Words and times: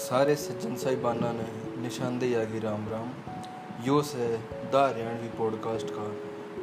सारे 0.00 0.36
सज्जन 0.36 0.76
साहिबाना 0.76 1.32
ने 1.32 1.80
निशानदेही 1.82 2.34
आगे 2.34 2.58
राम 2.58 2.88
राम। 2.88 3.08
यो 3.84 4.02
से 4.02 4.36
द 4.72 4.72
हरियाणवी 4.74 5.28
पॉडकास्ट 5.28 5.86
का 5.90 6.06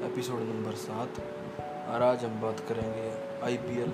एपिसोड 0.05 0.39
नंबर 0.39 0.71
सात। 0.71 1.10
और 1.89 2.02
आज 2.02 2.26
हम 2.26 2.41
बात 2.41 2.59
करेंगे 2.59 3.12
आईपीएल 3.45 3.91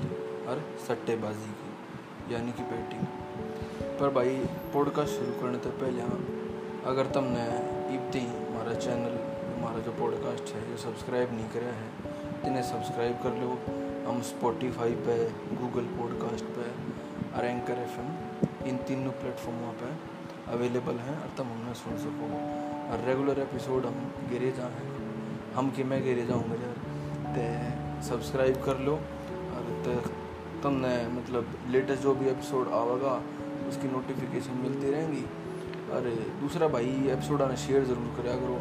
और 0.48 0.78
सट्टेबाजी 0.88 1.52
की, 1.52 2.34
यानी 2.34 2.52
कि 2.52 2.64
बैटिंग। 2.64 3.04
पर 4.00 4.10
भाई, 4.10 4.36
पॉडकास्ट 4.74 5.14
शुरू 5.14 5.32
करने 5.32 5.58
से 5.58 5.70
पहले 5.70 6.02
हाँ 6.02 6.22
अगर 6.86 7.06
तुमने 7.06 7.46
इब्ते, 7.96 8.20
हमारा 8.20 8.74
चैनल, 8.74 9.16
हमारा 9.58 9.80
जो 9.80 9.92
पॉडकास्ट 9.92 10.56
है, 10.56 10.70
जो 10.70 10.78
सब्सक्राइब 10.78 11.34
नहीं 11.34 11.50
करा 11.50 11.74
है 11.74 11.90
इन्हें 12.48 12.64
सब्सक्राइब 12.64 13.16
कर 13.24 13.30
लो। 13.30 13.60
हम 14.10 14.22
स्पॉटिफाई 14.22 14.92
पे 14.92 15.30
गूगल 15.56 15.86
पॉडकास्ट 15.86 16.46
पे 16.46 16.94
और 17.38 17.46
एंकर 17.46 17.74
एफ़ 17.74 18.00
इन 18.68 18.78
तीनों 18.88 19.12
प्लेटफॉर्मों 19.12 19.72
पर 19.74 19.98
अवेलेबल 20.54 20.98
हैं 21.00 21.18
और 21.22 21.30
तुम 21.38 21.48
हमें 21.48 21.74
सुन 21.74 21.98
सको। 22.00 22.28
और 22.84 23.06
रेगुलर 23.08 23.40
एपिसोड 23.40 23.86
हम 23.86 24.12
गिरे 24.30 24.52
जा 24.52 24.68
हैं। 24.74 24.88
हम 25.56 25.70
कि 25.72 25.84
मैं 25.84 26.04
गिरे 26.04 26.26
जाऊँगा 26.26 26.56
यार 26.56 26.78
तो 27.36 27.46
सब्सक्राइब 28.08 28.62
कर 28.66 28.80
लो। 28.80 28.96
और 29.54 29.64
तुमने 30.64 30.92
मतलब 31.10 31.56
लेटेस्ट 31.70 32.04
जो 32.04 32.14
भी 32.16 32.30
एपिसोड 32.30 32.68
आवेगा, 32.74 33.14
उसकी 33.70 33.88
नोटिफिकेशन 33.88 34.58
मिलती 34.64 34.92
रहेंगी। 34.92 35.26
और 35.94 36.10
दूसरा 36.40 36.68
भाई 36.68 36.92
एपिसोड 37.12 37.42
आने 37.42 37.58
शेयर 37.58 37.84
ज़रूर 37.86 38.14
करा 38.18 38.36
करो 38.36 38.60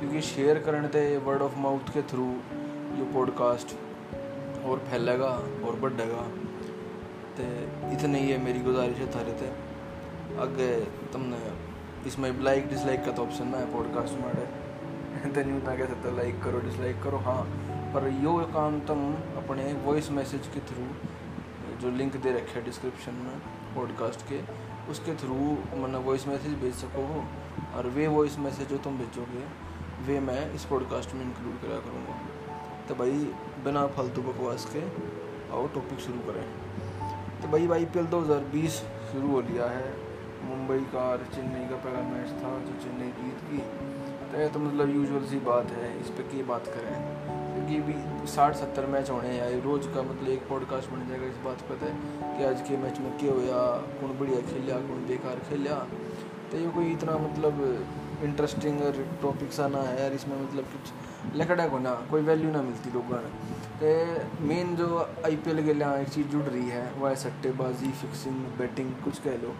क्योंकि 0.00 0.20
शेयर 0.22 0.58
करने 0.58 0.88
ते 0.88 1.00
वर्ड 1.24 1.42
ऑफ़ 1.42 1.58
माउथ 1.58 1.92
के 1.94 2.02
थ्रू 2.10 2.26
जो 2.96 3.04
पॉडकास्ट 3.14 3.74
और 4.64 4.78
फैलेगा 4.90 5.30
और 5.66 5.78
बढ़ेगा 5.80 6.22
तो 7.36 7.48
इतने 7.92 8.20
ही 8.20 8.30
है 8.30 8.38
मेरी 8.38 8.60
गुजारिश 8.60 8.96
है 8.96 9.14
थारे 9.14 9.32
थे 9.32 9.50
आगे 10.40 10.80
तुमने 11.12 11.52
इसमें 12.06 12.40
लाइक 12.40 12.68
डिसलाइक 12.68 13.04
का 13.04 13.12
तो 13.12 13.22
ऑप्शन 13.22 13.48
ना 13.48 13.58
है 13.58 13.72
पॉडकास्ट 13.72 14.14
में 14.14 14.34
तो 15.34 15.40
नहीं 15.40 15.78
कह 15.78 15.86
सकते 15.86 16.16
लाइक 16.16 16.42
करो 16.42 16.60
डिसलाइक 16.60 17.02
करो 17.02 17.16
हाँ। 17.16 17.42
पर 17.94 18.20
यो 18.24 18.38
काम 18.38 18.80
तुम 18.80 19.14
अपने 19.14 19.72
वॉइस 19.72 20.10
मैसेज 20.10 20.46
के 20.46 20.60
थ्रू 20.60 20.86
जो 21.78 21.90
लिंक 21.90 22.16
दे 22.16 22.32
रखे 22.32 22.58
है 22.58 22.64
डिस्क्रिप्शन 22.64 23.12
में 23.12 23.38
पॉडकास्ट 23.74 24.20
के, 24.28 24.40
उसके 24.90 25.14
थ्रू 25.14 25.34
मतलब 25.76 26.06
वॉइस 26.06 26.28
मैसेज 26.28 26.54
भेज 26.54 26.74
सको 26.74 27.06
हो। 27.06 27.24
और 27.74 27.86
वे 27.86 28.06
वॉइस 28.06 28.38
मैसेज 28.38 28.68
जो 28.68 28.78
तुम 28.78 28.98
भेजोगे, 28.98 29.44
वे 30.06 30.20
मैं 30.20 30.52
इस 30.52 30.64
पॉडकास्ट 30.64 31.14
में 31.14 31.22
इंक्लूड 31.22 31.60
करा 31.60 31.78
करूँगा। 31.80 32.14
तो 32.88 32.94
भाई, 32.94 33.10
बिना 33.64 33.86
फालतू 33.86 34.22
बकवास 34.22 34.72
के 34.76 34.80
आओ 35.52 35.66
टॉपिक 35.66 35.98
शुरू 35.98 36.18
करें। 36.18 36.54
तो 37.42 37.48
भाई 37.48 37.68
आई 37.72 37.84
पी 37.86 37.98
एल 37.98 38.06
दो 38.06 38.20
हज़ार 38.20 38.44
बीस 38.52 38.74
शुरू 39.12 39.28
हो 39.28 39.40
लिया 39.42 39.66
है। 39.68 39.88
मुंबई 40.44 40.78
का 40.92 41.00
और 41.10 41.26
चेन्नई 41.34 41.68
का 41.68 41.76
पहला 41.78 42.00
मैच 42.08 42.30
था 42.42 42.50
जो 42.66 42.74
चेन्नई 42.82 43.10
जीत 43.16 43.38
गई 43.48 43.58
तो 44.30 44.40
ये 44.40 44.48
तो 44.48 44.58
मतलब 44.60 44.94
यूजुअल 44.94 45.24
सी 45.26 45.38
बात 45.46 45.70
है, 45.72 45.88
इस 46.00 46.10
पर 46.10 46.28
क्या 46.30 46.44
बात 46.46 46.66
करें। 46.66 46.94
क्योंकि 47.50 47.78
तो 47.78 47.86
भी 47.86 48.26
साठ 48.28 48.54
सत्तर 48.56 48.86
मैच 48.86 49.10
होने 49.10 49.28
हैं, 49.28 49.62
रोज़ 49.62 49.88
का 49.94 50.02
मतलब 50.02 50.28
एक 50.28 50.46
पॉडकास्ट 50.48 50.90
बन 50.90 51.08
जाएगा 51.08 51.26
इस 51.26 51.38
बात 51.44 51.64
पर 51.70 51.84
है 51.84 51.92
कि 52.36 52.44
आज 52.44 52.60
के 52.68 52.76
मैच 52.82 52.98
में 52.98 53.16
क्या 53.18 53.32
होया 53.32 53.62
कौन 54.00 54.18
बढ़िया 54.18 54.40
खेलिया 54.50 54.76
कौन 54.86 55.06
बेकार 55.08 55.40
खेलिया 55.48 55.78
तो 56.52 56.58
ये 56.58 56.68
कोई 56.76 56.92
इतना 56.92 57.16
मतलब 57.18 57.64
इंटरेस्टिंग 58.24 58.80
टॉपिक 59.22 59.52
सा 59.52 59.68
ना 59.68 59.82
है 59.82 60.00
यार, 60.00 60.12
इसमें 60.12 60.36
मतलब 60.42 60.64
कुछ 60.72 61.38
लकड़ा 61.40 61.66
को 61.68 61.78
ना 61.78 61.94
कोई 62.10 62.22
वैल्यू 62.22 62.50
ना 62.52 62.62
मिलती 62.62 62.92
लोगों 62.92 63.20
ने 63.22 63.32
तो 63.80 63.90
मेन 64.44 64.74
जो 64.76 64.86
आई 65.26 65.36
पी 65.36 65.50
एल 65.50 65.64
के 65.64 65.74
लिए 65.74 65.94
एक 66.00 66.08
चीज़ 66.08 66.26
जुड़ 66.28 66.42
रही 66.42 66.68
है 66.68 66.82
वह 66.92 67.08
है 67.08 67.14
सट्टेबाजी 67.16 67.90
फिक्सिंग 68.00 68.36
बैटिंग 68.58 68.92
कुछ 69.04 69.18
कह 69.18 69.36
लो। 69.42 69.54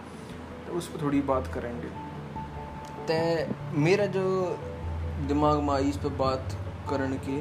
तो 0.67 0.73
उस 0.73 0.87
पर 0.87 1.01
थोड़ी 1.01 1.21
बात 1.29 1.47
करेंगे। 1.53 1.89
तो 3.07 3.79
मेरा 3.79 4.05
जो 4.15 4.25
दिमाग 5.27 5.61
में 5.63 5.73
आई 5.73 5.89
इस 5.89 5.97
पर 5.97 6.09
बात 6.17 6.57
करने 6.89 7.17
के, 7.17 7.39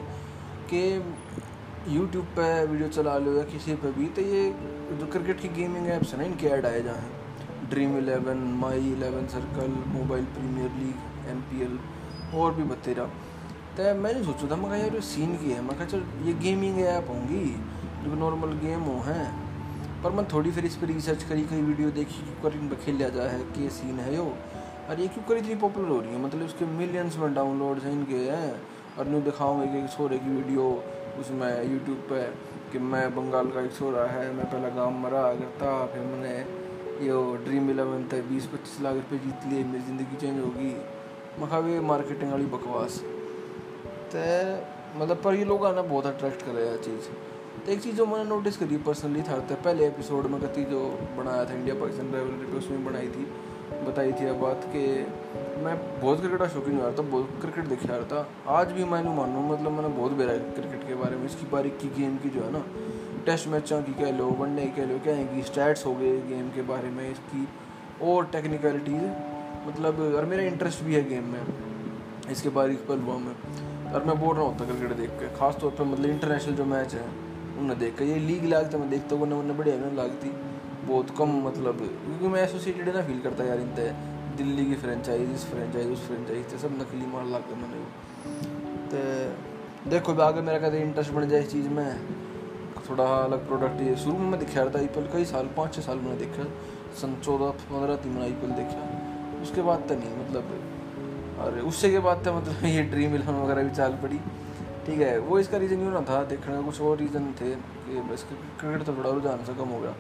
कि 0.70 1.94
यूट्यूब 1.96 2.24
पे 2.38 2.48
वीडियो 2.66 2.88
चला 2.88 3.16
लो 3.18 3.32
या 3.32 3.42
किसी 3.44 3.74
पे 3.74 3.92
भी 3.92 4.06
तो 4.16 4.22
ये 4.22 4.42
जो 5.00 5.06
क्रिकेट 5.06 5.40
की 5.40 5.48
गेमिंग 5.60 5.86
ऐप्स 5.88 6.12
है 6.12 6.18
ना, 6.18 6.24
इनके 6.24 6.46
ऐड 6.48 6.66
आए 6.66 6.82
जाएँ 6.82 7.68
Dream 7.70 7.96
Eleven 7.98 8.38
My 8.60 8.92
Eleven 8.92 9.26
Circle 9.34 9.82
Mobile 9.92 10.24
Premier 10.36 10.70
League 10.78 10.96
M 11.30 11.78
और 12.40 12.54
भी 12.54 12.62
बतेरा 12.64 13.10
तो 13.80 13.94
मैंने 13.94 14.24
सोचा 14.24 14.50
था 14.50 14.56
मैं 14.56 14.78
यार 14.78 15.00
सीन 15.00 15.36
की 15.36 15.50
है। 15.50 15.60
मैं 15.60 15.88
चल, 15.88 16.02
ये 16.22 16.32
गेमिंग 16.32 16.80
ऐप 16.80 17.06
होंगी, 17.08 17.56
जो 18.04 18.14
नॉर्मल 18.14 18.48
गेम 18.48 18.80
हो, 18.80 19.00
हैं। 19.00 20.02
पर 20.02 20.10
मैं 20.10 20.24
थोड़ी 20.28 20.50
फिर 20.50 20.64
इस 20.64 20.76
पर 20.76 20.86
रिसर्च 20.86 21.22
करी, 21.22 21.42
कई 21.42 21.62
वीडियो 21.62 21.90
देखी 21.90 22.14
क्यों 22.14 22.68
कर 22.68 22.74
खेल 22.74 22.98
जाए 22.98 23.28
है, 23.28 23.38
कि 23.38 23.70
सीन 23.70 23.98
है, 23.98 24.16
यो। 24.16 24.36
और 24.90 25.00
ये 25.00 25.08
क्यों 25.08 25.24
कर, 25.24 25.36
इतनी 25.36 25.54
पॉपुलर 25.54 25.88
हो 25.88 26.00
रही 26.00 26.10
है? 26.10 26.22
मतलब 26.22 26.42
उसके 26.42 26.64
मिलियंस 26.64 27.16
में 27.16 27.34
डाउनलोड्स 27.34 27.84
हैं 27.84 27.92
इनके, 27.92 28.14
हैं। 28.14 28.62
और 28.98 29.08
न्यू 29.08 29.20
दिखाऊँगे 29.20 29.80
कि 29.80 29.96
छोरे 29.96 30.18
की 30.18 30.30
वीडियो 30.30 30.84
उसमें 31.20 31.72
यूट्यूब 31.72 31.96
पे, 31.96 32.22
कि 32.72 32.78
मैं 32.78 33.14
बंगाल 33.14 33.46
का 33.46 33.60
एक 33.60 33.72
छोरा 33.72 34.04
है, 34.04 34.32
मैं 34.32 34.46
पहला 34.46 34.68
गाँव 34.68 34.90
मरा, 34.90 35.34
करता 35.34 35.86
फिर 35.86 36.02
मैंने 36.02 36.36
ये 37.06 37.44
ड्रीम 37.44 37.70
इलेवन 37.70 38.04
तक 38.04 38.24
बीस 38.24 38.46
पच्चीस 38.46 38.80
लाख 38.80 38.94
रुपये 38.94 39.18
जीत 39.18 39.52
लिए, 39.52 39.64
मेरी 39.64 39.84
ज़िंदगी 39.84 40.16
चेंज 40.16 40.40
होगी। 40.40 40.76
मैं 41.40 41.80
मार्केटिंग 41.80 42.30
वाली 42.30 42.46
बकवास। 42.46 43.04
तो 44.12 45.00
मतलब 45.00 45.20
पर 45.24 45.34
ये 45.34 45.44
लोग 45.44 45.66
आना 45.66 45.82
बहुत 45.84 46.06
अट्रैक्ट 46.06 46.42
कर 46.42 46.52
रहे 46.52 46.68
हैं 46.68 46.80
चीज़। 46.82 47.08
तो 47.64 47.72
एक 47.72 47.80
चीज़ 47.82 47.96
जो 47.96 48.06
मैंने 48.06 48.24
नोटिस 48.24 48.56
करी 48.56 48.76
पर्सनली 48.86 49.22
था 49.22 49.38
तो 49.40 49.54
पहले 49.56 49.86
एपिसोड 49.86 50.26
में 50.26 50.40
कती 50.40 50.64
जो 50.64 50.80
बनाया 51.16 51.44
था 51.44 51.54
इंडिया 51.54 51.74
पाकिस्तान 51.74 52.12
रेवलरी 52.14 52.46
पे 52.46 52.58
उसमें 52.58 52.84
बनाई 52.84 53.08
थी, 53.08 53.24
बताई 53.86 54.12
थी 54.12 54.26
अब 54.26 54.36
बात 54.36 54.64
कि 54.66 54.84
मैं 55.64 55.76
बहुत 56.00 56.20
क्रिकेट 56.20 56.38
का 56.38 56.48
शौकीन 56.48 56.78
हुआ 56.78 56.90
था, 56.90 57.02
बहुत 57.04 57.38
क्रिकेट 57.40 57.64
देख 57.66 57.86
रहा 57.86 58.00
था। 58.12 58.26
आज 58.58 58.72
भी 58.72 58.84
मैं 58.84 59.02
मानूँ 59.16 59.48
मतलब 59.48 59.72
मैंने 59.72 59.88
बहुत 59.96 60.12
बेरा 60.12 60.36
क्रिकेट 60.52 60.86
के 60.88 60.94
बारे 60.94 61.16
में, 61.16 61.24
इसकी 61.26 61.46
बारीक 61.52 61.78
की 61.78 61.88
गेम 61.98 62.16
की 62.16 62.28
जो 62.30 62.44
है 62.44 62.52
ना 62.52 62.64
टेस्ट 63.26 63.48
मैचों 63.48 63.82
की 63.82 63.92
कह 63.94 64.10
लो 64.18 64.26
वनडे 64.38 64.66
कह 64.76 64.86
लो, 64.86 64.98
क्या 64.98 65.14
है 65.14 65.24
कि 65.26 65.42
स्टैट्स 65.42 65.86
हो 65.86 65.94
गए 65.94 66.16
गेम 66.28 66.48
के 66.50 66.62
बारे 66.68 66.90
में, 66.90 67.10
इसकी 67.10 67.48
और 68.02 68.24
टेक्निकलिटीज़ 68.32 69.04
मतलब 69.68 70.00
और 70.16 70.24
मेरा 70.24 70.42
इंटरेस्ट 70.44 70.82
भी 70.84 70.94
है 70.94 71.08
गेम 71.08 71.24
में, 71.32 71.42
इसके 72.30 72.48
बारीक 72.50 72.86
पलवा 72.88 73.16
में। 73.18 73.34
और 73.94 74.04
मैं 74.04 74.18
बोल 74.20 74.36
रहा 74.36 74.44
होता 74.44 74.64
क्रिकेट 74.64 74.96
देख 74.96 75.10
के 75.20 75.28
खास 75.36 75.56
तौर 75.60 75.70
पर 75.70 75.84
मतलब 75.84 76.10
इंटरनेशनल 76.10 76.54
जो 76.54 76.64
मैच 76.66 76.94
है 76.94 77.08
उन्हें 77.58 77.78
देख 77.78 77.96
के, 77.98 78.04
ये 78.04 78.18
लीग 78.20 78.44
लाग 78.44 78.70
तो 78.72 78.78
मैं 78.78 78.90
देखता 78.90 79.16
हूँ, 79.16 79.22
उन्हें 79.32 79.56
बढ़िया 79.58 79.76
नहीं 79.76 79.96
लगती 79.96 80.30
बहुत 80.86 81.10
कम 81.18 81.32
मतलब 81.46 81.78
क्योंकि 81.78 82.28
मैं 82.28 82.42
एसोसिएटेड 82.42 82.94
ना 82.96 83.02
फील 83.02 83.20
करता 83.20 83.44
यार 83.44 83.60
इन 83.60 83.74
दिल्ली 84.36 84.64
की 84.66 84.74
फ्रेंचाइज 84.76 85.30
इस 85.30 85.44
फ्रेंचाइज 85.46 85.90
उस 85.92 86.06
फ्रेंचाइज 86.06 86.54
सब 86.60 86.78
नकली 86.80 87.06
मार 87.06 87.24
लग 87.26 87.48
गए 87.48 87.56
मैंने। 87.62 87.78
तो 88.90 89.90
देखो 89.90 90.12
आगे 90.22 90.40
मेरा 90.40 90.58
कहते 90.58 90.80
इंटरेस्ट 90.82 91.12
बन 91.12 91.28
जाए 91.28 91.40
इस 91.40 91.50
चीज़ 91.52 91.68
में, 91.68 91.86
थोड़ा 92.88 93.04
अलग 93.16 93.46
प्रोडक्ट 93.48 93.80
ये 93.80 93.96
शुरू 93.96 94.16
में 94.18 94.28
मैं 94.30 94.40
दिखा 94.40 94.62
रहा 94.62 94.74
था 94.74 94.78
आई 94.78 95.08
कई 95.12 95.24
साल, 95.24 95.46
पाँच 95.56 95.74
छः 95.74 95.82
साल 95.82 95.98
मैंने 95.98 96.16
देखा, 96.16 96.44
सन 97.00 97.16
चौदह, 97.24 97.50
पंद्रह 97.66 97.96
तीन 97.96 98.12
मैंने 98.12 98.24
आई 98.24 98.54
देखा। 98.56 99.42
उसके 99.42 99.62
बाद 99.62 99.84
तो 99.88 99.94
नहीं 99.94 100.16
मतलब 100.18 100.44
और 101.40 101.58
उससे 101.62 101.90
के 101.90 101.98
बाद 101.98 102.26
था 102.26 102.32
मतलब 102.32 102.64
ये 102.66 102.82
ड्रीम 102.90 103.14
इलेवन 103.14 103.34
वगैरह 103.34 103.62
भी 103.62 103.74
चाल 103.76 103.92
पड़ी। 104.02 104.18
ठीक 104.86 105.00
है 105.00 105.18
वो 105.20 105.38
इसका 105.38 105.58
रीज़न 105.58 105.82
यूँ 105.82 105.92
ना 105.92 106.00
था 106.00 106.22
देखने 106.24 106.54
का 106.54 106.60
कुछ 106.62 106.80
और 106.80 106.96
रीज़न 106.98 107.32
थे 107.40 107.50
कि 107.54 108.00
बस 108.10 108.26
क्रिकेट 108.60 108.86
तो 108.86 108.92
थोड़ा 108.94 109.10
रुझान 109.10 109.44
से 109.44 109.54
कम 109.54 109.68
हो 109.68 109.80
गया। 109.80 109.90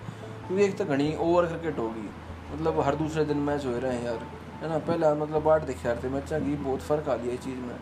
क्योंकि 0.46 0.64
एक 0.64 0.76
तो 0.78 0.84
घनी 0.84 1.14
ओवर 1.20 1.46
क्रिकेट 1.46 1.78
होगी 1.78 2.08
मतलब 2.52 2.80
हर 2.80 2.94
दूसरे 2.96 3.24
दिन 3.24 3.38
मैच 3.48 3.66
हो 3.66 3.78
रहे 3.78 3.96
हैं 3.96 4.04
यार 4.04 4.26
है 4.62 4.68
ना? 4.68 4.78
पहले 4.78 5.12
मतलब 5.20 5.48
आठ 5.48 5.64
देखे 5.64 5.88
यार 5.88 6.00
थे 6.04 6.08
मैचा 6.08 6.38
की 6.38 6.54
बहुत 6.56 6.80
फ़र्क 6.82 7.08
आ 7.08 7.16
गया 7.16 7.32
इस 7.32 7.40
चीज़ 7.40 7.58
में। 7.58 7.76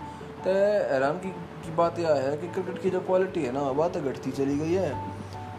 तो 0.45 0.51
हैरान 0.93 1.19
की, 1.19 1.33
बात 1.77 1.99
यह 1.99 2.15
है 2.25 2.37
कि 2.37 2.49
क्रिकेट 2.49 2.83
की 2.83 2.91
जो 2.91 3.01
क्वालिटी 3.01 3.43
है 3.45 3.53
ना 3.53 3.63
बात 3.73 3.95
तो 3.95 4.01
घटती 4.03 4.31
चली 4.33 4.59
गई 4.59 4.73
है। 4.75 4.93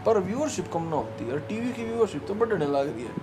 पर 0.06 0.18
व्यूअरशिप 0.20 0.68
कम 0.72 0.82
ना 0.84 0.96
होती 0.96 1.24
है 1.24 1.32
और 1.32 1.40
टीवी 1.48 1.72
की 1.72 1.84
व्यूअरशिप 1.84 2.26
तो 2.28 2.34
बढ़ने 2.34 2.66
लग 2.66 2.94
रही 2.94 3.04
है। 3.04 3.14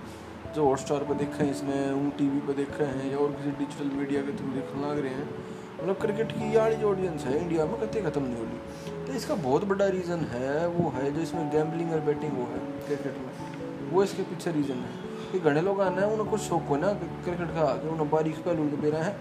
जो 0.58 0.64
हॉटस्टार 0.64 1.04
पर 1.04 1.14
देख 1.14 1.36
रहे 1.38 1.46
हैं 1.46 1.54
इसने 1.54 1.76
ऊँ 1.94 2.10
टी 2.18 2.28
वी 2.28 2.38
पर 2.46 2.52
देख 2.54 2.78
रहे 2.78 2.92
हैं 2.92 3.10
या 3.10 3.18
और 3.18 3.32
किसी 3.32 3.50
डिजिटल 3.58 3.90
मीडिया 3.96 4.22
के 4.22 4.32
थ्रू 4.38 4.46
देखने 4.52 4.88
लग 4.88 4.98
रहे 4.98 5.12
हैं। 5.14 5.26
मतलब 5.74 5.96
क्रिकेट 5.96 6.32
की 6.32 6.56
यार 6.56 6.72
जो 6.74 6.88
ऑडियंस 6.90 7.24
है 7.24 7.34
इंडिया 7.42 7.66
में 7.66 7.74
कभी 7.76 8.00
ख़त्म 8.02 8.22
नहीं 8.22 8.36
होगी। 8.36 9.06
तो 9.06 9.12
इसका 9.12 9.34
बहुत 9.44 9.64
बड़ा 9.64 9.86
रीज़न 9.88 10.24
है, 10.32 10.66
वो 10.68 10.88
है 10.90 11.12
जो 11.12 11.20
इसमें 11.20 11.50
गैम्बलिंग 11.50 11.92
और 11.92 12.00
बैटिंग 12.00 12.32
वो 12.32 12.46
है 12.46 12.58
क्रिकेट 12.86 13.14
में। 13.18 13.90
वो 13.92 14.02
इसके 14.02 14.22
पीछे 14.22 14.52
रीज़न 14.52 14.82
है 14.86 14.90
कि 15.32 15.38
घने 15.40 15.60
लोग 15.60 15.80
आना 15.80 16.00
है, 16.00 16.10
उन्हें 16.12 16.28
कुछ 16.30 16.40
शौक 16.40 16.66
हो 16.68 16.76
ना 16.76 16.92
क्रिकेट 16.94 17.54
का 17.54 17.66
कि, 17.76 17.88
उन्हें 17.88 18.10
बारीक 18.10 18.42
पहलू 18.44 18.64
दे 18.76 18.90
रहे 18.90 19.02
हैं। 19.02 19.16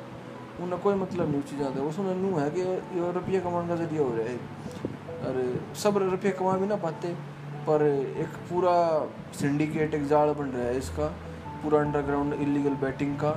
उन्हें 0.64 0.82
कोई 0.82 0.96
मतलब 0.96 1.32
नहीं 1.32 1.42
चीज़ 1.44 1.62
आता 1.64 1.80
है 1.80 1.86
उसमें 1.86 2.14
नू 2.16 2.36
है 2.38 2.50
कि 2.50 2.64
रुपये 3.14 3.40
कमाने 3.40 3.68
का 3.68 3.76
ज़रिया 3.76 4.02
हो 4.02 4.16
रहा 4.16 4.28
है। 4.28 4.38
अरे, 5.30 5.48
सब 5.76 5.98
रुपये 6.08 6.32
कमा 6.32 6.58
भी 6.58 6.68
ना 6.68 6.76
पाते, 6.84 7.14
पर 7.70 7.82
एक 8.18 8.36
पूरा 8.50 8.76
सिंडिकेट 9.40 9.94
एक 9.94 10.08
जाल 10.08 10.34
बन 10.34 10.46
रहा 10.50 10.68
है 10.68 10.78
इसका। 10.78 11.08
पूरा 11.64 11.80
अंडरग्राउंड 11.82 12.34
इलीगल 12.36 12.76
बैटिंग 12.82 13.16
का 13.20 13.30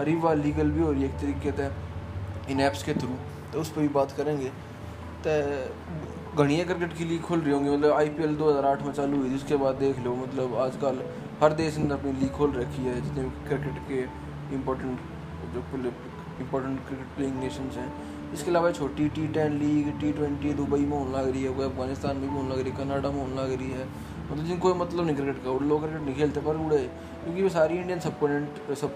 अरीवा 0.00 0.32
लीगल 0.36 0.70
भी 0.70 0.82
हो 0.82 0.90
रही 0.92 1.02
है 1.02 1.08
एक 1.08 1.20
तरीके 1.20 1.52
से 1.52 2.52
इन 2.52 2.60
ऐप्स 2.60 2.82
के 2.82 2.94
थ्रू 2.94 3.14
तो 3.52 3.60
उस 3.60 3.70
पर 3.70 3.80
भी 3.80 3.88
बात 3.90 4.12
करेंगे। 4.16 4.50
तो 5.26 5.30
घनिया 6.36 6.64
क्रिकेट 6.64 6.92
की 6.96 7.04
लीग 7.04 7.20
खुल 7.22 7.40
रही 7.40 7.52
होंगी 7.52 7.70
मतलब 7.70 7.92
आई 7.92 8.08
पी 8.10 8.22
एल 8.22 8.34
दो 8.36 8.50
हज़ार 8.50 8.64
आठ 8.66 8.82
में 8.82 8.92
चालू 8.92 9.16
हुई 9.18 9.30
थी, 9.30 9.34
उसके 9.34 9.56
बाद 9.56 9.74
देख 9.76 9.98
लो 10.04 10.14
मतलब 10.16 10.54
आजकल 10.64 11.02
हर 11.42 11.52
देश 11.54 11.76
ने 11.78 11.92
अपनी 11.94 12.12
लीग 12.12 12.30
खोल 12.32 12.52
रखी 12.52 12.82
है, 12.84 13.00
जितने 13.00 13.22
क्रिकेट 13.48 13.78
के 13.88 14.00
इम्पोर्टेंट 14.56 14.98
जो 15.54 15.60
इम्पोर्टेंट 16.40 16.78
क्रिकेट 16.86 17.06
प्लेइंग 17.16 17.38
नेशंस 17.40 17.76
हैं। 17.76 17.92
इसके 18.34 18.50
अलावा 18.50 18.70
छोटी 18.72 19.08
T 19.10 19.26
Ten 19.34 19.58
league 19.58 19.88
T 20.00 20.12
Twenty 20.12 20.52
Dubai 20.54 20.80
में 20.80 20.96
होने 20.98 21.12
लग 21.12 21.30
रही 21.30 21.42
है, 21.42 21.52
कोई 21.54 21.66
अफ़गानिस्तान 21.66 22.16
में 22.16 22.28
भी 22.28 22.36
होने 22.36 22.48
लग 22.50 22.60
रही 22.60 22.70
है, 22.70 22.76
कनाडा 22.76 23.10
में 23.10 23.20
होने 23.20 23.34
लग 23.36 23.52
रही 23.52 23.70
है। 23.70 23.86
मतलब 24.30 24.44
जिनको 24.44 24.74
मतलब 24.74 25.06
नहीं 25.06 25.16
क्रिकेट 25.16 25.36
का। 25.44 25.58
लोग 25.66 25.80
क्रिकेट 25.80 26.02
नहीं 26.02 26.14
खेलते 26.14 26.40
पर 26.40 26.56
उड़े। 26.56 26.78
क्योंकि 27.24 27.42
वो 27.42 27.48
सारी 27.48 27.76
इंडियन 27.76 28.00
सब 28.00 28.18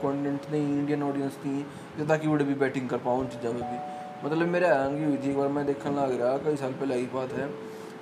कॉन्टिनेंट 0.03 0.51
नहीं 0.53 0.79
इंडियन 0.79 1.03
ऑडियंस 1.03 1.37
थी 1.37 2.07
ताकि 2.09 2.29
उड़े 2.29 2.45
भी 2.45 2.55
बैटिंग 2.55 2.89
कर 2.89 2.99
पाऊँ 2.99 3.21
उन 3.21 3.27
चीज़ों 3.27 3.53
में 3.53 3.63
भी। 3.63 4.27
मतलब 4.27 4.49
मेरे 4.49 4.67
हैरानगी 4.67 5.05
हुई 5.05 5.17
थी 5.17 5.31
एक 5.31 5.37
बार 5.39 5.49
मैं 5.49 5.67
देखने 5.67 5.93
लग 5.97 6.21
रहा 6.21 6.37
कई 6.39 6.57
साल 6.57 6.73
पहले 6.73 6.95
आई 6.95 7.09
बात 7.15 7.33
है 7.33 7.47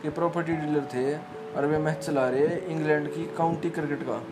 कि 0.03 0.09
प्रॉपर्टी 0.11 0.53
डीलर 0.55 0.89
थे 0.95 1.07
और 1.57 1.67
वे 1.67 1.79
मैच 1.79 1.99
चला 1.99 2.29
रहे 2.29 2.57
इंग्लैंड 2.73 3.09
की 3.15 3.25
काउंटी 3.37 3.71
क्रिकेट 3.71 4.03
का। 4.03 4.23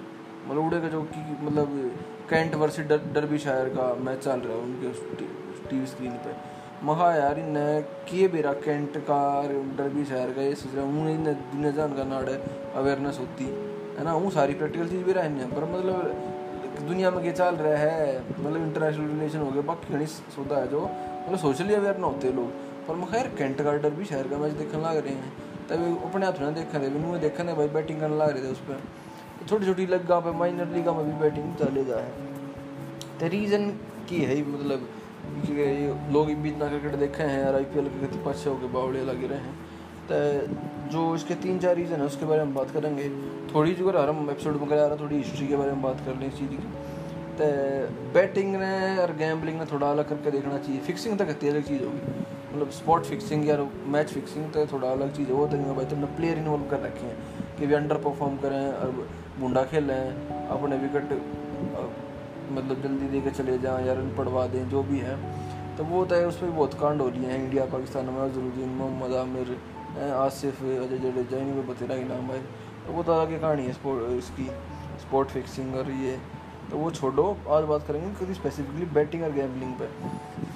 मतलब 0.49 0.64
उड़े 0.64 0.81
का 0.81 0.88
जो 0.88 1.02
कि 1.04 1.20
मतलब 1.42 1.69
कैंट 2.31 2.54
वर्सेस 2.54 2.87
डर, 2.87 3.00
डरबी 3.14 3.38
शायर 3.38 3.69
का 3.69 3.94
मैच 4.00 4.19
चल 4.19 4.40
रहा 4.40 4.56
है 4.56 4.62
उनके 4.62 4.88
टीवी 5.69 5.87
स्क्रीन 5.87 6.12
पे। 6.25 6.34
महा 6.84 7.11
यार 7.14 7.38
इन 7.38 7.55
किए 8.08 8.26
बेरा 8.28 8.52
कैंट 8.64 8.96
का 9.08 9.20
डरबी 9.76 10.05
शायर 10.05 10.31
का 10.31 10.43
सोच 10.55 10.75
रहा 10.75 10.84
हूँ 10.84 11.11
इन 11.11 11.73
जान 11.76 11.94
का 11.94 12.05
नाड़ 12.05 12.28
अवेयरनेस 12.28 13.19
होती। 13.19 13.44
है 13.99 14.05
ना? 14.05 14.11
हूँ 14.11 14.31
सारी 14.31 14.55
प्रैक्टिकल 14.55 14.88
चीज़ 14.88 15.05
भी 15.05 15.12
रहनी 15.12 15.44
पर 15.46 15.64
मतलब 15.64 16.84
दुनिया 16.88 17.11
में 17.11 17.23
क्या 17.23 17.32
चल 17.32 17.56
रहा 17.56 17.76
है 17.76 18.19
मतलब 18.20 18.56
इंटरनेशनल 18.56 19.08
रिलेशन 19.08 19.38
हो 19.38 19.50
गया 19.50 19.62
बाकी 19.62 19.94
घनी 19.94 20.06
सौदा 20.06 20.56
है 20.56 20.69
जो 20.69 20.82
मतलब 20.82 21.38
सोशली 21.38 21.75
अवेयर 21.75 21.96
ना 21.96 22.06
होते 22.06 22.32
लोग। 22.32 22.50
पर 22.88 22.94
मैं 22.94 23.06
खैर 23.11 23.28
कैंट 23.38 23.62
का 23.62 23.73
डरबी 23.78 24.05
शायर 24.05 24.28
का 24.28 24.38
मैच 24.38 24.52
देखने 24.52 24.82
लग 24.82 24.96
रहे 24.96 25.14
हैं 25.14 25.32
तब 25.69 26.05
अपने 26.05 26.26
हाथ 26.26 26.40
ना 26.40 26.50
देखा 26.50 26.78
थे 26.78 26.88
मैंने 26.88 27.19
देखा 27.19 27.55
भाई 27.55 27.69
बैटिंग 27.69 28.00
करने 28.00 28.17
लग 28.17 28.31
रहे 28.31 28.44
थे 28.44 28.52
उस 28.52 28.61
पर। 28.61 28.82
छोटी 29.49 29.67
छोटी 29.67 29.87
लगा 29.87 30.19
पे 30.20 30.31
माइनर 30.38 30.69
लीगा 30.69 30.93
में 30.93 31.05
भी 31.06 31.12
बैटिंग 31.20 31.55
चले 31.56 31.84
जाए 31.84 32.12
तो 33.20 33.28
रीज़न 33.28 33.69
की 34.08 34.20
है 34.23 34.37
मतलब 34.49 34.88
लोग 36.12 36.26
भी 36.26 36.49
इतना 36.49 36.69
क्रिकेट 36.69 36.94
देखे 36.94 37.23
हैं 37.23 37.44
और 37.44 37.55
आई 37.55 37.64
पी 37.64 37.78
एल 37.78 37.88
के 37.88 38.25
पाछे 38.25 38.50
होकर 38.50 38.67
बावड़े 38.67 39.05
लगे 39.05 39.26
रहे 39.26 39.38
हैं। 39.38 39.55
तो 40.11 40.19
जो 40.88 41.14
इसके 41.14 41.34
तीन 41.34 41.58
चार 41.58 41.76
रीज़न 41.76 41.96
है, 41.96 42.02
उसके 42.02 42.26
बारे 42.26 42.44
में 42.44 42.55
बात 42.55 42.70
करेंगे। 42.70 43.08
थोड़ी 43.55 43.75
जो 43.75 43.88
हर 43.88 44.08
हम 44.08 44.31
एपिसोड 44.31 44.61
में 44.61 44.69
करा 44.69 44.96
थोड़ी 44.96 45.17
हिस्ट्री 45.17 45.46
के 45.46 45.56
बारे 45.56 45.70
में 45.70 45.82
बात 45.82 46.00
कर 46.06 46.14
लें 46.14 46.26
इस 46.28 46.38
चीज़ 46.38 46.50
की। 46.50 46.56
तो 47.38 47.44
बैटिंग 48.14 48.56
ने 48.56 48.99
और 48.99 49.12
गैम्बलिंग 49.12 49.58
ने 49.58 49.67
थोड़ा 49.67 49.90
अलग 49.90 50.08
करके 50.08 50.31
देखना 50.31 50.58
चाहिए। 50.58 50.81
फिक्सिंग 50.81 51.19
तक 51.19 51.26
कितनी 51.26 51.49
अलग 51.49 51.62
चीज़ 51.62 51.82
होगी। 51.82 52.25
मतलब 52.55 52.70
स्पॉट 52.70 53.05
फिक्सिंग 53.05 53.49
या 53.49 53.69
मैच 53.87 54.08
फिक्सिंग 54.08 54.52
तो 54.52 54.67
थोड़ा 54.67 54.88
अलग 54.88 55.14
चीज़ 55.14 55.28
है। 55.28 55.34
वो 55.34 55.46
तो 55.46 55.56
नहीं 55.56 55.75
भाई, 55.76 55.84
तुमने 55.84 56.06
प्लेयर 56.06 56.38
इन्वॉल्व 56.38 56.64
कर 56.64 56.81
रखे 56.81 57.06
हैं 57.06 57.17
कि 57.58 57.67
वे 57.67 57.75
अंडर 57.75 57.96
परफॉर्म 57.96 58.37
करें 58.37 58.73
और 58.73 59.08
मुंडा 59.38 59.64
खेलें 59.64 60.49
अपने 60.49 60.76
विकेट 60.76 61.12
मतलब 62.50 62.82
जल्दी 62.82 63.08
दे 63.08 63.20
के 63.20 63.31
चले 63.32 63.58
जाएँ 63.58 63.87
या 63.87 63.93
रन 63.93 64.14
पढ़वा 64.19 64.46
दें, 64.46 64.69
जो 64.69 64.82
भी 64.82 64.98
है। 64.98 65.16
तो 65.76 65.84
वो 65.84 66.04
तो 66.04 66.14
है 66.14 66.26
उस 66.26 66.37
पर 66.37 66.50
बहुत 66.50 66.75
कांड 66.75 67.00
हो 67.00 67.08
रही 67.08 67.25
हैं। 67.25 67.38
इंडिया, 67.38 67.64
पाकिस्तान 67.66 68.04
में 68.06 68.20
अजरुद्दीन 68.20 68.69
मोहम्मद, 68.76 69.14
आमिर 69.16 69.56
आसिफ, 70.14 70.62
अजय 70.62 70.98
जडेजा 71.00 71.38
इन 71.38 71.60
बतेरा 71.69 71.94
इनाम 71.96 72.28
भाई 72.28 72.40
तो 72.87 72.93
वो 72.93 73.02
तो 73.02 73.26
की 73.26 73.38
कहानी 73.38 73.62
है 73.62 73.72
स्पोर्ट, 73.72 74.10
इसकी, 74.14 74.44
स्पोर्ट 75.00 75.28
फिक्सिंग 75.28 75.75
और 75.75 75.90
ये 75.93 76.19
तो 76.70 76.76
वो 76.76 76.90
छोड़ो, 76.90 77.25
आज 77.48 77.64
बात 77.64 77.87
करेंगे 77.88 78.08
क्योंकि 78.10 78.34
स्पेसिफिकली 78.34 78.87
बैटिंग 78.94 79.22
और 79.22 79.32
गैम्बलिंग 79.32 79.72
पे। 79.75 79.87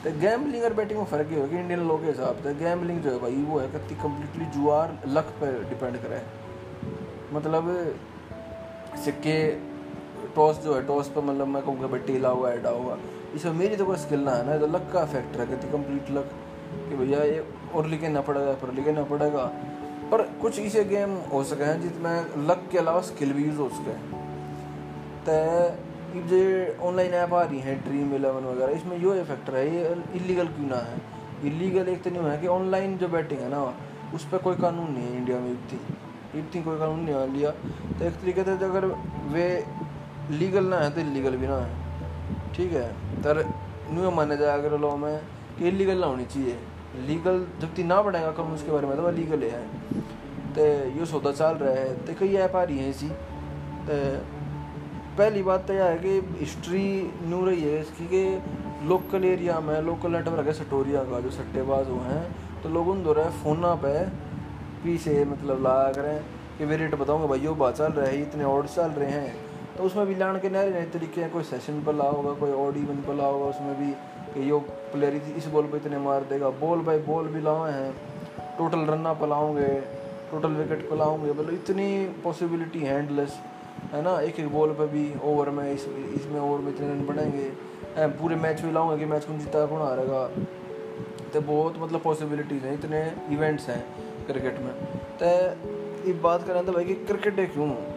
तो 0.04 0.18
गैम्बलिंग 0.20 0.64
और 0.64 0.74
बैटिंग 0.74 0.98
में 0.98 1.06
फ़र्क 1.06 1.32
ये 1.32 1.40
होगा 1.40 1.58
इंडियन 1.58 1.80
लोगों 1.80 1.98
के 1.98 2.06
हिसाब 2.06 2.42
से 2.44 2.54
गैम्बलिंग 2.54 3.00
जो 3.02 3.10
है 3.10 3.18
भाई, 3.20 3.42
वो 3.44 3.58
है 3.58 3.68
कि 3.68 3.94
कम्प्लीटली 3.96 4.46
जुआर, 4.54 4.98
लक 5.08 5.32
पर 5.40 5.64
डिपेंड 5.68 5.96
करे। 5.96 6.22
मतलब 7.32 7.68
सिक्के 9.04 9.36
टॉस 10.36 10.58
जो 10.62 10.74
है, 10.74 10.82
टॉस 10.86 11.08
पर 11.08 11.22
मतलब 11.22 11.48
मैं 11.48 11.62
कहूँगा 11.62 11.86
भाई 11.86 12.00
टेला 12.06 12.28
हुआ 12.30 12.50
एडा 12.52 12.70
हुआ। 12.72 12.96
इसमें 13.34 13.52
मेरी 13.54 13.76
तो 13.76 13.84
कोई 13.86 13.96
स्किल 13.98 14.20
ना 14.20 14.32
है 14.32 14.46
ना 14.46 14.56
तो 14.58 14.66
लक 14.68 14.90
का 14.92 15.04
फैक्टर 15.06 15.40
है 15.40 15.46
कहती 15.46 15.68
कंप्लीट 15.72 16.10
लक, 16.10 16.30
कि 16.88 16.96
भैया 16.96 17.22
ये 17.24 17.44
और 17.74 17.86
लिखे 17.86 18.08
ना 18.08 18.20
पड़ेगा, 18.22 18.52
पर 18.54 18.72
लिखे 18.74 18.92
ना 18.92 19.02
पड़ेगा। 19.04 19.44
पर 20.10 20.22
कुछ 20.42 20.58
ऐसे 20.60 20.84
गेम 20.86 21.10
हो 21.32 21.42
सके 21.44 21.64
हैं 21.64 21.80
जिसमें 21.80 22.46
लक 22.48 22.66
के 22.72 22.78
अलावा 22.78 23.00
स्किल 23.08 23.32
भी 23.32 23.44
यूज़ 23.44 23.58
हो 23.58 23.68
सके 23.74 23.94
तो 25.26 25.32
जो 26.28 26.38
ऑनलाइन 26.86 27.12
ऐप 27.14 27.34
आ 27.34 27.42
रही 27.42 27.58
हैं 27.60 27.78
ड्रीम 27.82 28.14
इलेवन 28.14 28.44
वगैरह, 28.44 28.72
इसमें 28.72 28.96
यो 28.98 29.12
फैक्टर 29.24 29.56
है, 29.56 29.66
ये 29.74 29.96
इलीगल 30.16 30.46
क्यों 30.48 30.66
ना 30.68 30.76
है? 30.86 31.00
इलीगल 31.46 31.88
एक 31.88 32.02
तो 32.02 32.10
नहीं 32.10 32.22
है 32.24 32.38
कि 32.40 32.46
ऑनलाइन 32.48 32.96
जो 32.98 33.08
बैटिंग 33.08 33.40
है 33.40 33.48
ना, 33.50 33.60
उस 34.14 34.24
पर 34.30 34.38
कोई 34.38 34.56
कानून 34.56 34.90
नहीं 34.92 35.04
है 35.04 35.16
इंडिया 35.16 35.38
में 35.40 35.50
इतनी 35.52 36.38
इतनी 36.38 36.62
कोई 36.62 36.78
कानून 36.78 37.00
नहीं 37.00 37.26
लिया 37.28 37.50
तो 37.50 38.04
एक 38.04 38.14
तरीके 38.14 38.42
से 38.44 38.52
अगर 38.64 38.84
वे 39.32 39.46
लीगल 40.30 40.64
ना 40.64 40.78
है 40.78 40.90
तो 40.90 41.00
इलीगल 41.00 41.36
भी 41.36 41.46
ना 41.46 41.56
है। 41.56 42.52
ठीक 42.54 42.72
है? 42.72 42.88
तर 43.22 43.44
न्यू 43.90 44.10
माना 44.10 44.34
जाए 44.34 44.58
अगर 44.58 44.78
लॉ 44.78 44.96
में 44.96 45.20
कि 45.58 45.68
इलीगल 45.68 45.98
ना 45.98 46.06
होनी 46.06 46.24
चाहिए। 46.26 46.58
लीगल 47.06 47.44
जब 47.60 47.74
ती 47.74 47.84
ना 47.84 48.00
बढ़ेगा 48.02 48.30
कम 48.32 48.52
उसके 48.54 48.72
बारे 48.72 48.86
में 48.86 48.96
तो 48.96 49.02
वह 49.02 49.12
लीगल 49.12 49.42
है। 49.44 49.62
तो 50.54 50.66
ये 50.98 51.06
सौदा 51.06 51.32
चल 51.32 51.54
रहा 51.56 51.72
है। 51.72 51.94
तो 52.06 52.14
कई 52.20 52.34
ऐप 52.36 52.56
आ 52.56 52.62
रही 52.62 52.78
हैं 52.78 52.90
इसी 52.90 53.08
तो 53.88 53.98
पहली 55.18 55.42
बात 55.42 55.66
तो 55.66 55.74
यह 55.74 55.84
है 55.84 55.98
कि 55.98 56.36
हिस्ट्री 56.38 56.86
न्यू 57.22 57.44
रही 57.46 57.62
है 57.62 57.80
इसकी 57.80 58.06
कि 58.06 58.88
लोकल 58.88 59.24
एरिया 59.24 59.58
में 59.60 59.80
लोकल 59.82 60.12
नेटवर्क 60.12 60.46
है, 60.46 60.52
सटोरिया 60.52 61.02
का 61.04 61.20
जो 61.20 61.30
सट्टेबाज 61.30 61.88
वो 61.88 62.00
हैं 62.00 62.22
तो 62.62 62.68
लोग 62.68 62.88
उन 62.88 63.02
दो 63.02 63.14
फ़ोना 63.42 63.74
पे 63.74 63.94
पीछे 64.84 65.24
मतलब 65.24 65.62
ला 65.62 65.76
करें 65.92 66.18
कि 66.58 66.64
वे 66.64 66.76
रेट 66.76 66.94
बताऊँगा 66.94 67.26
भाई, 67.26 67.40
यो 67.40 67.54
बात 67.54 67.76
चल 67.76 67.92
रहा 67.92 68.06
है, 68.06 68.20
इतने 68.22 68.44
ऑर्ड 68.44 68.66
चल 68.66 68.90
रहे 68.92 69.10
हैं। 69.10 69.49
तो 69.80 69.86
उसमें 69.86 70.06
भी 70.06 70.14
लाने 70.14 70.38
के 70.38 70.48
नए 70.50 70.70
नए 70.70 70.82
तरीके 70.82 71.20
हैं। 71.20 71.32
कोई 71.32 71.42
सेशन 71.42 71.84
पर 71.84 71.94
ला 71.94 72.04
होगा, 72.04 72.32
कोई 72.32 72.52
ऑड 72.52 72.74
पर 73.06 73.14
ला 73.14 73.26
होगा, 73.26 73.46
उसमें 73.46 73.80
भी 73.80 73.92
कि 74.34 74.50
यो 74.50 74.58
प्लेयर 74.60 75.14
इस 75.14 75.46
बॉल 75.46 75.66
पर 75.66 75.76
इतने 75.76 75.98
मार 75.98 76.24
देगा। 76.24 76.50
बॉल 76.50 76.78
बाई 76.78 76.98
बॉल 76.98 77.26
भी 77.26 77.40
लाए 77.40 77.72
हैं। 77.72 77.92
टोटल 78.58 78.78
रन्ना 78.78 79.18
लाओगे 79.22 79.68
टोटल 80.30 80.48
विकेट 80.48 80.90
पर 80.90 80.96
लाओगे। 80.96 81.30
मतलब 81.30 81.54
इतनी 81.54 82.08
पॉसिबिलिटी 82.24 82.80
हैंडलेस 82.80 83.40
है 83.92 84.02
ना? 84.02 84.20
एक 84.20 84.40
एक 84.40 84.52
बॉल 84.52 84.68
पर 84.68 84.86
भी 84.86 85.14
ओवर 85.24 85.50
में, 85.50 85.72
इस, 85.72 85.88
इसमें 85.88 86.40
ओवर 86.40 86.58
में 86.58 86.74
इतने 86.74 86.88
रन 86.88 87.06
बढ़ेंगे। 87.06 87.52
पूरे 87.98 88.36
मैच 88.36 88.62
में 88.62 88.72
लाऊँगा 88.72 88.96
कि 88.96 89.04
मैच 89.04 89.24
कौन 89.24 89.38
जीता, 89.38 89.66
कौन 89.66 89.82
हारेगा। 89.82 90.30
तो 91.34 91.40
बहुत 91.40 91.74
मतलब 91.78 92.00
पॉसिबिलिटीज़ 92.00 92.64
हैं। 92.64 92.74
इतने 92.74 93.12
इवेंट्स 93.30 93.68
हैं 93.68 93.86
क्रिकेट 94.26 94.58
में। 94.58 94.74
तो 95.22 95.26
ये 96.06 96.12
बात 96.12 96.42
करें 96.42 96.66
तो 96.66 96.72
भाई 96.72 96.84
कि 96.84 96.94
क्रिकेट 96.94 97.52
क्यों? 97.52 97.89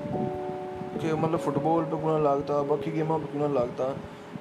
कि 0.93 1.13
मतलब 1.13 1.39
फुटबॉल 1.39 1.83
पे 1.83 2.01
गुना 2.01 2.17
लगता, 2.23 2.61
बाकी 2.63 2.91
गेमों 2.91 3.19
पे 3.19 3.31
गुना 3.33 3.47
लगता। 3.53 3.89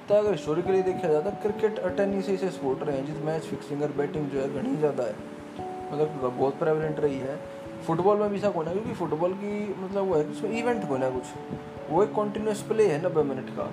तो 0.09 0.15
अगर 0.15 0.31
हिस्टोरिकली 0.31 0.81
देखा 0.83 1.07
जाए 1.07 1.21
तो 1.21 1.31
क्रिकेट 1.41 1.79
टेनिस 1.97 2.29
ऐसे 2.29 2.49
स्पोर्ट 2.51 2.83
रहे 2.83 2.97
हैं, 2.97 3.05
जिस 3.05 3.23
मैच 3.25 3.43
फिक्सिंग 3.43 3.81
और 3.83 3.91
बैटिंग 3.97 4.29
जो 4.29 4.39
है 4.39 4.53
घनी 4.53 4.75
ज़्यादा 4.77 5.03
है। 5.03 5.15
मतलब 5.93 6.33
बहुत 6.37 6.57
प्रेवलेंट 6.59 6.99
रही 6.99 7.17
है। 7.19 7.39
फुटबॉल 7.87 8.17
में 8.17 8.29
भी 8.29 8.37
ऐसा 8.37 8.49
कौन 8.49 8.67
है, 8.67 8.73
क्योंकि 8.73 8.93
फुटबॉल 8.95 9.33
की 9.33 9.53
मतलब 9.79 10.07
वो 10.07 10.15
है, 10.15 10.23
उसमें 10.25 10.51
इवेंट 10.59 10.87
कौन 10.89 11.03
है 11.03 11.11
कुछ? 11.11 11.23
वो 11.89 12.03
एक 12.03 12.11
कॉन्टीन्यूस 12.11 12.61
प्ले 12.61 12.87
है 12.87 13.01
नब्बे 13.05 13.23
मिनट 13.23 13.49
का, 13.49 13.63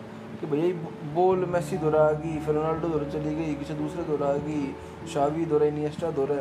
कि 0.41 0.47
भैया 0.47 1.13
बॉल 1.15 1.45
मैसी 1.47 1.77
गई 1.77 2.39
फिर 2.39 2.55
रोनाल्डो 2.55 2.89
दौरा 2.89 3.09
चली 3.11 3.35
गई, 3.35 3.55
किसी 3.55 3.75
दूसरे 3.75 4.05
गई 4.41 5.09
शावी 5.13 5.45
दौरा 5.45 5.67
इनियस्टा 5.67 6.11
दौरा 6.11 6.37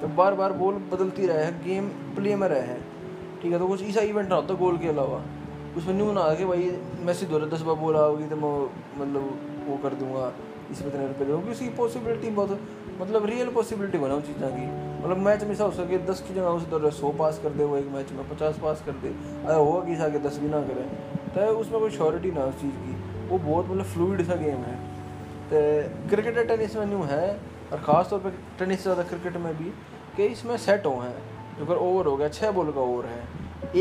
तो 0.00 0.08
बार 0.16 0.34
बार 0.34 0.52
बॉल 0.54 0.74
बदलती 0.92 1.26
रहे, 1.26 1.50
गेम 1.64 1.88
प्ले 2.14 2.36
में 2.36 2.48
रहे 2.48 2.74
ठीक 3.42 3.52
है 3.52 3.58
तो 3.58 3.66
कुछ 3.68 3.82
ऐसा 3.82 4.00
इवेंट 4.02 4.28
ना 4.28 4.34
होता 4.34 4.54
गोल 4.56 4.78
के 4.78 4.88
अलावा। 4.88 5.22
उसमें 5.76 5.94
न्यू 5.94 6.12
ना 6.12 6.22
कि 6.34 6.44
भाई 6.44 6.70
मैसेज 7.04 7.28
दो 7.28 7.38
दस 7.46 7.62
बार 7.62 7.74
बोला 7.76 8.00
होगी 8.00 8.26
तो 8.26 8.36
मैं 8.36 8.52
मतलब 8.98 9.64
वो 9.68 9.76
कर 9.82 9.94
दूँगा 9.94 10.32
इसमें 10.70 10.88
इतने 10.88 11.06
रुपये 11.06 11.26
दूँगा 11.26 11.50
उसकी 11.50 11.68
पॉसिबिलिटी 11.76 12.30
बहुत 12.30 12.60
मतलब 13.00 13.26
रियल 13.26 13.48
पॉसिबिलिटी 13.50 13.98
बना 13.98 14.14
उस 14.14 14.26
चीज़ों 14.26 14.48
की। 14.50 14.66
मतलब 15.02 15.18
मैच 15.18 15.42
में 15.44 15.50
ऐसा 15.52 15.64
हो 15.64 15.70
सके 15.72 15.98
दस 16.06 16.20
की 16.20 16.34
जगह 16.34 16.48
उस 16.50 16.62
दौर 16.68 16.90
सौ 16.92 17.10
पास 17.18 17.40
कर 17.42 17.50
दे 17.50 17.64
वो 17.64 17.76
एक 17.76 17.88
मैच 17.88 18.12
में, 18.12 18.28
पचास 18.28 18.58
पास 18.62 18.82
कर 18.86 18.92
दे। 18.94 19.08
अगर 19.08 19.54
होगा 19.54 19.80
कि 19.86 20.02
आगे 20.02 20.18
दस 20.20 20.38
भी 20.38 20.48
ना 20.48 20.60
करें 20.62 20.88
तो 21.34 21.46
उसमें 21.58 21.78
कोई 21.80 21.90
श्योरिटी 21.90 22.30
ना 22.30 22.44
उस 22.44 22.60
चीज़ 22.60 22.74
की। 22.76 22.94
वो 23.28 23.38
बहुत 23.40 23.70
मतलब 23.70 23.84
फ्लूड 23.84 24.22
सा 24.24 24.34
गेम 24.36 24.64
है। 24.64 24.74
तो 25.50 26.08
क्रिकेट 26.08 26.46
टेनिस 26.48 26.76
में 26.76 26.86
न्यू 26.86 27.02
है, 27.04 27.26
और 27.72 27.78
ख़ास 27.80 28.10
तौर 28.10 28.18
पर 28.20 28.38
टेनिस 28.58 28.78
से 28.78 28.82
ज़्यादा 28.82 29.02
क्रिकेट 29.02 29.36
में 29.36 29.56
भी, 29.58 29.72
कि 30.16 30.26
इसमें 30.26 30.56
सेट 30.56 30.86
हो 30.86 30.94
हैं। 31.00 31.16
जो 31.58 31.64
अगर 31.64 31.76
ओवर 31.76 32.06
हो 32.06 32.16
गया 32.16 32.28
छः 32.30 32.50
बॉल 32.50 32.72
का 32.72 32.80
ओवर 32.82 33.06
है। 33.06 33.22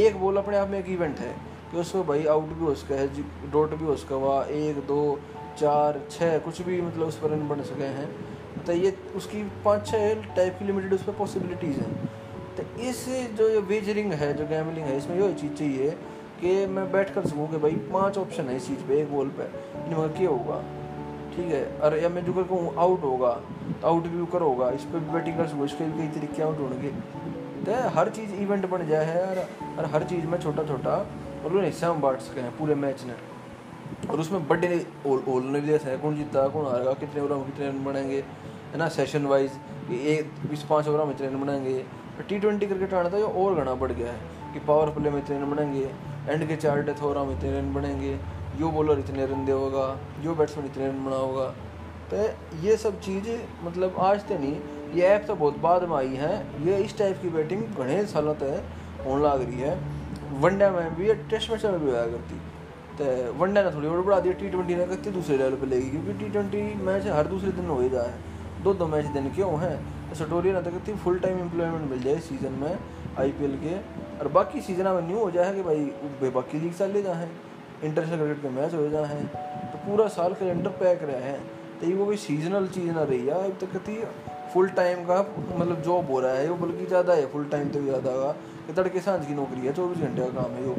एक 0.02 0.20
बॉल 0.20 0.38
अपने 0.38 0.58
आप 0.58 0.70
में 0.70 0.80
एक 0.80 0.90
इवेंट 0.90 1.20
है। 1.20 1.36
कि 1.76 1.82
उसमें 1.82 2.06
भाई 2.08 2.26
आउट 2.26 2.50
भी 2.50 2.66
हो 2.66 2.74
सका 2.76 2.96
है 2.96 3.52
डॉट 3.52 3.74
भी 3.76 3.86
हो 3.86 3.96
सका 3.98 4.16
हुआ, 4.16 4.44
एक, 4.44 4.78
दो, 4.88 5.20
चार 5.60 6.00
छः 6.12 6.38
कुछ 6.40 6.62
भी 6.62 6.82
मतलब 6.82 7.08
उस 7.08 7.18
पर 7.20 7.30
रन 7.30 7.48
बन 7.48 7.62
सके 7.64 7.90
हैं। 7.96 8.64
तो 8.66 8.74
ये 8.74 8.96
उसकी 9.16 9.44
पाँच 9.66 9.88
छः 9.88 10.24
टाइप 10.36 10.56
की 10.60 10.66
लिमिटेड 10.66 10.94
उस 10.94 11.04
पर 11.04 11.14
पॉसिबिलिटीज़ 11.14 11.80
हैं। 11.80 12.10
तो 12.58 12.64
इस 12.82 13.06
जो 13.38 13.50
ये 13.50 13.60
वेजरिंग 13.70 14.14
है, 14.14 14.34
जो 14.34 14.46
गैमलिंग 14.48 14.86
है, 14.86 14.98
इसमें 14.98 15.20
ये 15.20 15.34
चीज़ 15.34 15.54
चाहिए 15.54 15.90
कि 16.40 16.66
मैं 16.68 16.92
बैठ 16.92 17.14
कर 17.14 17.26
सकूँ 17.26 17.50
कि 17.52 17.58
भाई 17.58 17.76
पाँच 17.94 18.18
ऑप्शन 18.18 18.50
है 18.50 18.56
इस 18.58 18.68
चीज़ 18.68 18.88
पे, 18.88 19.00
एक 19.02 19.12
बॉल 19.14 19.30
पे। 19.40 19.50
इनमें 19.82 20.14
क्या 20.14 20.30
होगा? 20.30 20.64
ठीक 21.36 21.48
है, 21.48 21.66
और 21.80 21.98
या 21.98 22.10
मैं 22.10 22.26
जो 22.26 22.34
कर 22.34 22.44
कहूँ 22.46 22.74
आउट 22.78 23.04
होगा 23.04 23.34
तो 23.82 23.88
आउट 23.88 24.08
भी 24.08 24.26
कर 24.32 24.42
होगा 24.42 24.70
इस 24.72 24.84
पर 24.84 25.00
भी 25.00 25.14
बैटिंग 25.14 25.38
कर 25.38 25.48
सकूँ, 25.48 25.66
इसके 25.66 25.86
भी 25.86 25.98
कई 26.00 26.08
तरीके 26.20 26.44
आउट 26.44 26.60
होंगे 26.60 26.92
तो 27.66 27.78
हर 27.90 28.10
चीज़ 28.16 28.34
इवेंट 28.36 28.66
बन 28.70 28.88
जाए 28.88 29.06
है 29.06 29.48
और 29.78 29.86
हर 29.94 30.04
चीज़ 30.04 30.26
में 30.26 30.40
छोटा 30.40 30.64
छोटा 30.64 30.98
और 31.46 31.52
उन्हें 31.52 31.66
हिस्सा 31.66 31.92
में 31.94 32.02
बांट 32.02 32.20
सके 32.22 32.50
पूरे 32.58 32.76
मैच 32.76 33.04
ने। 33.04 33.14
और 34.10 34.20
उसमें 34.20 34.48
बड़े 34.48 34.68
ने 34.68 35.60
भी 35.60 35.68
जैसा 35.68 35.96
कौन 35.98 36.16
जीता, 36.16 36.48
कौन 36.48 36.66
हारेगा, 36.66 36.94
कितने 36.96 37.22
ओवर 37.22 37.36
में 37.36 37.46
कितने 37.46 37.68
रन 37.68 37.84
बनाएँगे, 37.86 38.20
है 38.72 38.78
ना 38.78 38.88
सेशन 38.90 39.26
वाइज 39.26 39.52
कि 39.88 40.00
एक, 40.14 40.32
बीस, 40.50 40.64
पाँच 40.64 40.88
ओवर 40.88 41.06
में 41.06 41.14
इतने 41.16 41.28
रन 41.28 41.42
बनाएँगे। 41.42 41.84
टी 42.30 42.40
ट्वेंटी 42.40 42.68
क्रिकेट 42.68 42.94
आना 42.94 43.10
था 43.10 43.18
ये 43.18 43.24
और 43.24 43.56
घना 43.56 43.74
बढ़ 43.76 43.92
गया 43.92 44.12
है, 44.12 44.20
कि 44.54 44.60
पावर 44.60 44.90
प्ले 44.92 45.10
में 45.10 45.18
इतने 45.20 45.38
रन 45.38 45.52
बनाएँगे 45.52 45.90
एंड 46.30 46.48
के 46.48 46.56
चार 46.56 46.82
डेथ 46.84 47.04
ओवर 47.04 47.18
में 47.26 47.38
इतने 47.38 47.60
रन 47.60 47.74
बनेंगे 47.74 48.18
यो 48.60 48.70
बॉलर 48.72 49.00
इतने 49.00 49.26
रन 49.26 49.46
दे 49.46 49.52
होगा 49.52 49.86
यो 50.24 50.34
बैट्समैन 50.36 50.66
इतने 50.66 50.88
रन 50.88 51.06
बना 51.06 51.16
होगा 51.16 51.48
तो 52.12 52.18
ये 52.62 52.78
सब 52.78 53.00
चीज़ 53.02 53.30
मतलब 53.64 53.96
आज 54.00 54.28
तो 54.28 54.38
नहीं, 54.40 54.56
ये 54.94 55.02
ऐप 55.06 55.26
तो 55.28 55.36
बहुत 55.36 55.58
बाद 55.60 55.84
में 55.90 55.96
आई 55.98 56.16
है, 56.16 56.36
ये 56.66 56.78
इस 56.78 56.98
टाइप 56.98 57.22
की 57.22 57.30
बैटिंग 57.30 57.62
घने 57.76 58.06
सालों 58.08 58.34
तक 58.36 59.06
होने 59.06 59.24
लग 59.24 59.42
रही 59.42 59.60
है। 59.60 59.95
वनडे 60.42 60.70
में 60.70 60.96
भी 60.96 61.14
टेस्ट 61.30 61.52
मैच 61.52 61.66
में 61.66 61.80
भी 61.80 61.90
होया 61.90 62.06
करती। 62.08 62.40
तो 62.98 63.06
वनडे 63.40 63.62
ने 63.64 63.72
थोड़ी 63.72 63.88
बढ़ा 63.90 64.20
दिया 64.20 64.34
टी 64.36 64.50
ट्वेंटी 64.50 64.76
ने 64.76 64.86
करती 64.88 65.12
दूसरे 65.12 65.38
लेवल 65.38 65.56
पर 65.56 65.68
लेगी 65.68 65.90
क्योंकि 65.90 66.14
टी 66.20 66.30
ट्वेंटी 66.30 66.62
मैच 66.86 67.08
हर 67.10 67.28
दूसरे 67.28 67.52
दिन 67.54 67.68
हो 67.68 67.80
ही 67.80 67.90
जाए 67.90 68.14
दो 68.64 68.74
दो 68.74 68.88
मैच 68.88 69.06
दिन 69.14 69.30
क्यों 69.34 69.60
हैं? 69.62 69.78
तो 70.10 70.16
सटोरिया 70.16 70.54
ने 70.54 70.62
तो 70.62 70.72
कहती 70.72 70.94
फुल 71.04 71.20
टाइम 71.20 71.40
एम्प्लॉयमेंट 71.40 71.90
मिल 71.90 72.02
जाए 72.04 72.20
सीज़न 72.22 72.54
में 72.62 72.78
आईपीएल 73.20 73.56
के। 73.64 73.76
और 74.20 74.28
बाकी 74.34 74.62
सीज़न 74.62 74.88
में 74.90 75.02
न्यू 75.08 75.18
हो 75.18 75.30
जाए 75.32 75.54
कि 75.56 75.62
भाई 75.64 76.32
बाकी 76.32 76.60
लीग 76.60 76.74
चल 76.74 77.02
जाए 77.04 77.30
इंटरनेशनल 77.84 78.18
क्रिकेट 78.18 78.42
के 78.42 78.50
मैच 78.52 78.74
हो 78.74 78.88
जाए 78.90 79.22
तो 79.72 79.78
पूरा 79.80 80.08
साल 80.10 80.34
कैलेंडर 80.34 80.70
पैक 80.80 81.04
रहे 81.04 81.22
हैं। 81.22 81.40
तो 81.80 81.88
ये 81.88 81.94
वो 81.94 82.06
कोई 82.06 82.18
सीजनल 82.20 82.68
चीज़ 82.70 82.92
ना 82.92 83.04
रही 83.04 83.26
है 83.26 83.44
अब 83.44 83.58
तक 83.62 83.72
कहती 83.74 84.02
फुल 84.54 84.68
टाइम 84.78 85.04
का 85.06 85.20
मतलब 85.50 85.82
जॉब 85.82 86.12
हो 86.12 86.20
रहा 86.20 86.34
है, 86.34 86.50
वो 86.50 86.56
बल्कि 86.58 86.86
ज़्यादा 86.86 87.14
है 87.14 87.26
फुल 87.32 87.46
टाइम 87.50 87.70
तो 87.70 87.82
ज़्यादा 87.84 88.12
होगा। 88.12 88.36
कि 88.68 88.74
तड़के 88.74 89.00
साँझ 89.02 89.26
की 89.28 89.34
नौकरी 89.36 89.62
है, 89.62 89.74
चौबीस 89.74 89.98
घंटे 90.00 90.22
का 90.22 90.42
काम 90.42 90.52
है 90.54 90.64
वो 90.64 90.76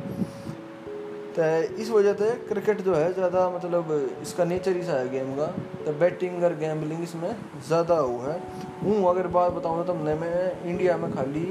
तो 1.37 1.47
इस 1.77 1.91
वजह 1.91 2.13
से 2.15 2.31
क्रिकेट 2.49 2.81
जो 2.83 2.95
है, 2.95 3.13
ज़्यादा 3.15 3.49
मतलब 3.51 3.91
इसका 4.23 4.45
नेचर 4.45 4.77
ही 4.77 4.83
सा 4.83 4.93
है 4.93 5.09
गेम 5.11 5.35
का। 5.37 5.47
तो 5.85 5.93
बैटिंग 6.01 6.45
और 6.45 6.55
गैम्बलिंग 6.59 7.03
इसमें 7.03 7.31
ज़्यादा 7.67 8.01
वो 8.03 8.19
है। 8.21 8.39
हूँ, 8.83 9.09
अगर 9.09 9.27
बात 9.29 9.53
बताऊँ 9.53 9.85
तो 9.87 9.93
हमने 9.93 10.15
में 10.15 10.65
इंडिया 10.65 10.97
में 10.97 11.13
खाली 11.13 11.45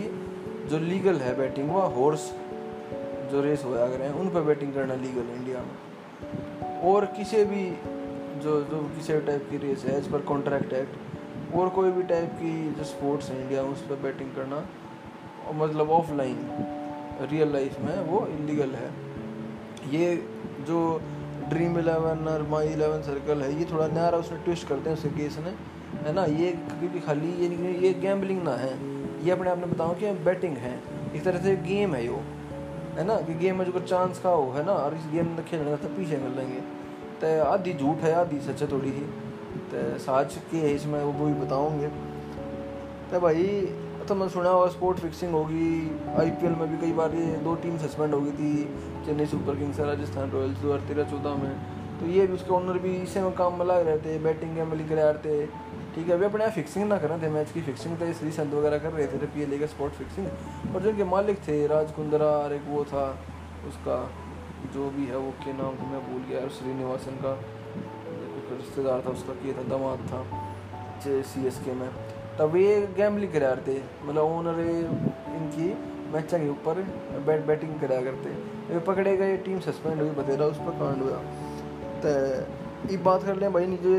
जो 0.70 0.80
लीगल 0.82 1.16
है 1.18 1.36
बैटिंग 1.38 1.70
वो 1.70 1.82
हॉर्स 1.98 2.32
जो 3.32 3.42
रेस 3.42 3.64
होया 3.66 3.86
हैं 3.86 4.12
उन 4.14 4.30
पर 4.30 4.42
बैटिंग 4.44 4.74
करना 4.74 4.96
लीगल 4.96 5.22
है 5.24 5.36
इंडिया 5.36 5.60
में। 5.60 6.82
और 6.86 7.06
किसी 7.18 7.44
भी 7.46 7.66
जो 8.44 8.60
जो 8.64 8.82
किसी 8.96 9.20
टाइप 9.22 9.48
की 9.50 9.58
रेस 9.58 9.86
है 9.86 9.98
एज 9.98 10.12
पर 10.12 10.22
कॉन्ट्रैक्ट 10.24 10.74
एक्ट 10.74 11.56
और 11.56 11.70
कोई 11.70 11.92
भी 11.92 12.04
टाइप 12.04 12.32
की 12.34 12.54
जो 12.72 12.84
स्पोर्ट्स 12.86 13.30
है 13.30 13.42
इंडिया 13.42 13.64
में, 13.64 13.70
उस 13.70 13.82
पर 13.82 14.02
बैटिंग 14.02 14.32
करना 14.36 14.66
मतलब 15.54 15.90
ऑफलाइन 15.90 16.38
रियल 17.22 17.52
लाइफ 17.54 17.80
में 17.80 18.00
वो 18.02 18.26
इलीगल 18.28 18.72
है। 18.72 18.90
ये 19.90 20.16
जो 20.62 21.02
ड्रीम 21.50 21.78
इलेवन 21.80 22.28
और 22.28 22.44
माई 22.44 22.68
इलेवन 22.68 23.02
सर्कल 23.02 23.42
है, 23.42 23.60
ये 23.60 23.66
थोड़ा 23.66 23.88
नया 23.88 24.10
रहा 24.10 24.20
उसने 24.20 24.38
ट्विस्ट 24.38 24.68
करते 24.68 24.90
हैं 24.90 24.98
उसके 24.98 25.10
केस 25.10 25.38
ने, 25.38 25.54
है 26.08 26.14
ना? 26.14 26.26
ये 26.26 26.52
क्योंकि 26.52 27.00
खाली 27.00 27.32
ये 27.32 27.78
ये 27.88 27.94
गैम्बलिंग 27.94 28.44
ना 28.44 28.52
है। 28.52 28.74
ये 29.26 29.32
अपने 29.32 29.50
आप 29.50 29.58
ने 29.58 29.66
बताऊँ 29.66 29.96
कि 29.96 30.12
बैटिंग 30.12 30.58
है। 30.58 30.80
एक 31.16 31.24
तरह 31.24 31.40
से 31.40 31.56
गेम 31.56 31.94
है 31.96 32.06
यो, 32.06 32.20
है 32.98 33.04
ना? 33.04 33.16
कि 33.16 33.34
गेम 33.34 33.58
में 33.60 33.66
जो 33.66 33.80
चांस 33.80 34.20
का 34.20 34.30
हो, 34.30 34.52
है 34.52 34.66
ना? 34.66 34.72
और 34.72 34.96
इस 34.96 35.08
गेम 35.12 35.28
में 35.28 35.46
खेलने 35.46 35.78
का 35.78 35.88
पीछे 35.88 36.18
मिल 36.18 36.36
लेंगे। 36.36 36.60
तो 37.22 37.44
आधी 37.44 37.74
झूठ 37.74 37.98
है, 37.98 38.14
आधी 38.14 38.40
सच 38.40 38.62
है 38.62 38.72
थोड़ी 38.72 38.90
ही 38.90 39.06
तो 39.72 39.98
साच 40.00 40.36
के 40.52 40.72
इसमें, 40.72 41.04
वो 41.04 41.26
भी 41.26 41.34
बताऊँगे। 41.34 41.88
तो 43.12 43.20
भाई 43.20 43.44
तो 44.08 44.16
मैं 44.16 44.28
सुना 44.30 44.50
हुआ 44.50 44.68
स्पोर्ट 44.70 45.00
फिक्सिंग 45.00 45.32
होगी 45.34 45.68
आईपीएल 46.20 46.56
में 46.56 46.70
भी 46.72 46.78
कई 46.78 46.92
बार 46.94 47.14
ये 47.16 47.26
दो 47.44 47.54
टीम 47.62 47.78
सस्पेंड 47.78 48.14
हो 48.14 48.20
गई 48.22 48.32
थी, 48.32 48.52
चेन्नई 49.06 49.26
सुपर 49.26 49.56
किंग्स 49.56 49.80
और 49.80 49.88
राजस्थान 49.88 50.32
रॉयल्स 50.32 50.58
दो 50.58 50.68
हज़ार 50.68 50.88
तेरह, 50.88 51.04
चौदह 51.12 51.36
में। 51.36 52.00
तो 52.00 52.08
ये 52.08 52.26
भी 52.28 52.34
उसके 52.34 52.52
ओनर 52.54 52.78
भी 52.80 52.96
इसे 52.96 53.22
में 53.22 53.32
काम 53.36 53.58
में 53.60 53.66
लग 53.66 53.86
रहे 53.88 53.98
थे 54.00 54.18
बैटिंग 54.24 54.56
गेम 54.56 54.74
लिख 54.74 54.92
रहे 54.92 55.14
थे। 55.26 55.46
ठीक 55.96 56.08
है, 56.08 56.14
अभी 56.14 56.26
अपने 56.26 56.44
यहाँ 56.44 56.54
फिक्सिंग 56.54 56.88
ना 56.88 56.98
कर 56.98 57.10
रहे 57.10 57.22
थे 57.22 57.30
मैच 57.32 57.52
की 57.52 57.62
फिक्सिंग 57.62 57.98
तो 57.98 58.12
श्री 58.14 58.32
संत 58.32 58.54
वगैरह 58.54 58.78
कर 58.80 58.92
रहे 58.92 59.08
थे 59.08 59.28
पी 59.28 59.44
एल 59.44 59.60
का 59.60 59.66
स्पोर्ट 59.68 59.94
फिक्सिंग 59.94 60.28
और 60.76 60.82
जो 60.82 60.90
उनके 60.90 61.04
मालिक 61.06 61.38
थे, 61.48 61.56
राज 61.68 61.92
कुंदरा 61.92 62.26
और 62.38 62.54
एक 62.54 62.68
वो 62.68 62.84
था, 62.86 63.06
उसका 63.68 63.98
जो 64.74 64.90
भी 64.90 65.06
है, 65.06 65.18
वो 65.18 65.32
के 65.44 65.54
नाम 65.54 65.76
को 65.76 65.88
मैं 65.88 66.02
भूल 66.10 66.22
गया, 66.30 66.48
श्रीनिवासन 66.58 67.18
का, 67.24 67.34
रिश्तेदार 68.52 69.02
था, 69.06 69.10
उसका 69.12 69.34
किया 69.34 69.58
था, 69.58 69.64
दमाद 69.70 70.08
था 70.12 70.24
सी 71.24 71.48
एस 71.48 71.60
के 71.66 71.74
में। 71.74 71.90
तब 72.40 72.56
ये 72.56 72.76
गैमलिंग 72.98 73.32
करा 73.34 73.56
थे 73.68 73.78
मतलब 74.04 74.24
ओनर 74.24 74.60
इनकी 74.60 75.68
मैच 76.14 76.34
के 76.34 76.50
ऊपर 76.50 76.82
बैट 77.26 77.46
बैटिंग 77.46 77.80
करा 77.80 78.02
करते। 78.02 78.30
ये 78.74 78.80
पकड़े 78.82 79.16
गए 79.18 79.38
टीम 79.38 79.60
सस्पेंड 79.60 80.02
हुई, 80.02 80.10
बतेरा 80.12 80.46
उस 80.46 80.58
पर 80.58 80.80
कांड 80.80 81.04
हुआ। 81.04 81.18
तो 82.02 82.10
ये 82.92 82.98
बात 83.04 83.24
कर 83.24 83.36
लें 83.36 83.52
भाई 83.54 83.78
जो 83.84 83.96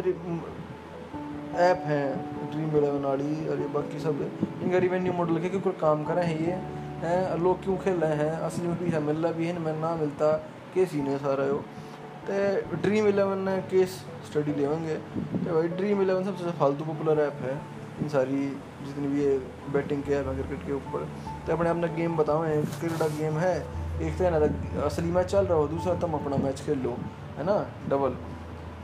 ऐप 1.61 1.83
हैं 1.87 2.51
ड्रीम 2.51 2.77
इलेवन 2.77 3.05
वाली 3.05 3.49
और 3.49 3.61
ये 3.61 3.67
बाकी 3.75 4.01
सब, 4.01 4.21
इनका 4.63 4.79
रिवेन्यू 4.79 5.13
मॉडल 5.13 5.39
के 5.41 5.49
क्योंकि 5.49 5.71
काम 5.81 6.05
कर 6.05 6.15
रहे 6.15 6.27
हैं 6.27 6.41
ये। 6.41 6.59
हैं, 6.99 7.39
लोग 7.39 7.63
क्यों 7.65 7.77
खेल 7.77 7.97
रहे 8.01 8.17
हैं? 8.17 8.31
असली 8.41 8.69
में 8.69 8.77
पीछा 8.77 9.01
मिल 9.01 9.17
रहा 9.17 9.33
भी 9.33 9.47
है 9.47 9.57
इनमें 9.57 9.81
ना 9.81 9.95
मिलता। 9.97 10.33
के 10.75 10.85
सीन 10.87 11.07
है 11.07 11.19
सारा 11.19 11.45
यो। 11.45 11.57
तो 12.29 12.77
ड्रीम 12.77 13.07
इलेवन 13.07 13.39
ने 13.39 13.57
केस 13.71 13.91
स्टडी 14.29 14.53
लेवेंगे 14.53 14.95
तो 14.95 15.55
भाई 15.55 15.69
ड्रीम 15.77 16.03
इलेवन 16.03 16.25
सबसे 16.25 16.51
फालतू 16.59 16.85
पॉपुलर 16.85 17.21
ऐप 17.23 17.43
है। 17.43 17.55
इन 17.97 18.09
सारी 18.09 18.39
जितनी 18.87 19.09
भी 19.09 19.23
ये 19.23 19.39
बैटिंग 19.73 20.03
के 20.03 20.15
है 20.15 20.23
क्रिकेट 20.25 20.67
के 20.67 20.73
ऊपर। 20.73 21.09
तो 21.47 21.53
अपने 21.53 21.69
अपना 21.71 21.87
गेम 21.95 22.17
बताओ 22.17 22.43
क्रिकेट 22.45 22.99
का 22.99 23.07
गेम 23.17 23.39
है। 23.39 23.57
एक 23.99 24.17
तो 24.19 24.25
है 24.25 24.31
ना, 24.31 24.39
असली 24.85 25.11
मैच 25.11 25.27
चल 25.27 25.45
रहा 25.45 25.59
हो, 25.59 25.67
दूसरा 25.69 25.95
तुम 26.01 26.15
अपना 26.15 26.37
मैच 26.37 26.61
खेल 26.61 26.79
लो 26.79 26.97
है 27.37 27.45
ना 27.45 27.55
डबल 27.89 28.17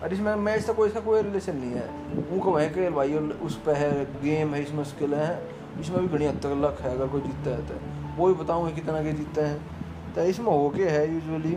और 0.03 0.13
इसमें 0.13 0.35
मैच 0.37 0.65
का 0.65 0.73
कोई, 0.73 0.89
इसका 0.89 1.01
कोई 1.01 1.23
रिलेशन 1.23 1.57
नहीं 1.57 1.73
है। 1.73 1.87
वो 2.15 2.23
उनको 2.35 2.53
वहीं 2.53 2.71
खेल 2.71 2.93
भाई 2.93 3.15
उस 3.43 3.57
पर 3.67 3.75
है 3.77 3.91
गेम 4.23 4.55
है, 4.55 4.63
इसमें 4.63 4.85
स्किल 4.85 5.15
है। 5.15 5.63
इसमें 5.81 6.01
भी 6.01 6.09
घनी 6.09 6.27
हद 6.27 6.41
तक 6.43 6.55
लक 6.63 6.81
है, 6.83 6.91
अगर 6.91 7.07
कोई 7.09 7.21
जीतता 7.21 7.51
है 7.51 7.67
तो। 7.69 7.75
वो 8.17 8.27
भी 8.29 8.35
बताऊँगा 8.43 8.71
कितना 8.71 9.03
के 9.03 9.13
जीतते 9.13 9.41
हैं। 9.41 10.15
तो 10.15 10.23
इसमें 10.23 10.47
हो 10.47 10.69
के 10.71 10.89
है 10.89 11.13
यूजुअली 11.13 11.57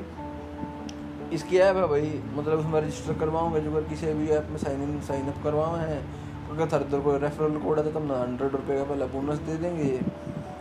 इसकी 1.34 1.58
ऐप 1.60 1.76
है 1.76 1.88
भाई 1.88 2.22
मतलब 2.34 2.60
उसमें 2.60 2.80
रजिस्टर 2.82 3.14
करवाऊँगा, 3.20 3.60
जो 3.60 3.72
अगर 3.72 3.88
किसी 3.90 4.14
भी 4.14 4.28
ऐप 4.30 4.48
में 4.50 4.58
साइन 4.58 4.84
इन 4.84 5.00
साइन 5.02 5.28
अप 5.28 5.44
करवाए 5.44 5.90
हैं 5.90 6.02
अगर 6.46 6.68
थर 6.72 6.82
उधर 6.82 7.00
कोई 7.02 7.18
रेफरल 7.20 7.58
कोड 7.60 7.78
है 7.78 7.84
तो 7.84 7.92
तुम 7.92 8.04
ना 8.06 8.18
हंड्रेड 8.18 8.52
रुपये 8.54 8.78
का 8.78 8.84
पहले 8.84 9.06
बोनस 9.14 9.40
दे 9.48 9.56
देंगे। 9.58 9.92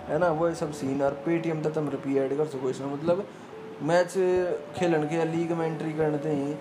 है 0.08 0.18
ना? 0.18 0.28
वो 0.30 0.52
सब 0.54 0.72
सीन 0.74 1.02
और 1.02 1.12
पेटीएम 1.24 1.62
तक 1.62 1.74
तुम 1.74 1.88
रुपये 1.90 2.20
ऐड 2.20 2.36
कर 2.36 2.46
सको 2.48 2.70
इसमें। 2.70 2.92
मतलब 2.92 3.24
मैच 3.82 4.12
खेलन 4.76 5.06
के 5.08 5.16
या 5.16 5.24
लीग 5.26 5.52
में 5.52 5.66
एंट्री 5.66 5.92
करने 5.92 6.34
ही 6.34 6.56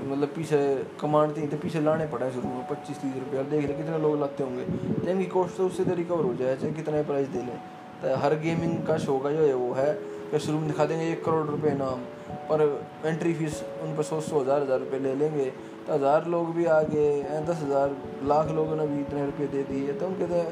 मतलब 0.00 0.28
पीछे 0.28 0.58
कमांड 1.00 1.36
थी 1.36 1.46
तो 1.46 1.56
पीछे 1.56 1.80
लाने 1.80 2.06
पड़ा 2.08 2.28
शुरू 2.30 2.48
में। 2.48 2.66
पच्चीस, 2.68 2.96
तीस 2.98 3.14
रुपये 3.14 3.42
देख 3.50 3.66
ले 3.66 3.74
कितने 3.74 3.98
लोग 3.98 4.18
लाते 4.20 4.42
होंगे। 4.42 4.64
तो 4.64 5.10
इनकी 5.10 5.26
कॉस्ट 5.28 5.56
तो 5.56 5.66
उससे 5.66 5.84
तो 5.84 5.94
रिकवर 5.94 6.24
हो 6.24 6.34
जाए। 6.34 6.56
चाहे 6.56 6.72
कितना 6.74 7.02
प्राइस 7.04 7.28
दे 7.28 7.38
लें। 7.38 7.58
तो 8.02 8.16
हर 8.16 8.34
गेमिंग 8.40 8.76
का 8.86 8.96
शो 8.98 9.18
का 9.18 9.30
जो 9.32 9.46
है 9.46 9.54
वो 9.54 9.72
है 9.74 9.92
कि 10.30 10.38
शुरू 10.38 10.58
में 10.58 10.66
दिखा 10.68 10.84
देंगे 10.84 11.10
एक 11.12 11.24
करोड़ 11.24 11.46
रुपये 11.46 11.72
नाम। 11.74 12.04
पर 12.50 12.62
एंट्री 13.04 13.32
फ़ीस 13.34 13.62
उन 13.82 13.96
पर 13.96 14.02
सौ 14.02 14.20
सौ, 14.20 14.40
हज़ार 14.40 14.62
हज़ार 14.62 14.78
रुपये 14.80 15.00
ले 15.00 15.14
लेंगे। 15.14 15.52
हज़ार 15.90 16.26
लोग 16.28 16.54
भी 16.54 16.64
आ 16.66 16.80
गए 16.84 17.40
दस 17.46 17.62
हज़ार, 17.62 17.96
लाख 18.24 18.50
लोगों 18.52 18.76
ने 18.76 18.86
भी 18.86 19.00
इतने 19.00 19.24
रुपये 19.26 19.46
दे 19.48 19.62
दिए 19.64 19.92
तो 19.94 20.06
उनके 20.06 20.26
तो 20.26 20.42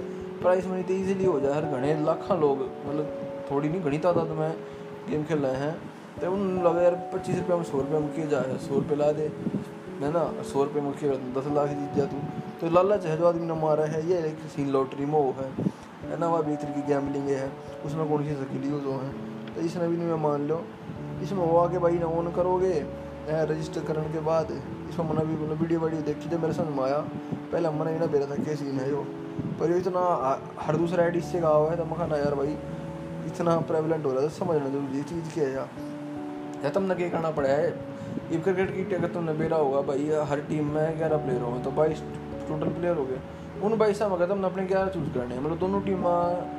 प्राइस 0.43 0.66
मनी 0.66 0.83
तो 0.83 0.95
ईजिली 0.95 1.25
हो 1.25 1.38
जाए, 1.40 1.52
हर 1.52 1.64
घने 1.66 1.95
लाखों 2.05 2.38
लोग 2.40 2.61
मतलब 2.87 3.47
थोड़ी 3.50 3.69
नहीं 3.69 3.81
घनी 3.83 3.99
तादाद 4.00 4.31
में 4.38 4.50
गेम 5.11 5.25
खेल 5.25 5.38
रहे 5.38 5.57
हैं 5.57 5.75
तो 6.21 6.33
उन 6.33 6.62
लगे 6.64 6.83
यार 6.83 6.95
पच्चीस 7.12 7.38
रुपये 7.38 7.57
में 7.57 7.64
सौ 7.64 7.78
रुपये 7.78 7.99
में 8.00 8.12
किए 8.14 8.26
जाए 8.28 8.57
सौ 8.61 8.75
रुपये 8.75 8.97
ला 8.97 9.11
दे, 9.12 9.31
है 10.02 10.11
ना, 10.12 10.25
सौ 10.45 10.64
रुपये 10.64 10.83
में 10.83 10.93
दस 11.35 11.47
लाख 11.55 11.69
जीत 11.71 11.95
जा 11.97 12.05
तू 12.07 12.19
तो 12.61 12.71
लालच 12.75 13.07
है 13.07 13.16
जो 13.19 13.26
आदमी 13.28 13.47
ने 13.47 13.55
मारा 13.61 13.85
है, 13.87 14.00
ये 14.11 14.19
एक 14.28 14.38
सीन 14.55 14.69
लॉटरी 14.73 15.07
में 15.07 15.12
वो 15.14 15.35
है 15.38 15.50
है 16.07 16.19
ना, 16.21 16.28
वह 16.28 16.43
भी 16.43 16.57
तरह 16.57 16.73
की 16.73 16.83
गैमलिंग 16.88 17.28
है, 17.31 17.50
उसमें 17.87 18.09
कौन 18.09 18.25
सी 18.25 18.35
सकीली 18.37 18.69
जो 18.69 18.99
है 19.02 19.11
तो 19.55 19.61
इसने 19.61 19.88
भी 19.88 19.97
नहीं 19.97 20.19
मान 20.23 20.49
लो, 20.49 20.62
इसमें 21.23 21.45
वो 21.45 21.59
आके 21.59 21.78
भाई 21.78 21.99
ना 21.99 22.07
ऑन 22.19 22.31
करोगे 22.33 22.75
रजिस्टर 23.50 23.85
करने 23.85 24.09
के 24.12 24.21
बाद 24.23 24.50
इसमें 24.88 25.07
मैंने 25.07 25.25
भी 25.26 25.35
मतलब 25.35 25.61
वीडियो 25.61 25.81
वीडियो 25.81 26.02
देखी 26.05 26.28
जब 26.28 26.43
मेरे 26.43 26.55
समझ 26.55 26.76
में 26.76 26.85
आया 26.85 26.99
पहले 27.47 27.71
मैंने 27.73 27.93
भी 27.93 27.99
ना 27.99 28.07
बेरा 28.09 28.26
था 28.26 28.37
क्या 28.40 28.55
सीन 28.57 28.78
है 28.81 28.88
जो 28.88 29.02
पर 29.59 29.71
ये 29.71 29.78
इतना 29.78 30.02
हर 30.61 30.76
दूसरा 30.76 31.05
एड 31.05 31.16
इससे 31.16 31.40
कहा 31.40 31.50
हुआ 31.52 31.71
है 31.71 31.76
तो 31.76 31.85
मैं 31.87 31.99
कहना 31.99 32.16
यार 32.19 32.35
भाई 32.37 32.57
इतना 33.26 33.57
प्रेवलेंट 33.69 34.05
हो 34.07 34.12
रहा 34.12 34.23
है 34.23 34.28
समझना 34.35 34.69
ज़रूरी 34.69 35.02
चीज़ 35.05 35.35
क्या 35.35 35.47
है 35.47 35.55
या 36.64 36.71
तुमने 36.71 36.95
क्या 36.95 37.09
करना 37.11 37.31
पड़ा 37.33 37.49
है 37.50 37.69
ये 38.26 38.38
क्रिकेट 38.38 38.71
की 38.75 38.95
अगर 38.95 39.09
तुमने 39.11 39.33
बेरा 39.37 39.57
होगा 39.59 39.81
भाई 39.85 40.09
हर 40.28 40.40
टीम 40.45 40.71
में 40.71 40.99
ग्यारह 40.99 41.16
प्लेयर 41.19 41.43
होंगे 41.43 41.62
तो 41.64 41.71
बाईस 41.73 42.02
टोटल 42.49 42.69
प्लेयर 42.71 42.97
हो 42.97 43.05
गए 43.05 43.21
उन 43.62 43.76
बाईस 43.78 44.02
में 44.02 44.09
अगर 44.11 44.28
तुमने 44.28 44.47
अपने 44.47 44.64
ग्यारह 44.66 44.88
चूज़ 44.90 45.11
करने 45.12 45.35
हैं 45.35 45.43
मतलब 45.43 45.59
दोनों 45.59 45.81
टीम 45.83 46.07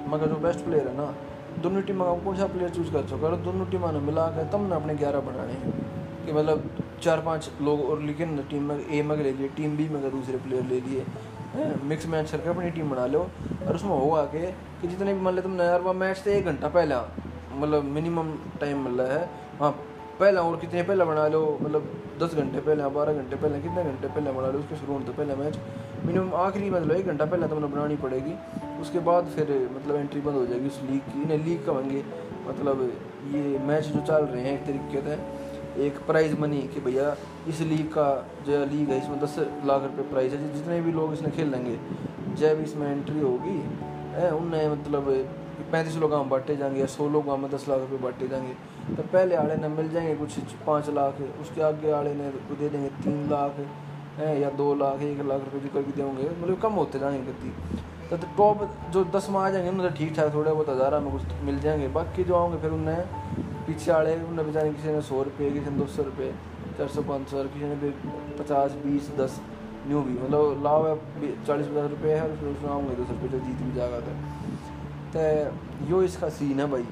मगर 0.09 0.27
जो 0.27 0.39
बेस्ट 0.41 0.65
प्लेयर 0.65 0.87
है 0.87 0.95
ना 0.95 1.13
दोनों 1.59 1.81
टीम 1.83 1.99
का 1.99 2.13
कौन 2.21 2.37
सा 2.37 2.47
प्लेयर 2.47 2.69
चूज़ 2.71 2.91
कर 2.93 3.07
चुका 3.07 3.29
है 3.29 3.41
दोनों 3.43 3.65
टीम 3.67 3.89
ने 3.91 3.99
मिला 4.03 4.27
कर 4.31 4.51
तुमने 4.51 4.75
अपने 4.75 4.95
ग्यारह 4.95 5.19
बनाने 5.23 5.53
हैं 5.55 5.71
कि 6.25 6.33
मतलब 6.33 6.69
चार 7.01 7.21
पाँच 7.21 7.49
लोग 7.61 7.83
और 7.89 8.01
लेकिन 8.01 8.37
टीम 8.49 8.63
में 8.63 8.77
ए 8.79 9.01
में 9.03 9.15
ले 9.17 9.31
लिए 9.31 9.47
टीम 9.57 9.75
बी 9.77 9.87
में 9.89 10.01
दूसरे 10.11 10.37
प्लेयर 10.37 10.63
ले 10.65 10.79
लिए 10.81 11.05
मिक्स 11.83 12.07
मैच 12.07 12.31
करके 12.31 12.49
अपनी 12.49 12.69
टीम 12.71 12.89
बना 12.89 13.05
लो। 13.05 13.19
और 13.67 13.75
उसमें 13.75 13.91
होगा 13.91 14.23
कि 14.25 14.87
जितने 14.87 15.13
भी, 15.13 15.19
मान 15.21 15.35
ले 15.35 15.41
तुम 15.41 15.61
यार 15.61 15.81
वो 15.81 15.93
मैच 15.95 16.17
से 16.17 16.37
एक 16.37 16.45
घंटा 16.45 16.67
पहला 16.69 17.03
मतलब 17.53 17.83
मिनिमम 17.85 18.31
टाइम 18.59 18.83
मिल 18.85 19.01
रहा 19.01 19.17
है 19.17 19.29
हाँ 19.59 19.71
पहला 20.19 20.41
और 20.41 20.55
कितने 20.57 20.83
पहले 20.83 21.05
बना 21.05 21.27
लो 21.27 21.57
मतलब 21.61 21.89
दस 22.21 22.33
घंटे 22.35 22.59
पहले 22.59 22.87
बारह 22.89 23.13
घंटे 23.13 23.35
पहले, 23.35 23.59
कितने 23.61 23.83
घंटे 23.83 24.07
पहले 24.07 24.31
बना 24.31 24.47
लो, 24.47 24.59
उसके 24.59 24.75
शुरू 24.75 24.93
होने 24.93 25.11
पहले 25.11 25.35
मैच 25.35 25.59
मिनिमम 26.05 26.33
आखिरी 26.35 26.69
मतलब 26.69 26.91
एक 26.91 27.07
घंटा 27.07 27.25
पहले 27.25 27.47
तुमने 27.47 27.67
बनानी 27.67 27.95
पड़ेगी। 27.97 28.33
उसके 28.81 28.99
बाद 29.01 29.25
फिर 29.35 29.51
मतलब 29.75 29.95
एंट्री 29.95 30.21
बंद 30.21 30.35
हो 30.35 30.45
जाएगी 30.45 30.67
उस 30.67 30.81
लीग 30.89 31.01
की। 31.03 31.21
इन्हें 31.21 31.45
लीग 31.45 31.65
कहेंगे 31.65 32.03
मतलब 32.47 32.81
ये 33.33 33.59
मैच 33.67 33.85
जो 33.85 34.01
चल 34.01 34.25
रहे 34.25 34.43
हैं 34.43 34.53
एक 34.53 34.65
तरीके 34.65 35.01
से 35.01 35.15
एक 35.77 35.97
प्राइज़ 36.05 36.35
मनी 36.39 36.61
कि 36.73 36.79
भैया 36.81 37.15
इस 37.47 37.59
लीग 37.63 37.87
का 37.87 38.07
जो 38.45 38.63
लीग 38.65 38.89
है, 38.89 38.97
इसमें 38.97 39.19
दस 39.19 39.35
लाख 39.65 39.81
रुपए 39.83 40.09
प्राइज़ 40.11 40.35
है। 40.35 40.53
जितने 40.53 40.79
भी 40.81 40.91
लोग 40.91 41.13
इसमें 41.13 41.31
खेल 41.31 41.51
लेंगे, 41.51 41.77
जब 42.37 42.61
इसमें 42.61 42.87
एंट्री 42.89 43.19
होगी 43.21 43.57
है 44.13 44.31
उनने 44.35 44.67
मतलब 44.69 45.11
पैंतीस 45.71 45.95
लोग 45.97 46.13
हम 46.13 46.29
बांटे 46.29 46.55
जाएँगे 46.55 46.79
या 46.79 46.85
सौ 46.87 47.07
लोग 47.09 47.29
में 47.39 47.49
दस 47.51 47.67
लाख 47.69 47.79
रुपए 47.79 47.97
बांटे 48.03 48.27
जाएँगे। 48.27 48.95
तो 48.95 49.03
पहले 49.03 49.35
आड़े 49.35 49.55
ने 49.57 49.67
मिल 49.69 49.89
जाएँगे 49.91 50.15
कुछ 50.15 50.39
पाँच 50.67 50.89
लाख, 50.91 51.21
उसके 51.41 51.61
आगे 51.63 51.91
आड़े 51.91 52.13
ने 52.15 52.29
दे 52.51 52.69
देंगे 52.69 52.89
तीन 53.03 53.29
लाख 53.31 53.59
है 54.19 54.39
या 54.41 54.49
दो 54.51 54.73
लाख, 54.75 55.01
एक 55.03 55.21
लाख 55.21 55.41
रुपए 55.43 55.59
ज़िक्र 55.59 55.81
भी 55.81 55.91
देंगे 55.93 56.29
मतलब 56.31 56.59
कम 56.61 56.73
होते 56.73 56.99
जाएँगे 56.99 57.31
गति 57.31 57.53
तो 58.09 58.17
टॉप 58.37 58.69
जो 58.91 59.03
दस 59.13 59.27
में 59.29 59.39
आ 59.39 59.49
जाएँगे 59.49 59.69
उन्हें 59.69 59.89
तो 59.89 59.95
ठीक 59.97 60.15
ठाक 60.15 60.33
थोड़े 60.33 60.51
बहुत 60.51 60.69
हज़ार 60.69 60.99
में 60.99 61.11
कुछ 61.11 61.43
मिल 61.45 61.59
जाएँगे। 61.59 61.87
बाकी 61.93 62.23
जो 62.23 62.35
आओगे 62.35 62.57
फिर 62.61 62.71
उन्हें 62.71 63.56
पीछे 63.67 63.91
आड़े 63.91 64.15
उन्हें 64.23 64.45
बेचारे 64.47 64.71
किसी 64.71 64.87
ने 64.89 65.01
सौ 65.03 65.21
रुपये, 65.23 65.51
किसी 65.51 65.69
ने 65.69 65.77
दो 65.77 65.85
सौ 65.87 66.03
रुपये, 66.03 66.31
चार 66.77 66.87
सौ, 66.87 67.01
पाँच 67.03 67.27
सौ, 67.29 67.43
किसी 67.45 67.65
ने 67.65 67.75
भी 67.75 67.89
पचास, 68.39 68.71
बीस, 68.83 69.09
दस, 69.17 69.39
न्यू 69.87 70.01
भी। 70.01 70.13
मतलब 70.15 70.63
लाभ 70.63 70.85
है 70.87 71.31
चालीस, 71.45 71.67
पचास 71.67 71.89
रुपये 71.91 72.13
है, 72.13 72.27
उसमें 72.29 72.51
उसमें 72.51 72.69
आऊँगे 72.69 72.95
दो 72.95 73.05
सौ 73.05 73.13
रुपये 73.13 73.29
जो 73.29 73.45
जीत 73.45 73.61
भी 73.61 73.71
जाएगा 73.75 73.99
तो। 73.99 74.11
तो 75.13 75.89
यो 75.89 76.01
इसका 76.03 76.29
सीन 76.31 76.59
है 76.59 76.67
भाई। 76.71 76.83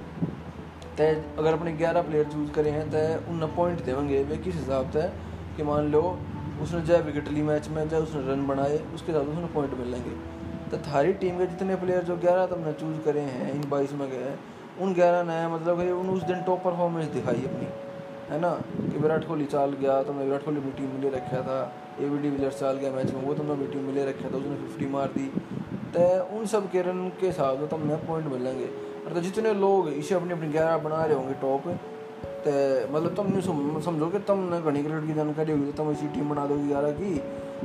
तो 0.97 1.05
अगर 1.39 1.53
अपने 1.53 1.71
ग्यारह 1.73 2.01
प्लेयर 2.01 2.25
चूज़ 2.25 2.51
करें 2.53 2.71
हैं 2.71 2.85
तो 2.91 3.31
उन्हें 3.31 3.55
पॉइंट 3.55 3.83
देवेंगे 3.85 4.23
वे 4.23 4.37
किस 4.39 4.55
हिसाब 4.55 4.91
से 4.91 5.01
कि 5.57 5.63
मान 5.63 5.91
लो 5.91 6.01
उसने 6.63 6.81
चाहे 6.81 7.01
विकेट 7.01 7.27
ली 7.29 7.41
मैच 7.43 7.67
में 7.69 7.87
चाहे 7.89 8.01
उसने 8.03 8.21
रन 8.27 8.45
बनाए, 8.47 8.77
उसके 8.95 9.11
साथ 9.11 9.31
उसने 9.31 9.47
पॉइंट 9.53 9.73
मिलेंगे 9.79 10.13
तो 10.71 10.77
थारी 10.85 11.13
टीम 11.15 11.37
के 11.37 11.45
जितने 11.47 11.75
प्लेयर 11.75 12.03
जो 12.03 12.15
ग्यारह 12.17 12.45
तुमने 12.47 12.73
चूज़ 12.73 12.99
करे 13.05 13.21
हैं, 13.21 13.51
इन 13.53 13.69
बाईस 13.69 13.93
में 13.93 14.09
गए 14.09 14.35
उन 14.81 14.93
ग्यारह 14.93 15.23
ने 15.23 15.47
मतलब 15.47 15.81
कि 15.81 15.91
उन 15.91 16.09
उस 16.09 16.23
दिन 16.23 16.41
टॉप 16.43 16.63
परफॉर्मेंस 16.63 17.07
दिखाई 17.09 17.43
अपनी, 17.45 17.67
है 18.29 18.39
ना? 18.39 18.51
कि 18.81 18.97
विराट 18.97 19.27
कोहली 19.27 19.45
चाल 19.47 19.73
गया, 19.73 20.01
तुमने 20.03 20.25
विराट 20.25 20.43
कोहली 20.45 20.59
अपनी 20.59 20.71
टीम 20.71 20.89
में 20.93 21.01
ले 21.01 21.09
रखा 21.09 21.41
था 21.41 21.59
ए 21.99 22.05
वी 22.05 22.17
डिविलियर्स 22.19 22.59
चाल 22.59 22.77
गया 22.77 22.91
मैच 22.91 23.13
में, 23.13 23.21
वो 23.21 23.33
तुमने 23.33 23.53
अपनी 23.53 23.67
टीम 23.67 23.83
में 23.83 23.93
ले 23.93 24.05
रखा 24.05 24.29
था, 24.29 24.37
उसने 24.37 24.55
फिफ्टी 24.57 24.87
मार 24.93 25.07
दी। 25.17 25.27
तो 25.93 26.01
उन 26.37 26.45
सब 26.45 26.69
के 26.71 26.81
रन 26.81 27.07
के 27.19 27.27
हिसाब 27.27 27.59
से 27.59 27.67
तुमने 27.67 27.95
पॉइंट 28.07 28.27
मिलेंगे। 28.27 28.65
और 29.05 29.13
तो 29.13 29.21
जितने 29.21 29.53
लोग 29.55 29.89
इसे 29.89 30.15
अपनी 30.15 30.33
अपनी 30.33 30.47
ग्यारह 30.49 30.77
बना 30.79 31.03
रहे 31.05 31.15
होंगे 31.15 31.33
टॉप 31.41 31.67
तो 32.45 32.51
मतलब 32.93 33.15
तुम 33.15 33.79
समझो 33.81 34.07
कि 34.07 34.19
तुमने 34.27 34.59
घनी 34.61 34.81
क्रिकेट 34.83 35.07
की 35.07 35.13
जानकारी 35.13 35.51
होगी 35.51 35.65
तो 35.65 35.71
तुम 35.77 35.91
इसी 35.91 36.07
टीम 36.07 36.29
बना 36.29 36.45
दोगे 36.47 36.67
ग्यारह 36.67 36.91
की, 36.91 37.15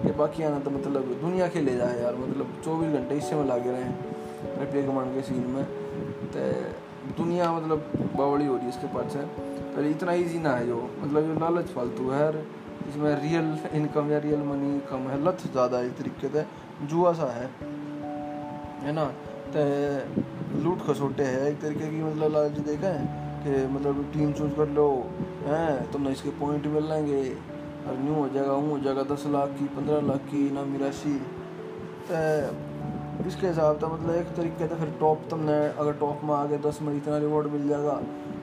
कि 0.02 0.12
बाकी 0.18 0.42
आना 0.42 0.58
तो 0.58 0.70
मतलब 0.70 1.02
दुनिया 1.20 1.48
खेले 1.48 1.76
जाए 1.76 2.00
यार 2.02 2.14
मतलब 2.16 2.52
चौबीस 2.64 2.92
घंटे 2.98 3.14
इससे 3.14 3.36
में 3.36 3.44
लागे 3.46 3.70
रहे 3.70 3.82
हैं 3.82 4.70
प्ले 4.70 4.82
कमांड 4.82 5.14
के 5.14 5.22
सीन 5.22 5.44
में। 5.48 5.64
तो 6.34 6.44
दुनिया 7.16 7.52
मतलब 7.52 8.12
बावड़ी 8.16 8.46
हो 8.46 8.54
रही 8.56 8.64
है 8.64 8.68
इसके 8.68 8.86
पास, 8.86 9.16
है। 9.16 9.24
पर 9.74 9.84
इतना 9.86 10.12
ईजी 10.12 10.38
ना 10.38 10.50
है 10.50 10.66
जो 10.66 10.76
मतलब 11.02 11.26
जो 11.26 11.40
लालच 11.40 11.66
फालतू 11.66 12.10
है 12.10 12.28
इसमें 12.88 13.14
रियल 13.22 13.58
इनकम 13.72 14.10
या 14.10 14.18
रियल 14.18 14.40
मनी 14.40 14.80
कम 14.90 15.08
है, 15.08 15.24
लत 15.24 15.42
ज़्यादा 15.52 15.80
एक 15.80 15.92
तरीके 15.92 16.28
से, 16.28 16.44
जुआ 16.86 17.12
सा 17.12 17.26
है। 17.32 17.50
है 18.82 18.92
ना? 18.92 19.04
तो 19.54 20.62
लूट 20.62 20.86
खसोटे 20.86 21.24
है, 21.24 21.50
एक 21.50 21.60
तरीके 21.60 21.90
की 21.90 22.02
मतलब 22.02 22.32
लालच 22.32 22.58
देखा 22.66 22.88
है 22.88 23.04
कि 23.44 23.66
मतलब 23.74 24.10
टीम 24.12 24.32
चूज़ 24.32 24.52
कर 24.52 24.68
लो, 24.68 24.88
हैं, 25.44 25.90
तुमने 25.92 26.10
इसके 26.10 26.30
पॉइंट 26.30 26.66
मिल 26.66 26.84
लेंगे, 26.84 27.22
और 27.88 27.98
न्यू 27.98 28.14
हो 28.14 28.28
जाएगा 28.28 28.52
वो 28.52 28.70
हो 28.70 28.78
जाएगा 28.78 29.02
दस 29.02 29.24
लाख 29.26 29.48
की, 29.48 29.64
पंद्रह 29.64 30.00
लाख 30.00 30.20
की 30.30 30.46
इनामी 30.48 30.78
राशि। 30.78 31.14
तो 32.10 32.69
इसके 33.26 33.46
हिसाब 33.46 33.78
से 33.78 33.86
मतलब 33.86 34.14
एक 34.14 34.34
तरीके 34.36 34.68
से 34.68 34.74
फिर 34.74 34.94
टॉप 35.00 35.22
तुमने 35.30 35.52
अगर 35.52 35.92
टॉप 35.92 36.20
में 36.24 36.34
आ 36.34 36.44
गए, 36.46 36.58
दस 36.58 36.78
में 36.82 36.96
इतना 36.96 37.18
रिवॉर्ड 37.18 37.46
मिल 37.46 37.68
जाएगा। 37.68 37.94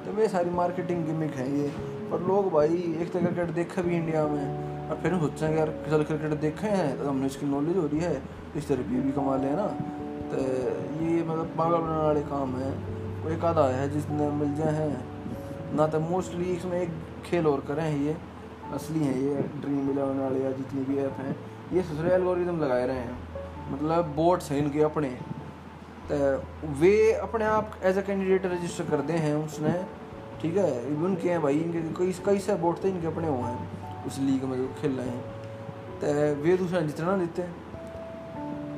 तो 0.06 0.12
वे 0.12 0.28
सारी 0.28 0.50
मार्केटिंग 0.50 1.06
गिमिक 1.06 1.36
है 1.36 1.52
ये। 1.60 1.68
पर 2.12 2.22
लोग 2.28 2.52
भाई, 2.52 2.76
एक 3.02 3.12
तो 3.14 3.20
क्रिकेट 3.20 3.50
देखे 3.52 3.82
भी 3.82 3.96
इंडिया 3.96 4.26
में, 4.28 4.90
और 4.90 4.96
फिर 4.96 5.18
सोचेंगे 5.20 5.58
यार 5.58 5.74
चल 5.90 6.04
क्रिकेट 6.04 6.40
देखे 6.40 6.68
हैं 6.68 6.98
तो 6.98 7.10
हमने 7.10 7.26
इसकी 7.26 7.46
नॉलेज 7.46 7.78
हो 7.78 7.86
रही 7.86 8.00
है, 8.00 8.22
इस 8.56 8.68
तरह 8.68 8.84
भी 8.84 9.02
भी 9.02 9.12
कमा 9.12 9.36
लें 9.38 9.52
ना? 9.56 9.68
तो 10.30 10.38
ये 10.38 11.24
मतलब 11.24 11.52
पागल 11.58 11.78
बनाने 11.78 12.04
वाले 12.04 12.22
काम 12.22 12.56
है। 12.56 12.72
कोई 13.24 13.34
एक 13.34 13.44
आधा 13.46 13.66
है 13.68 13.90
जिसने 13.90 14.30
मिल 14.30 14.56
जाए 14.56 14.74
हैं। 14.74 15.76
ना 15.76 15.88
तो 15.88 16.00
मोस्टली 16.00 16.46
इसमें 16.46 16.80
एक 16.82 16.90
खेल 17.26 17.48
और 17.48 17.60
करें 17.68 17.98
ये। 17.98 18.16
असली 18.74 19.00
हैं 19.00 19.16
ये 19.16 19.36
ड्रीम 19.62 19.90
इलेवन 19.92 20.20
वाले 20.20 20.44
या 20.44 20.52
जितनी 20.52 20.84
भी 20.86 20.98
ऐप 20.98 21.18
हैं। 21.20 21.36
ये 21.74 21.82
ससुरे 21.84 22.14
एल्गोरिदम 22.14 22.60
लगाए 22.60 22.88
रहे 22.88 22.98
हैं। 22.98 23.27
मतलब 23.72 24.06
बोर्ड्स 24.16 24.52
हैं 24.52 24.60
इनके 24.60 24.82
अपने। 24.82 25.10
तो 26.12 26.44
वे 26.68 27.14
अपने 27.14 27.46
आप 27.46 27.72
एज 27.84 27.98
अ 27.98 28.02
कैंडिडेट 28.02 28.46
रजिस्टर 28.46 28.84
करते 28.84 29.14
हैं 29.14 29.36
उसने। 29.36 29.86
ठीक 30.42 30.58
है? 30.58 30.86
उनके 30.86 31.30
हैं 31.30 31.42
भाई, 31.42 31.58
इनके 31.58 32.06
कई 32.06 32.14
कई 32.26 32.40
से 32.40 32.56
बोर्ड 32.56 32.84
थे 32.84 32.90
इनके 32.90 33.08
अपने 33.08 33.28
हुए 33.28 33.38
हैं। 33.38 34.06
उस 34.06 34.20
लीग 34.20 34.44
में 34.44 34.58
जो 34.58 34.68
खेल 34.82 34.92
रहे 34.92 35.10
हैं। 35.10 35.24
तो 36.02 36.42
वे 36.44 36.58
दूसरा 36.58 36.82
जितना 36.82 37.18
देते। 37.18 37.42
हैं 37.42 37.68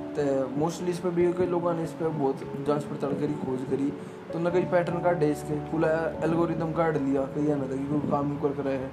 तो 0.09 0.47
मोस्टली 0.57 0.91
इस 0.91 0.99
पर 0.99 1.09
भी 1.09 1.33
कई 1.33 1.45
लोगों 1.45 1.73
ने 1.73 1.83
इस 1.83 1.91
पर 1.91 2.07
बहुत 2.07 2.37
जाँच 2.67 2.83
पड़ताल 2.83 3.11
करी, 3.11 3.33
खोज 3.33 3.59
करी। 3.69 3.91
तो 4.31 4.39
उन्होंने 4.39 4.61
कई 4.61 4.67
पैटर्न 4.71 4.99
काटे 4.99 5.31
इसके। 5.31 5.53
पूरा 5.53 5.89
एल्गोरिदम 6.23 6.71
काट 6.71 6.97
लिया 6.97 7.21
कई 7.21 7.41
है 7.41 7.55
ना 7.55 7.63
था 7.63 7.77
कि 7.77 7.87
कोई 7.87 8.11
काम 8.11 8.37
कर 8.37 8.49
रहे 8.49 8.75
हैं। 8.75 8.91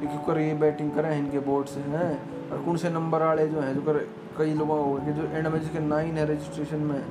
क्योंकि 0.00 0.26
कर 0.26 0.38
ये 0.38 0.54
बैटिंग 0.54 0.92
करें 0.92 1.18
इनके 1.18 1.38
बोर्ड 1.38 1.66
से 1.66 1.80
हैं। 1.80 2.50
और 2.50 2.62
कौन 2.62 2.76
से 2.76 2.90
नंबर 2.90 3.22
वाले 3.22 3.48
जो 3.48 3.60
हैं, 3.60 3.74
जो 3.74 3.80
कर 3.80 4.08
कई 4.40 4.54
लोगों 4.54 4.76
के 4.98 5.12
जो 5.12 5.22
एंड 5.28 5.46
में 5.46 5.60
जिसके 5.60 5.80
नाइन 5.80 6.18
है 6.18 6.24
रजिस्ट्रेशन 6.26 6.80
में, 6.84 7.02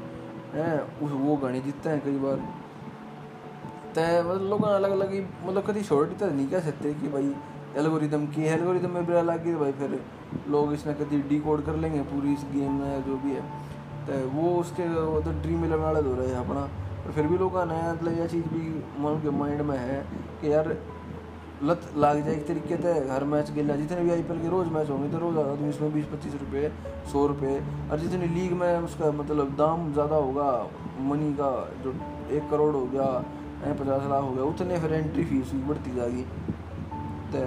हैं, 0.53 0.79
उस 0.99 1.11
वो 1.13 1.35
गाने 1.37 1.59
जीतते 1.61 1.89
हैं 1.89 2.01
कई 2.05 2.17
बार। 2.19 2.37
तय 3.95 4.21
मतलब 4.21 4.49
लोग 4.49 4.63
अलग 4.65 4.91
अलग 4.91 5.13
ही 5.13 5.19
मतलब 5.19 5.63
कभी 5.63 5.81
छोटी 5.83 6.15
तो 6.15 6.27
नहीं 6.27 6.47
कह 6.47 6.59
सकते 6.61 6.93
कि 6.93 7.07
भाई 7.07 7.33
एल्गोरिदम 7.77 8.25
की 8.27 8.41
है 8.41 8.53
एल्गोरिदम 8.53 8.91
में 8.91 9.05
भी 9.05 9.13
अलग 9.15 9.45
ही 9.45 9.55
भाई 9.55 9.71
फिर 9.79 9.99
लोग 10.49 10.73
इसमें 10.73 10.95
कभी 10.95 11.21
डी 11.29 11.39
कोड 11.39 11.65
कर 11.65 11.75
लेंगे 11.77 12.01
पूरी 12.09 12.33
इस 12.33 12.45
गेम 12.53 12.71
में 12.73 13.03
जो 13.05 13.17
भी 13.17 13.31
है। 13.31 13.41
तो 14.07 14.27
वो 14.31 14.55
उसके 14.57 14.87
तो 15.23 15.31
ड्रीम 15.41 15.65
इलेवन 15.65 15.83
वाले 15.83 16.07
हो 16.09 16.15
रहे 16.15 16.27
हैं 16.27 16.37
अपना, 16.37 16.61
पर 17.05 17.11
फिर 17.11 17.27
भी 17.27 17.37
लोग 17.37 17.57
नया 17.67 17.93
मतलब 17.93 18.17
यह 18.19 18.27
चीज़ 18.27 18.45
भी 18.47 18.61
मन 19.03 19.19
के 19.23 19.29
माइंड 19.37 19.61
में 19.63 19.77
है 19.77 19.99
कि 20.41 20.53
यार 20.53 20.75
लत 21.63 21.81
लाग 21.97 22.21
जाए 22.23 22.33
एक 22.33 22.45
तरीके 22.47 22.75
से 22.77 22.91
हर 23.09 23.23
मैच 23.25 23.49
खेलना, 23.51 23.75
जितने 23.75 24.01
भी 24.01 24.11
आईपीएल 24.11 24.39
के 24.41 24.49
रोज़ 24.49 24.67
मैच 24.69 24.89
होंगे 24.89 25.09
तो 25.09 25.17
रोज़ 25.19 25.37
आदमी 25.39 25.69
उसमें 25.69 25.93
बीस 25.93 26.05
पच्चीस 26.07 26.33
रुपये, 26.35 26.71
सौ 27.11 27.25
रुपये। 27.27 27.55
और 27.91 27.99
जितनी 27.99 28.27
लीग 28.35 28.53
में 28.59 28.77
उसका 28.79 29.11
मतलब 29.13 29.55
दाम 29.57 29.91
ज़्यादा 29.93 30.15
होगा 30.17 30.47
मनी 31.09 31.33
का 31.33 31.51
जो 31.83 31.93
एक 32.31 32.49
करोड़ 32.49 32.75
हो 32.75 32.85
गया 32.87 33.07
पचास 33.73 34.03
लाख 34.09 34.23
हो 34.23 34.31
गया, 34.31 34.43
उतने 34.45 34.79
फिर 34.79 34.93
एंट्री 34.93 35.23
फ़ीस 35.25 35.51
भी 35.53 35.63
बढ़ती 35.63 35.95
जाएगी। 35.95 36.23
तो 37.31 37.39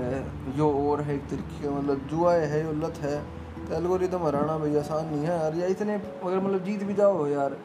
जो 0.57 0.71
और 0.83 1.01
है 1.03 1.15
एक 1.15 1.25
तरीके 1.29 1.65
का 1.65 1.71
मतलब 1.73 2.07
जुआ 2.11 2.33
है 2.53 2.63
जो 2.65 2.73
लत 2.81 2.99
है। 3.03 3.17
तो 3.63 3.75
एल्गोरिदम 3.75 4.27
हराना 4.27 4.59
भाई, 4.59 4.77
आसान 4.77 5.07
नहीं 5.07 5.21
है। 5.21 5.31
यार 5.31 5.55
या 5.57 5.67
इतने 5.69 5.95
अगर 5.95 6.39
मतलब 6.39 6.65
जीत 6.65 6.83
भी 6.85 6.95
जाओ 6.95 7.27
यार 7.29 7.57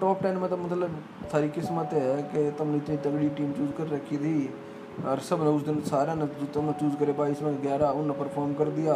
टॉप 0.00 0.22
टेन 0.22 0.36
में 0.38 0.48
तो 0.50 0.56
मतलब 0.56 0.98
सारी 1.32 1.48
किस्मत 1.50 1.90
है 1.92 2.22
कि 2.28 2.50
तुमने 2.58 2.76
इतनी 2.76 2.96
तगड़ी 3.04 3.28
टीम 3.30 3.52
चूज़ 3.52 3.72
कर 3.78 3.88
रखी 3.88 4.16
थी। 4.18 4.36
और 5.06 5.18
सबने 5.20 5.50
उस 5.50 5.64
दिन 5.64 5.80
सारा 5.80 6.14
ने 6.14 6.26
चूज़ 6.72 6.96
करे 6.96 7.12
पाई 7.12 7.32
इसमें 7.32 7.62
ग्यारह 7.62 7.88
उन 7.88 8.10
परफॉर्म 8.12 8.54
कर 8.54 8.68
दिया। 8.70 8.94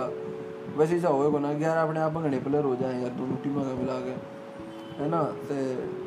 वैसे 0.76 0.94
ही 0.94 1.02
होएगा 1.02 1.38
ना 1.38 1.52
ग्यारह 1.52 1.82
अपने 1.82 2.00
आप 2.00 2.12
घने 2.12 2.38
प्लेयर 2.38 2.64
हो 2.64 2.76
जाए 2.76 3.00
यार, 3.02 3.11
दोनों 3.11 3.37
टीमों 3.37 3.62
का 3.62 3.74
मिला 3.74 4.00
के। 4.00 4.14
है 4.98 5.08
ना? 5.08 5.22
तो 5.22 5.54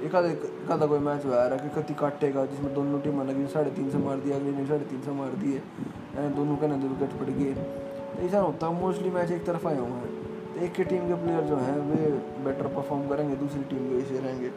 एक 0.06 0.16
आधा 0.16 0.28
एक 0.28 0.72
आधा 0.72 0.86
कोई 0.86 1.00
मैच 1.00 1.26
हुआ 1.26 1.44
है 1.44 1.58
कि 1.58 1.70
कति 1.76 1.94
काटेगा, 1.94 2.46
जिसमें 2.46 2.74
दोनों 2.74 3.00
टीमें 3.00 3.26
लगी 3.26 3.48
साढ़े 3.48 3.72
तीन 3.72 3.90
से 3.90 3.98
मार 3.98 4.18
दिया, 4.18 4.36
अगली 4.36 4.52
ने 4.52 4.66
साढ़े 4.66 4.86
तीन 4.86 5.02
से 5.02 5.12
मार 5.12 5.30
दिए। 5.30 5.62
दोनों 6.30 6.56
के 6.58 6.68
ना 6.68 6.76
विकेट 6.76 7.20
पड़ 7.20 7.30
गए। 7.30 7.54
तो 7.54 8.22
ऐसा 8.22 8.40
होता 8.40 8.68
है 8.68 8.82
मोस्टली 8.82 9.10
मैच 9.10 9.32
एक 9.32 9.46
तरफ़ 9.46 9.68
हुए। 9.68 9.78
हैं 9.78 10.56
तो 10.56 10.62
एक 10.62 10.74
की 10.74 10.84
टीम 10.84 11.08
के 11.08 11.14
प्लेयर 11.14 11.42
जो 11.42 11.56
हैं, 11.56 11.78
वे 11.80 12.12
बेटर 12.46 12.68
परफॉर्म 12.68 13.08
करेंगे, 13.08 13.36
दूसरी 13.36 13.64
टीम 13.64 13.90
के 13.90 13.96
ऐसे 13.98 14.20
रहेंगे। 14.20 14.50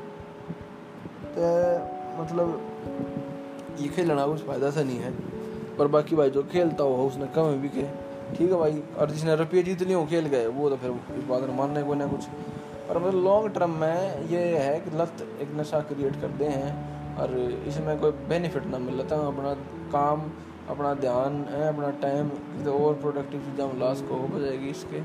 तो 1.36 1.44
मतलब 2.22 2.60
ये 3.80 3.88
खेलना 3.88 4.26
कुछ 4.26 4.40
फ़ायदा 4.40 4.70
सा 4.70 4.82
नहीं 4.82 4.98
है। 4.98 5.10
पर 5.78 5.86
बाकी 5.86 6.16
भाई 6.16 6.30
जो 6.30 6.42
खेलता 6.42 6.84
हो 6.84 7.06
उसने 7.06 7.26
कम 7.26 7.52
भी 7.62 7.68
के 7.68 7.82
ठीक 8.36 8.50
है 8.50 8.58
भाई, 8.58 8.82
और 8.98 9.10
जिसने 9.10 9.36
रुपये 9.36 9.62
जीत 9.62 9.82
लिए 9.82 9.94
हो 9.94 10.04
खेल 10.06 10.26
गए। 10.26 10.46
वो 10.46 10.68
तो 10.70 10.76
फिर 10.76 10.90
इस 11.18 11.24
बात 11.24 11.42
में 11.42 11.56
मानने 11.56 11.82
को 11.82 11.94
ना 11.94 12.06
कुछ। 12.06 12.24
पर 12.88 12.98
मतलब 12.98 13.24
लॉन्ग 13.24 13.50
टर्म 13.54 13.70
में 13.70 14.28
ये 14.28 14.40
है 14.58 14.80
कि 14.80 14.96
लत 14.96 15.26
एक 15.42 15.54
नशा 15.56 15.80
क्रिएट 15.80 16.20
करते 16.20 16.44
हैं, 16.44 17.16
और 17.16 17.34
इसमें 17.68 17.98
कोई 18.00 18.10
बेनिफिट 18.28 18.66
ना 18.66 18.78
मिल 18.78 18.94
रहा 18.94 19.26
अपना 19.26 19.54
काम, 19.92 20.22
अपना 20.68 20.94
ध्यान, 20.94 21.44
है, 21.50 21.68
अपना 21.68 21.90
टाइम 22.02 22.28
तो 22.64 22.78
और 22.78 22.94
प्रोडक्टिव 22.94 23.40
चीज़ें 23.40 23.78
लास 23.80 24.00
को 24.00 24.16
हो 24.26 24.40
जाएगी 24.40 24.70
इसके। 24.70 25.00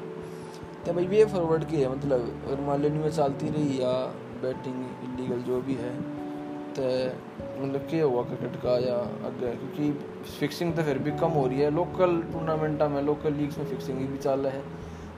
तो 0.85 0.93
भाई 0.93 1.05
वे 1.05 1.25
फॉरवर्ड 1.25 1.63
की 1.63 1.81
है 1.81 1.91
मतलब 1.91 2.31
अगर 2.47 2.61
मान 2.61 2.81
लो 2.81 2.89
में 2.89 3.09
चलती 3.11 3.49
रही 3.49 3.81
या 3.81 3.91
बैटिंग 4.41 4.75
इलीगल 5.03 5.41
जो 5.41 5.61
भी 5.61 5.73
है 5.73 5.91
तो 6.79 7.63
मतलब 7.63 7.87
क्या 7.89 8.03
हुआ 8.05 8.23
क्रिकेट 8.23 8.55
का 8.55 8.77
या 8.79 8.95
अगर 9.27 9.55
क्योंकि 9.55 9.91
फिक्सिंग 10.39 10.73
तो 10.73 10.83
फिर 10.83 10.97
भी 10.97 11.11
कम 11.19 11.31
हो 11.31 11.45
रही 11.47 11.59
है। 11.59 11.69
लोकल 11.75 12.21
टूर्नामेंटा 12.31 12.87
में 12.87 13.01
लोकल 13.03 13.33
लीग्स 13.33 13.57
में 13.57 13.65
फिक्सिंग 13.65 13.97
भी 13.99 14.17
चल 14.17 14.39
रहा 14.39 14.53
है। 14.53 14.63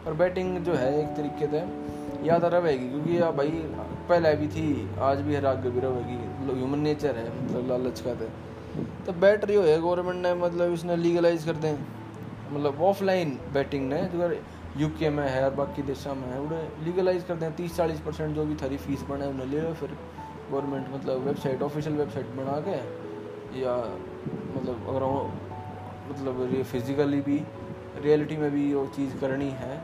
और 0.08 0.13
बैटिंग 0.13 0.58
जो 0.65 0.74
है 0.74 0.91
एक 1.00 1.15
तरीके 1.17 1.47
से 1.47 1.63
याद 2.28 2.45
रहेगी 2.45 2.89
क्योंकि 2.89 3.17
यार 3.19 3.32
भाई, 3.32 3.50
पहले 4.10 4.34
भी 4.36 4.47
थी, 4.47 4.89
आज 5.00 5.19
भी 5.19 5.34
है 5.34 5.45
आगे 5.45 5.69
भी 5.69 5.80
रहेगी 5.80 6.54
ह्यूमन 6.54 6.80
नेचर 6.80 7.15
है 7.15 7.26
मतलब 7.36 7.67
लालच 7.69 8.02
का 8.02 8.13
तो। 8.13 9.13
बैट 9.13 9.45
रही 9.45 9.56
हो 9.56 9.82
गवर्नमेंट 9.82 10.26
ने 10.26 10.34
मतलब 10.36 10.74
इसने 10.74 10.95
लीगलाइज 10.97 11.43
कर 11.43 11.56
दें। 11.56 11.74
मतलब 12.54 12.82
ऑफलाइन 12.84 13.38
बैटिंग 13.54 13.89
ने, 13.89 14.02
जो 14.06 14.32
यूके 14.78 15.10
में 15.10 15.28
है 15.30 15.43
और 15.45 15.54
बाकी 15.56 15.82
देशों 15.82 16.15
में 16.15 16.28
है 16.28 16.39
उन्हें 16.39 16.86
लीगलाइज 16.86 17.24
कर 17.24 17.36
दें। 17.36 17.52
तीस 17.56 17.76
चालीस 17.78 18.00
परसेंट 18.00 18.36
जो 18.36 18.45
भी 18.45 18.56
थारी 18.56 18.78
फ़ीस 18.78 19.02
बने 19.10 19.26
उन्हें 19.28 19.47
ले 19.47 19.62
लो 19.62 19.74
फिर। 19.74 19.97
गवर्नमेंट 20.52 20.88
मतलब 20.94 21.26
वेबसाइट, 21.28 21.62
ऑफिशियल 21.62 21.96
वेबसाइट 21.96 22.28
बना 22.36 22.60
के 22.68 22.78
या 23.62 23.76
मतलब 24.56 24.88
अगर 24.90 25.04
मतलब 26.12 26.50
ये 26.56 26.64
फिज़िकली 26.64 27.22
भी 27.22 27.42
रियलिटी 28.02 28.38
में 28.38 28.52
भी 28.52 28.74
वो 28.74 28.86
चीज़ 28.96 29.18
करनी 29.18 29.50
है 29.58 29.78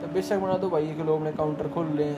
तो 0.00 0.12
बेशक 0.14 0.38
बना 0.38 0.56
दो 0.58 0.70
भाई 0.70 0.94
कि 0.94 1.02
लोग 1.02 1.18
अपने 1.18 1.32
काउंटर 1.32 1.68
खोल 1.68 1.86
लें, 1.96 2.16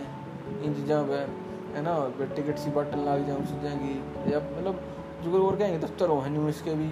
इन 0.63 0.75
चीज़ों 0.75 1.03
पर 1.05 1.29
है 1.75 1.83
ना? 1.83 1.95
फिर 2.19 2.27
टिकट 2.37 2.59
सी 2.59 2.71
बटन 2.71 2.99
लग 2.99 3.27
जाए 3.27 3.45
चीज़ें 3.47 3.79
की 3.79 4.33
या 4.33 4.39
मतलब 4.41 4.81
जो 5.25 5.47
और 5.47 5.57
कहेंगे, 5.57 5.79
दफ्तर 5.79 6.09
हो 6.09 6.25
न्यूज़ 6.29 6.63
के 6.65 6.75
भी, 6.75 6.91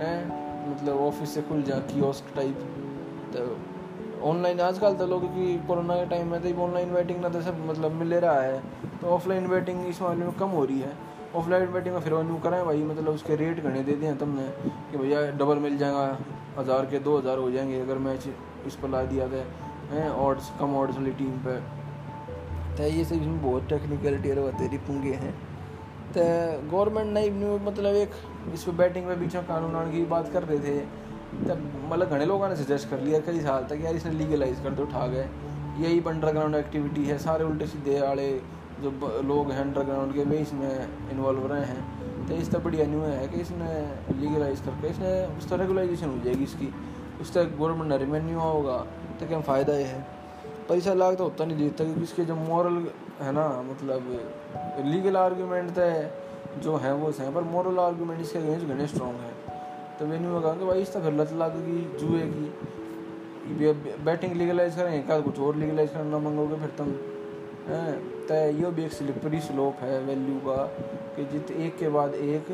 हैं? 0.00 0.18
मतलब 0.70 1.00
ऑफ़िस 1.00 1.34
से 1.34 1.42
खुल 1.42 1.62
जाए 1.62 1.80
कियोस्क 1.92 2.34
टाइप 2.36 2.56
तो 3.34 3.44
ऑनलाइन 4.22 4.60
आजकल 4.60 4.94
तो 4.94 5.06
लोग 5.06 5.24
की 5.26 5.56
कोरोना 5.66 5.96
के 5.96 6.06
टाइम 6.06 6.26
में 6.26 6.40
तो 6.42 6.62
ऑनलाइन 6.62 6.90
वेटिंग 6.90 7.20
ना 7.20 7.28
तो 7.28 7.40
सब 7.42 7.64
मतलब 7.66 7.92
मिल 7.92 8.14
रहा 8.16 8.40
है। 8.40 8.58
तो 9.00 9.06
ऑफलाइन 9.08 9.46
वेटिंग 9.46 9.86
इस 9.88 10.02
मामले 10.02 10.24
में 10.24 10.34
कम 10.38 10.48
हो 10.50 10.64
रही 10.64 10.80
है। 10.80 10.92
ऑफलाइन 11.36 11.66
वेटिंग 11.68 11.94
में 11.94 12.00
फिर 12.02 12.14
न्यू 12.14 12.36
कराएँ 12.44 12.64
भाई 12.64 12.82
मतलब 12.84 13.14
उसके 13.14 13.36
रेट 13.36 13.62
घने 13.62 13.82
दे 13.82 13.92
दिए 13.92 14.14
तुमने 14.16 14.46
कि 14.90 14.98
भैया 14.98 15.20
डबल 15.32 15.58
मिल 15.58 15.78
जाएगा, 15.78 16.18
हज़ार 16.58 16.86
के 16.86 16.98
दो 16.98 17.16
हज़ार 17.18 17.38
हो 17.38 17.50
जाएँगे 17.50 17.80
अगर 17.80 17.98
मैच 17.98 18.28
इस 18.66 18.74
पर 18.76 18.88
ला 18.88 19.02
दिया 19.04 19.28
था 19.28 19.44
हैं 19.90 20.08
ऑर्ड्स 20.10 20.50
कम 20.60 20.74
ऑर्ड्स 20.76 20.96
वाली 20.96 21.10
टीम 21.12 21.38
पर 21.46 21.62
तो 22.76 22.82
ये 22.84 23.04
सब 23.04 23.14
इसमें 23.14 23.42
बहुत 23.42 23.68
टेक्निकलिटी 23.68 24.30
और 24.32 24.52
तेरी 24.58 24.78
पुंगे 24.86 25.12
हैं। 25.14 25.34
तो 26.12 26.22
गवर्नमेंट 26.70 27.12
ने 27.12 27.58
मतलब 27.64 27.94
एक 27.96 28.10
इस 28.54 28.64
पर 28.64 28.72
बैटिंग 28.74 29.06
में 29.06 29.18
बीच 29.20 29.34
में 29.34 29.46
कानून 29.46 29.90
की 29.92 30.04
बात 30.06 30.28
कर 30.32 30.42
रहे 30.42 30.58
थे। 30.60 30.78
तब 31.48 31.62
मतलब 31.90 32.08
घने 32.08 32.24
लोगों 32.26 32.48
ने 32.48 32.56
सजेस्ट 32.56 32.88
कर 32.90 33.00
लिया, 33.00 33.20
कई 33.20 33.40
साल 33.40 33.64
तक, 33.64 33.80
यार, 33.84 33.94
इसने 33.94 34.12
लीगलाइज 34.12 34.60
कर 34.60 34.70
दो 34.70 34.82
उठा 34.82 35.06
गए। 35.06 35.28
यही 35.80 36.00
अंडरग्राउंड 36.08 36.54
एक्टिविटी 36.54 37.04
है, 37.04 37.18
सारे 37.18 37.44
उल्टे 37.44 37.66
सीधे 37.66 38.00
वाले 38.00 38.30
जो 38.82 38.90
लोग 39.24 39.50
हैं 39.50 39.60
अंडरग्राउंड 39.60 40.14
के 40.14 40.24
वे 40.24 40.38
इसमें 40.38 41.10
इन्वॉल्व 41.12 41.46
रहे 41.46 41.64
हैं। 41.64 42.26
तो 42.28 42.34
इस 42.34 42.50
तरह 42.50 42.62
बढ़िया 42.64 42.86
न्यू 42.86 43.00
है 43.00 43.26
कि 43.28 43.40
इसने 43.40 43.72
लीगलाइज 44.20 44.60
करके, 44.60 44.88
इसने 44.88 45.12
उस 45.38 45.48
तरह 45.50 45.60
रेगुलाइजेशन 45.62 46.08
हो 46.08 46.24
जाएगी 46.24 46.44
इसकी। 46.44 46.72
उस 47.20 47.32
तरह 47.34 47.44
गवर्नमेंट 47.58 47.88
ने 47.88 47.98
रेवेन्यू 47.98 48.38
होगा 48.38 48.76
तो 49.20 49.26
क्या 49.26 49.40
फ़ायदा 49.42 49.72
ये 49.74 49.84
है? 49.84 50.00
पैसा 50.68 50.94
लाग 50.94 51.16
तो 51.16 51.24
होता 51.24 51.44
नहीं 51.44 51.56
देता 51.58 51.84
क्योंकि 51.84 52.02
इसके 52.02 52.24
जो 52.24 52.34
मॉरल 52.36 52.76
है 53.20 53.32
ना 53.32 53.46
मतलब 53.62 54.10
लीगल 54.86 55.16
आर्ग्यूमेंट 55.16 55.70
तो 55.78 56.60
जो 56.60 56.76
है 56.76 56.94
वो 56.94 57.10
हैं, 57.10 57.34
पर 57.34 57.42
मॉरल 57.44 57.78
आर्ग्यूमेंट 57.78 58.20
इसके 58.20 58.38
अगेंस्ट 58.38 58.66
घने 58.66 58.86
स्ट्रॉन्ग 58.86 59.20
है। 59.20 59.32
तो 60.00 60.06
मैंने 60.06 60.28
वो 60.28 60.40
कहा 60.40 60.52
कि 60.54 60.64
भाई 60.64 60.82
इस 60.82 60.92
तो 60.92 61.00
फिर 61.00 61.12
लत 61.14 61.32
लगेगी 61.38 61.80
जुए 62.00 62.20
की 62.26 63.72
बैटिंग 64.04 64.34
लीगलाइज 64.36 64.76
करेंगे 64.76 64.98
क्या 65.00 65.18
कुछ 65.20 65.38
और 65.38 65.56
लीगलाइज 65.56 65.90
करना 65.90 66.18
मंगोगे 66.18 66.56
फिर 66.56 66.70
तुम। 66.78 66.88
हैं? 67.66 67.92
तो 68.26 68.34
ये 68.58 68.70
भी 68.70 68.84
एक 68.84 68.92
स्लिपरी 68.92 69.40
स्लोप 69.40 69.82
है 69.82 69.98
वैल्यू 70.04 70.36
का, 70.46 70.56
कि 71.16 71.24
जित 71.32 71.50
एक 71.52 71.76
के 71.78 71.88
बाद 71.88 72.14
एक 72.16 72.50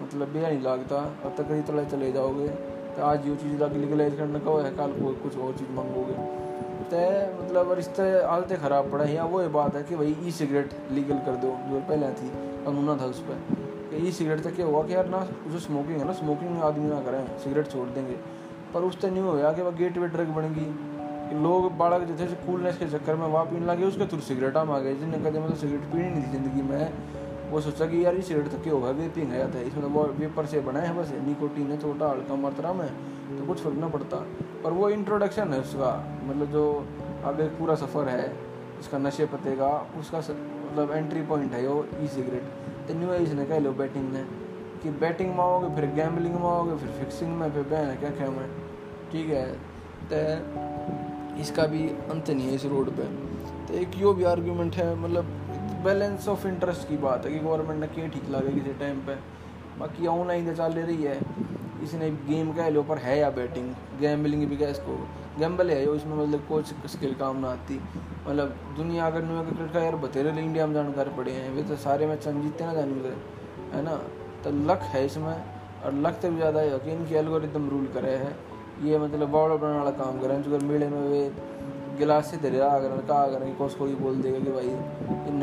मतलब 0.00 0.32
बेहा 0.32 0.48
नहीं 0.48 0.62
लागता। 0.62 0.96
और 0.96 1.34
तक 1.38 1.52
ही 1.52 1.60
तले 1.62 1.84
चले 1.86 2.10
जाओगे 2.12 2.48
तो 2.96 3.02
आज 3.04 3.26
ये 3.28 3.36
चीज़ 3.36 3.54
लग 3.62 3.76
लीगलाइज 3.76 4.16
करने 4.16 4.40
का 4.40 4.58
है, 4.64 4.70
कल 4.72 4.98
को 5.00 5.14
कुछ 5.22 5.38
और 5.38 5.52
चीज़ 5.54 5.70
मंगोगे। 5.78 6.18
तो 6.90 7.06
मतलब 7.38 7.68
और 7.70 7.78
इस 7.78 7.94
तरह 7.96 8.26
आदतें 8.26 8.58
ख़राब 8.58 8.90
पड़ा 8.92 9.04
या 9.06 9.24
वो 9.26 9.42
ये 9.42 9.48
बात 9.54 9.76
है 9.76 9.82
कि 9.84 9.96
भाई 9.96 10.16
ई 10.22 10.30
सिगरेट 10.32 10.76
लीगल 10.92 11.18
कर 11.26 11.36
दो, 11.36 11.56
जो 11.70 11.80
पहले 11.88 12.12
थी, 12.12 12.28
कानूना 12.64 12.96
था 12.96 13.06
उस 13.06 13.20
पर। 13.22 13.66
ई 13.94 14.10
सिगरेट 14.12 14.40
तक 14.40 14.54
क्या 14.54 14.66
हुआ 14.66 14.82
कि 14.86 14.94
यार 14.94 15.08
ना 15.08 15.20
जो 15.48 15.58
स्मोकिंग 15.58 15.98
है 15.98 16.06
ना 16.06 16.12
स्मोकिंग 16.14 16.62
आदमी 16.62 16.88
ना 16.88 17.00
करें 17.02 17.38
सिगरेट 17.38 17.68
छोड़ 17.68 17.88
देंगे। 17.88 18.16
पर 18.74 18.82
उस 18.82 19.00
तरह 19.00 19.12
नहीं 19.12 19.22
होया 19.22 19.52
कि 19.52 19.62
वह 19.62 19.70
गेट 19.76 19.98
वे 19.98 20.08
ड्रग 20.08 20.28
बन 20.36 20.54
गई। 20.54 21.42
लोग 21.42 21.76
बालक 21.78 22.06
जैसे 22.08 22.34
कूलनेस 22.46 22.76
के 22.78 22.86
चक्कर 22.88 23.16
में 23.16 23.26
वहाँ 23.26 23.44
पीने 23.44 23.66
लगे, 23.66 23.84
उसके 23.84 24.06
थ्रू 24.06 24.20
सिगरेट 24.22 24.56
हम 24.56 24.70
आ 24.70 24.78
गए। 24.78 24.94
जिन्हें 24.96 25.22
कहते 25.22 25.40
मतलब 25.40 25.56
सिगरेट 25.56 25.80
पीनी 25.92 26.10
नहीं 26.10 26.30
ज़िंदगी 26.32 26.62
में। 26.62 27.50
वो 27.50 27.60
सोचा 27.60 27.86
कि 27.86 28.04
यार 28.04 28.14
ये 28.14 28.22
सिगरेट 28.22 28.62
क्या 28.62 28.72
होगा 28.72 28.90
वेपिंग 28.92 29.30
है 29.32 29.52
था 29.54 29.60
इसमें 29.60 29.84
वो 29.84 30.02
वेपर 30.18 30.46
से 30.46 30.60
बना 30.60 30.80
है 30.80 30.96
बस 30.96 31.12
निकोटीन 31.26 31.70
है, 31.70 31.80
छोटा 31.80 32.08
हल्का 32.08 32.34
मात्रा 32.36 32.72
में 32.72 32.88
तो 33.38 33.46
कुछ 33.46 33.60
फ़र्क 33.60 33.76
ना 33.76 33.88
पड़ता। 33.88 34.16
पर 34.64 34.72
वो 34.72 34.88
इंट्रोडक्शन 34.90 35.52
है 35.52 35.60
उसका 35.60 35.92
मतलब 36.24 36.50
जो 36.52 36.64
आगे 37.24 37.48
पूरा 37.58 37.74
सफ़र 37.76 38.08
है 38.08 38.32
उसका 38.80 38.98
नशे 38.98 39.26
पते 39.26 39.56
का, 39.56 39.68
उसका 39.98 40.18
मतलब 40.18 40.90
एंट्री 40.92 41.22
पॉइंट 41.22 41.52
है 41.52 41.66
वो 41.68 41.84
ई 42.00 42.06
सिगरेट 42.08 42.76
तो 42.88 42.94
न्यू 42.94 43.12
एज 43.12 43.32
ने 43.32 43.44
कह, 43.44 43.58
लो 43.58 43.72
बैटिंग 43.74 44.12
ने 44.12 44.22
कि 44.82 44.90
बैटिंग 45.00 45.30
में 45.30 45.44
आओगे, 45.44 45.74
फिर 45.76 45.90
गैम्बलिंग 45.94 46.34
में 46.34 46.48
आओगे, 46.48 46.76
फिर 46.76 46.90
फिक्सिंग 46.98 47.36
में, 47.38 47.50
फिर 47.52 47.62
बहन 47.64 47.96
क्या 47.96 48.10
क्या 48.10 48.30
मैं? 48.30 48.48
ठीक 49.12 49.28
है 49.28 49.46
तो 50.10 51.40
इसका 51.40 51.66
भी 51.66 51.88
अंत 51.88 52.30
नहीं 52.30 52.46
है 52.48 52.54
इस 52.54 52.64
रोड 52.66 52.90
पे। 52.90 53.04
तो 53.66 53.74
एक 53.74 53.98
यो 53.98 54.12
भी 54.14 54.24
आर्ग्यूमेंट 54.24 54.74
है 54.74 54.94
मतलब 54.96 55.24
बैलेंस 55.84 56.28
ऑफ़ 56.28 56.46
इंटरेस्ट 56.48 56.88
की 56.88 56.96
बात 56.96 57.26
है 57.26 57.32
कि 57.32 57.38
गवर्नमेंट 57.38 57.80
ने 57.80 57.86
क्या 57.88 58.06
ठीक 58.08 58.30
लगे 58.30 58.54
किसी 58.54 58.72
टाइम 58.80 59.00
पे? 59.06 59.14
बाकी 59.78 60.06
ऑनलाइन 60.06 60.46
तो 60.46 60.54
चल 60.56 60.72
रही 60.72 61.02
है। 61.02 61.18
इसने 61.82 62.10
गेम 62.28 62.52
कह 62.52 62.68
लो, 62.68 62.82
पर 62.82 62.98
है 62.98 63.18
या 63.18 63.30
बैटिंग। 63.30 63.74
गैम्बलिंग 64.00 64.46
भी 64.48 64.56
क्या 64.56 64.68
इसको। 64.68 64.96
गैम्बल 65.38 65.70
है 65.70 65.96
इसमें 65.96 66.16
मतलब 66.16 66.40
कोच 66.48 66.72
स्किल 66.86 67.14
काम 67.14 67.36
ना 67.36 67.48
आती। 67.48 67.80
मतलब 68.28 68.54
दुनिया 68.76 69.06
अगर 69.06 69.24
न्यू 69.24 69.42
क्रिकेट 69.42 69.72
का 69.72 69.80
यार 69.80 69.96
बतेरे 69.96 70.30
इंडिया 70.30 70.66
में 70.66 70.74
जानकार 70.74 71.08
पड़े 71.08 71.32
हैं, 71.32 71.50
वे 71.54 71.62
तो 71.62 71.76
सारे 71.76 72.06
मैच 72.06 72.28
हम 72.28 72.42
जीतते 72.42 72.66
ना 72.66 72.74
जानू 72.74 72.94
है 73.72 73.82
ना? 73.82 73.96
तो 74.44 74.50
लक 74.50 74.80
है 74.82 75.04
इसमें, 75.06 75.44
और 75.84 75.94
लक 75.94 76.18
तो 76.22 76.30
भी 76.30 76.36
ज़्यादा 76.36 76.60
है 76.60 76.78
कि 76.78 77.14
एल्गोरिदम 77.14 77.68
रूल 77.68 77.86
करे 77.86 78.10
है। 78.10 78.36
ये 78.82 78.98
मतलब 78.98 79.28
बॉल 79.28 79.56
बनाने 79.58 79.78
वाला 79.78 79.90
काम 79.90 80.20
करें 80.20 80.42
जो 80.42 80.58
मेले 80.58 80.88
में 80.88 81.00
वे 81.08 81.30
गिलास 81.98 82.30
से 82.30 82.36
दे 82.36 82.48
अगर 82.58 82.96
कहा 83.08 83.22
अगर 83.22 83.44
कोस 83.58 83.74
कोई 83.74 83.94
बोल 83.94 84.16
देगा 84.16 84.38
कि 84.38 84.50
भाई 84.50 84.68
इन 85.28 85.40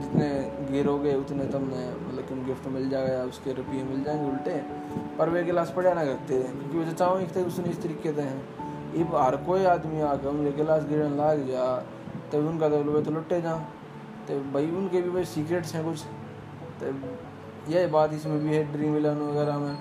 जितने 0.00 0.28
गिरोगे 0.72 1.14
उतने 1.14 1.44
तुमने 1.44 1.86
मतलब 1.90 2.28
कि 2.28 2.34
गिफ्ट 2.44 2.66
मिल 2.66 2.88
जाएगा 2.90 3.12
या 3.12 3.22
उसके 3.24 3.52
रुपये 3.52 3.84
मिल 3.84 4.02
जाएँगे 4.04 4.30
उल्टे। 4.30 4.56
पर 5.18 5.28
वे 5.28 5.44
गिलास 5.44 5.72
पड़े 5.76 5.94
ना 5.94 6.04
करते 6.04 6.42
क्योंकि 6.42 6.78
वो 6.78 6.92
चाहो 6.92 7.18
एक 7.18 7.36
उसने 7.36 7.70
इस 7.70 7.82
तरीके 7.82 8.12
से 8.12 8.22
हैं। 8.22 8.63
इब 8.96 9.14
हर 9.16 9.36
कोई 9.46 9.64
आदमी 9.66 10.00
आकर 10.02 10.28
उनके 10.28 10.52
गिलास 10.56 10.84
गिरने 10.88 11.16
लाग 11.16 11.46
जा 11.48 11.64
तभी 12.32 12.46
उनका 12.48 12.68
तो 12.68 12.82
वे 12.84 13.02
तो 13.02 13.10
लुटे 13.10 13.40
जा। 13.40 13.54
तो 14.28 14.38
भाई 14.52 14.70
उनके 14.72 15.00
भी 15.02 15.10
भाई 15.10 15.24
सीक्रेट्स 15.26 15.74
हैं 15.74 15.84
कुछ। 15.84 16.02
तो 16.80 16.92
यह 17.72 17.88
बात 17.90 18.12
इसमें 18.14 18.38
भी 18.40 18.54
है 18.54 18.62
ड्रीम 18.72 18.96
इलेवन 18.96 19.20
वगैरह 19.22 19.58
में, 19.58 19.76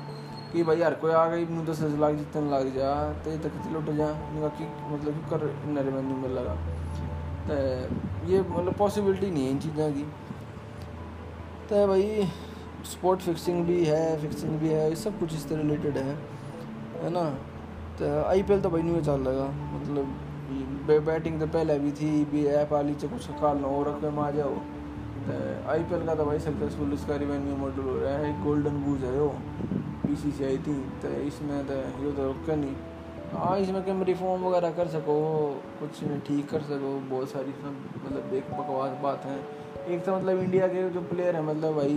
कि 0.52 0.64
भाई 0.64 0.82
हर 0.82 0.94
कोई 0.96 1.12
आ 1.14 1.26
गई 1.28 1.46
मुँह 1.48 1.66
दस 1.66 1.82
लाख 2.00 2.16
जितने 2.16 2.50
लग 2.50 2.74
जा 2.76 2.92
तो 3.24 3.38
तक 3.44 3.72
लुट 3.74 3.90
जा। 3.98 4.08
उनका 4.08 4.48
कि 4.58 4.66
मतलब 4.88 5.26
कर 5.30 5.48
इन 5.68 5.78
रेवेन्यू 5.80 6.18
मिल 6.18 6.32
लगा 6.32 6.56
तो 7.46 7.54
ये 8.28 8.42
मतलब 8.42 8.74
पॉसिबिलिटी 8.76 9.32
नहीं 9.32 9.46
है 9.46 9.52
इन 9.52 9.60
चीज़ों 9.60 9.92
की। 9.94 10.04
तो 11.70 11.88
भाई 11.88 12.28
स्पोर्ट 12.86 13.22
फिक्सिंग 13.22 13.66
भी 13.66 13.84
है 13.86 14.04
फिक्सिंग 14.22 14.60
भी 14.60 14.70
है 14.70 14.94
सब 14.98 15.20
कुछ 15.20 15.34
इससे 15.34 15.56
रिलेटेड 15.56 15.98
है 15.98 16.16
है 17.02 17.10
ना? 17.10 17.24
तो 18.00 18.06
आई 18.24 18.44
पी 18.44 18.54
एल 18.54 18.62
तो 18.62 18.70
भाई 18.70 18.82
नहीं 18.82 19.02
चल 19.04 19.28
रहा 19.28 19.48
मतलब 19.74 20.06
बैटिंग 21.06 21.40
तो 21.40 21.48
पहले 21.48 21.78
भी 21.80 21.92
थी 21.94 22.10
भी 22.32 22.46
ऐप 22.54 22.72
वाली 22.74 22.94
से 23.02 23.08
कुछ 23.08 23.28
काल 23.42 23.64
और 23.66 23.88
रख 23.88 24.04
में 24.14 24.24
आ 24.24 24.30
जाओ। 24.32 24.56
तो 25.26 25.36
आई 25.72 25.84
पी 25.84 25.96
एल 25.96 26.06
का 26.06 26.16
तो 26.16 26.26
भाई 26.26 26.40
सक्सेसफुल 26.40 26.94
इसका 26.94 27.16
रिवेन्यू 27.18 27.56
मॉडल 27.58 27.84
हो 27.84 27.98
रहा 28.00 28.16
है 28.16 28.32
गोल्डन 28.44 28.82
बूज 28.84 29.04
है 29.04 29.20
वो। 29.20 29.28
पी 30.06 30.16
सी 30.16 30.32
सी 30.32 30.46
आई 30.46 30.58
थी 30.60 30.74
तो 31.02 31.12
इसमें 31.24 31.66
तो 31.68 31.74
ये 31.74 32.12
तो 32.12 32.24
रुका 32.24 32.56
नहीं। 32.56 32.76
हाँ 33.34 33.58
इसमें 33.60 33.84
कम 33.86 34.04
रिफॉर्म 34.04 34.44
वगैरह 34.44 34.72
कर 34.72 34.88
सको, 34.88 35.16
कुछ 35.80 36.04
ठीक 36.28 36.50
कर 36.50 36.62
सको, 36.64 36.90
बहुत 37.10 37.30
सारी 37.30 37.52
सब 37.54 37.78
मतलब 38.06 38.34
एक 38.34 38.52
बकवास 38.52 38.98
बात 39.04 39.26
है। 39.26 39.38
एक 39.88 40.04
तो 40.06 40.16
मतलब 40.18 40.40
इंडिया 40.40 40.68
के 40.68 40.90
जो 40.90 41.02
प्लेयर 41.04 41.36
हैं 41.36 41.44
मतलब 41.44 41.76
भाई 41.76 41.96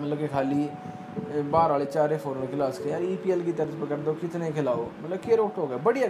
मतलब 0.00 0.18
कि 0.18 0.28
खाली 0.28 0.68
बाहर 1.12 1.70
वाले 1.70 1.84
चारे 1.86 2.16
फॉरन 2.18 2.46
क्लास 2.46 2.78
के, 2.78 2.88
यार 2.90 3.02
ई 3.02 3.16
e 3.16 3.44
की 3.44 3.52
तर्ज 3.52 3.74
पर 3.80 3.86
कर 3.86 3.96
दो 4.02 4.12
कितने 4.14 4.50
खिलाओ? 4.52 4.86
मतलब 5.02 5.18
के 5.18 5.36
रोक 5.36 5.56
हो 5.56 5.66
गया। 5.66 5.78
बढ़िया 5.80 6.08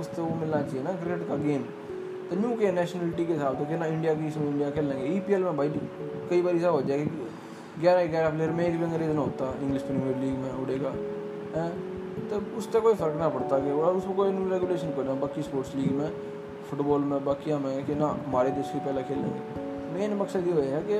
उस 0.00 0.14
तो 0.16 0.24
वो 0.24 0.34
मिलना 0.36 0.62
चाहिए 0.62 0.82
ना 0.82 0.92
क्रिकेट 0.94 1.28
का 1.28 1.36
गेम 1.38 1.62
तो 2.28 2.36
न्यू 2.36 2.56
के 2.58 2.70
नेशनलिटी 2.72 3.26
के 3.26 3.32
हिसाब 3.32 3.66
से 3.66 3.78
ना 3.78 3.86
इंडिया 3.86 4.14
की, 4.14 4.26
इसमें 4.26 4.46
इंडिया 4.48 4.70
खेल 4.70 4.88
लेंगे। 4.88 5.06
ई 5.06 5.20
e 5.20 5.42
में 5.42 5.56
भाई, 5.56 5.68
कई 6.30 6.42
बार 6.42 6.54
ऐसा 6.54 6.68
हो 6.68 6.82
जाएगा 6.82 7.04
कि 7.04 7.80
ग्यारह 7.80 8.06
ग्यारह 8.06 8.30
प्लेयर 8.30 8.50
में 8.50 8.66
एक 8.66 8.78
भी 8.78 8.84
अंग्रेज़ 8.84 9.10
ना 9.10 9.20
होता 9.20 9.52
इंग्लिश 9.62 9.82
प्रीमियर 9.82 10.16
लीग 10.16 10.38
में 10.38 10.52
उड़ेगा। 10.52 10.92
है? 11.56 11.68
तो 12.28 12.40
उससे 12.58 12.80
कोई 12.80 12.94
फ़र्क 12.94 13.16
ना 13.16 13.28
पड़ता 13.28 13.58
कि 13.58 13.70
और 13.72 13.96
उसको 13.96 14.12
कोई 14.14 14.30
रेगुलेशन 14.50 14.90
करना 14.96 15.14
बाकी 15.20 15.42
स्पोर्ट्स 15.42 15.74
लीग 15.74 15.92
में 15.92 16.10
फुटबॉल 16.70 17.00
में, 17.00 17.24
बाकी 17.24 17.54
में 17.54 17.84
कि 17.86 17.94
ना, 17.94 18.06
हमारे 18.26 18.50
देश 18.52 18.70
की 18.72 18.78
पहले 18.80 19.02
खेलेंगे 19.02 19.40
मेन 19.94 20.18
मकसद 20.18 20.46
ये 20.48 20.62
है 20.64 20.82
कि 20.88 20.98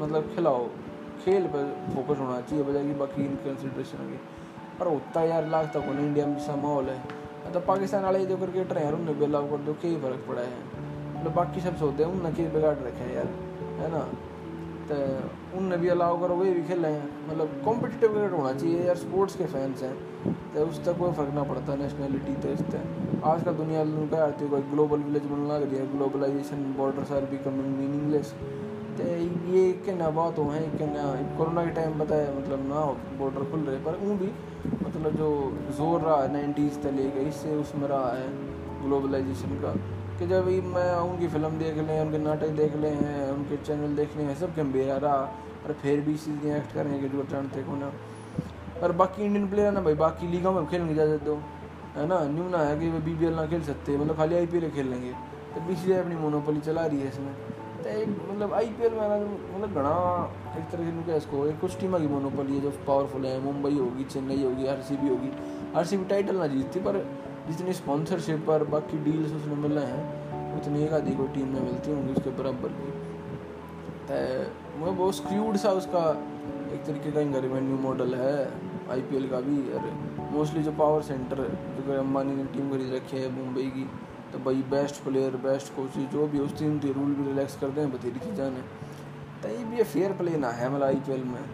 मतलब 0.00 0.30
खिलाओ। 0.34 0.68
खेल 1.24 1.46
पर 1.46 1.64
फोकस 1.94 2.20
होना 2.20 2.40
चाहिए 2.40 2.64
बजाय 2.64 2.84
कि 2.84 2.94
बाकी 2.94 3.24
कंसिड्रेशन 3.44 4.04
आगे 4.04 4.18
पर 4.80 4.86
होता 4.86 5.22
यार 5.24 5.48
लाख 5.48 5.72
तक 5.74 5.86
होना 5.86 6.00
इंडिया 6.00 6.26
में 6.26 6.36
जैसा 6.38 6.56
माहौल 6.56 6.88
है। 6.88 7.52
तो 7.52 7.60
पाकिस्तान 7.66 8.02
वाले 8.04 8.24
जो 8.26 8.36
क्रिकेटर 8.36 8.78
हैं 8.78 8.92
उन्हें 8.92 9.18
बेला 9.18 9.40
कर 9.50 9.62
दो 9.66 9.72
कई 9.82 9.96
फ़र्क 9.96 10.24
पड़ा 10.28 10.42
है। 10.42 10.58
मतलब 11.18 11.32
बाकी 11.34 11.60
सब 11.60 11.76
सोते 11.76 12.04
हैं 12.04 12.10
उन्हें 12.12 12.34
खेल 12.34 12.50
बिगाड़ 12.50 12.74
रखे 12.78 13.04
हैं 13.04 13.14
यार, 13.14 13.28
है 13.78 13.90
ना? 13.92 14.02
तो 14.88 14.96
उनने 15.58 15.76
भी 15.76 15.88
अलाउ 15.88 16.20
करो, 16.20 16.36
वे 16.36 16.50
भी 16.50 16.62
खेलें। 16.62 17.02
मतलब 17.28 17.60
कॉम्पिटिटिव 17.64 18.12
क्रिकेट 18.12 18.32
होना 18.32 18.52
चाहिए 18.52 18.84
यार 18.84 18.96
स्पोर्ट्स 18.96 19.34
के 19.36 19.46
फैंस 19.46 19.82
हैं। 19.82 19.96
तो 20.54 20.66
उस 20.66 20.84
तक 20.84 20.98
कोई 20.98 21.12
फ़र्क 21.12 21.34
ना 21.34 21.42
पड़ता 21.42 21.74
नेशनैलिटी 21.74 22.34
तो 22.34 22.48
इस 22.48 22.62
आज 23.24 23.42
का 23.42 23.52
दुनिया 23.52 23.84
का 24.10 24.24
आती 24.24 24.44
है 24.44 24.60
ग्लोबल 24.70 24.98
विलेज 24.98 25.24
बनने 25.24 25.48
लग 25.48 25.62
रही 25.62 25.78
है 25.78 25.86
globalisation 25.92 26.62
border 26.78 27.14
are 27.16 27.24
becoming 27.30 27.76
meaningless 27.76 28.32
तो 28.32 28.67
ये 29.00 29.72
के 29.84 29.92
ना 29.94 30.08
बात 30.10 30.38
हो 30.38 30.44
है, 30.50 30.60
कि 30.70 30.86
ना 30.86 31.02
कोरोना 31.36 31.64
के 31.64 31.70
टाइम 31.72 31.98
बताया 31.98 32.30
मतलब 32.32 32.66
ना 32.68 32.80
बॉर्डर 33.18 33.44
खुल 33.50 33.60
रहे 33.60 33.78
पर 33.80 33.98
ऊँ 34.04 34.16
भी 34.18 34.30
मतलब 34.84 35.16
जो 35.16 35.28
ज़ोर 35.76 36.00
रहा 36.00 36.22
है 36.22 36.32
नाइन्टीज़ 36.32 36.78
तक 36.78 36.92
लेके, 36.96 37.20
इससे 37.28 37.54
उसमें 37.56 37.86
रहा 37.88 38.10
है 38.12 38.28
ग्लोबलाइजेशन 38.82 39.54
का, 39.62 39.72
कि 40.18 40.26
जब 40.26 40.46
मैं 40.74 40.90
उनकी 40.94 41.28
फ़िल्म 41.28 41.58
देख 41.58 41.76
लें, 41.78 42.00
उनके 42.00 42.18
नाटक 42.18 42.48
देख 42.56 42.76
ले 42.76 42.88
हैं, 42.88 43.30
उनके 43.32 43.56
चैनल 43.58 43.94
देख 43.96 44.16
ले 44.16 44.22
हैं, 44.22 44.34
सब 44.36 44.54
के 44.54 44.62
बेरा 44.72 44.96
रहा 44.98 45.20
और 45.58 45.72
फिर 45.82 46.00
भी 46.00 46.14
चीज़ें 46.16 46.56
एक्ट 46.56 46.72
करें 46.74 47.00
कि 47.00 47.08
जो 47.08 47.24
जानते 47.30 47.62
को 47.62 47.76
ना। 47.76 47.92
पर 48.80 48.92
बाकी 48.94 49.22
इंडियन 49.24 49.48
प्लेयर 49.50 49.72
ना 49.72 49.80
भाई, 49.80 49.94
बाकी 49.96 50.26
लीगों 50.28 50.52
में 50.52 50.66
खेलने 50.66 50.86
की 50.86 50.92
इजाज़त 50.94 51.22
दो, 51.24 51.34
है 51.96 52.06
ना? 52.06 52.18
न्यू 52.26 52.48
ना 52.48 52.58
है 52.58 52.78
कि 52.80 52.88
वे 52.90 53.00
बी 53.06 53.30
ना 53.30 53.46
खेल 53.46 53.62
सकते 53.64 53.96
मतलब 53.98 54.16
खाली 54.16 54.34
आई 54.34 54.46
पी 54.46 54.56
एल 54.58 54.70
खेल 54.70 54.88
लेंगे 54.88 55.12
तो 55.54 55.60
बी 55.68 55.76
सी 55.76 55.92
अपनी 55.94 56.16
मोनोपोली 56.16 56.60
चला 56.60 56.86
रही 56.86 57.00
है 57.00 57.08
इसमें। 57.08 57.32
तो 57.34 57.57
एक 57.90 58.08
मतलब 58.08 58.52
आई 58.54 58.66
पी 58.68 58.84
एल 58.84 58.92
में 58.92 59.24
मतलब 59.54 59.74
घना 59.74 59.92
एक 60.58 60.70
तरह 60.70 61.02
से 61.02 61.16
इसको 61.16 61.42
कुछ 61.60 61.78
टीम 61.80 61.98
की 61.98 62.08
मोनोपोली 62.08 62.54
है 62.54 62.60
जो 62.60 62.70
पावरफुल 62.86 63.26
है 63.26 63.38
मुंबई 63.42 63.74
होगी 63.74 64.04
चेन्नई 64.06 64.42
होगी 64.42 64.66
आर 64.66 64.82
सी 64.82 64.96
बी 64.96 65.08
होगी 65.08 65.30
आर 65.76 65.84
सी 65.84 65.96
बी 65.96 66.04
टाइटल 66.06 66.36
ना 66.36 66.46
जीतती 66.46 66.80
पर 66.80 66.98
जितनी 67.48 67.72
स्पॉन्सरशिप 67.74 68.48
और 68.48 68.64
बाकी 68.68 68.98
डील्स 69.04 69.32
उसने 69.34 69.54
मिले 69.58 69.84
हैं 69.86 70.02
उतनी 70.56 70.82
एक 70.84 70.92
आधी 70.92 71.14
कोई 71.16 71.28
टीम 71.28 71.48
में 71.48 71.60
मिलती 71.62 71.92
होंगी 71.92 72.12
उसके 72.12 72.30
बराबर 72.38 72.74
की 72.74 72.96
वो 74.80 74.92
बहुत 74.92 75.14
स्क्रूड 75.14 75.56
सा 75.56 75.70
उसका 75.74 76.02
एक 76.72 76.84
तरीके 76.84 77.12
का 77.12 77.20
इनका 77.20 77.38
रिवेन्यू 77.40 77.76
मॉडल 77.78 78.14
है 78.14 78.34
आईपीएल 78.90 79.28
का 79.28 79.40
भी 79.40 79.56
और 79.72 79.90
मोस्टली 80.32 80.62
जो 80.62 80.72
पावर 80.74 81.02
सेंटर 81.02 81.42
जो 81.78 81.98
अंबानी 81.98 82.34
ने 82.34 82.44
टीम 82.52 82.70
खरीद 82.70 82.94
रखी 82.94 83.16
है 83.16 83.30
मुंबई 83.34 83.64
की 83.70 83.88
तो 84.32 84.38
भाई 84.38 84.62
बेस्ट 84.70 85.02
प्लेयर 85.04 85.36
बेस्ट 85.42 85.74
कोच 85.76 85.96
जो 86.12 86.26
भी 86.26 86.38
उस 86.38 86.58
टीम 86.58 86.78
के 86.78 86.92
रूल 86.92 87.14
भी 87.14 87.26
रिलैक्स 87.26 87.56
करते 87.56 87.80
हैं, 87.80 87.92
बथेरी 87.92 88.20
चीज़ा 88.20 88.48
ने। 88.50 88.62
तो 89.42 89.48
ये 89.48 89.64
भी 89.66 89.82
फेयर 89.84 90.12
प्ले 90.14 90.36
ना 90.38 90.50
है 90.52 90.68
मतलब 90.68 90.82
आई 90.82 91.22
में, 91.24 91.44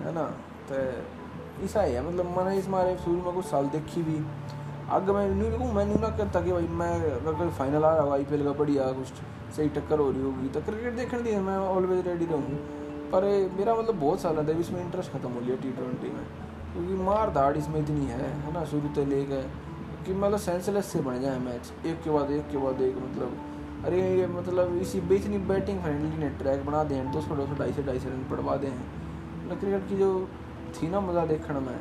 है 0.00 0.14
ना? 0.14 0.24
तो 0.68 0.74
ऐसा 1.64 1.82
ही 1.82 1.92
है 1.94 2.06
मतलब 2.06 2.36
मैंने 2.36 2.56
इस 2.58 2.68
मारे 2.68 2.96
शुरू 2.98 3.16
में 3.16 3.34
कुछ 3.34 3.44
साल 3.46 3.66
देखी 3.70 4.02
भी। 4.02 4.18
आगे 4.90 5.12
मैं 5.12 5.28
नहीं 5.28 5.50
देखूँ 5.50 5.72
मैं 5.72 5.84
ना 5.86 6.08
करता 6.16 6.40
कि 6.40 6.52
भाई 6.52 6.66
मैं 6.78 6.92
अगर 7.10 7.50
फाइनल 7.50 7.84
आ 7.84 7.92
रहा 7.92 8.02
होगा 8.02 8.14
आई 8.14 8.24
पी 8.24 8.34
एल 8.34 8.44
का 8.44 8.52
बढ़िया 8.54 8.90
कुछ, 8.92 9.08
सही 9.56 9.68
टक्कर 9.70 9.98
हो 9.98 10.10
रही 10.10 10.22
होगी 10.22 10.48
तो 10.48 10.60
क्रिकेट 10.62 10.94
देखने 10.94 11.22
दी 11.22 11.36
मैं 11.42 11.56
ऑलवेज 11.58 12.06
रेडी 12.08 12.26
रहूँ। 12.26 12.58
पर 13.12 13.24
मेरा 13.58 13.74
मतलब 13.74 13.98
बहुत 14.00 14.20
साल 14.20 14.38
है 14.38 14.60
इसमें 14.60 14.80
इंटरेस्ट 14.80 15.12
खत्म 15.12 15.30
हो 15.30 15.40
गया 15.40 15.56
टी 15.56 15.70
ट्वेंटी 15.72 16.08
में, 16.08 16.24
क्योंकि 16.72 16.94
मार 17.04 17.30
धाड़ 17.32 17.56
इसमें 17.56 17.80
इतनी 17.80 18.06
है 18.06 18.18
है 18.18 18.52
ना? 18.52 18.64
शुरू 18.66 18.94
से 18.94 19.04
ले 19.06 19.24
गए 19.26 19.44
कि 20.02 20.12
मतलब 20.14 20.38
सेंसलेस 20.40 20.86
से 20.86 21.00
बन 21.00 21.20
जाए 21.20 21.38
मैच 21.38 21.86
एक 21.86 22.02
के 22.04 22.10
बाद 22.10 22.30
एक 22.30 22.50
के 22.50 22.58
बाद 22.58 22.80
एक 22.82 22.96
मतलब। 22.98 23.84
अरे, 23.84 24.00
ये 24.18 24.26
मतलब 24.28 24.76
इसी 24.78 25.00
नहीं 25.00 25.46
बैटिंग 25.48 25.80
फ्रेंडली 25.82 26.16
ने 26.18 26.28
ट्रैक 26.38 26.64
बना 26.66 26.82
दें 26.84 27.10
दो 27.12 27.20
सौ 27.20 27.34
दो 27.34 27.46
सौ, 27.46 27.54
ढाई 27.54 27.72
सौ 27.72 27.82
ढाई 27.82 27.98
सौ 27.98 28.08
रन 28.08 28.24
पड़वा 28.30 28.56
दें 28.56 28.68
मतलब 28.68 29.58
क्रिकेट 29.60 29.88
की 29.88 29.96
जो 29.96 30.08
थी 30.74 30.88
ना 30.88 31.00
मज़ा 31.00 31.24
देखने 31.26 31.60
में, 31.60 31.76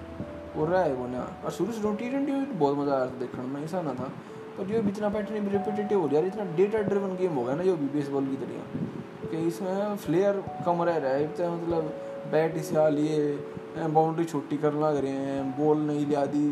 वो 0.55 0.65
रहा 0.65 0.81
है 0.83 0.93
वो 0.93 1.07
ना। 1.07 1.27
और 1.45 1.51
शुरू 1.51 1.71
शुरू 1.73 1.93
टी 1.95 2.09
ट्वेंटी 2.09 2.31
में 2.31 2.59
बहुत 2.59 2.77
मज़ा 2.77 2.95
आया 2.95 3.05
था 3.05 3.19
देखने 3.19 3.43
में, 3.43 3.63
ऐसा 3.63 3.81
ना 3.81 3.93
था। 3.93 4.11
पर 4.57 4.65
जो 4.65 4.79
इतना 4.89 5.09
पैटर्न 5.09 5.49
रिपीटेटिव 5.49 5.99
हो 6.01 6.07
है, 6.21 6.27
इतना 6.27 6.45
डेटा 6.55 6.79
ड्रिवन 6.81 7.15
गेम 7.15 7.33
हो 7.33 7.43
गया 7.43 7.55
ना, 7.55 7.63
जो 7.63 7.75
भी 7.77 7.87
बेसबॉल 7.89 8.25
की 8.25 8.35
तरह। 8.37 9.29
कि 9.31 9.37
इसमें 9.47 9.95
फ्लेयर 9.97 10.43
कम 10.65 10.81
रह 10.83 10.97
रहा 10.97 11.11
है 11.11 11.23
मतलब 11.51 11.93
बैट 12.31 12.57
इसे 12.57 12.89
लिए 12.91 13.87
बाउंड्री 13.89 14.25
छोटी 14.25 14.57
कर 14.57 14.73
रहे 14.93 15.11
हैं 15.11 15.51
बॉल 15.57 15.77
नहीं 15.81 16.05
लिया 16.05 16.25
दी 16.25 16.47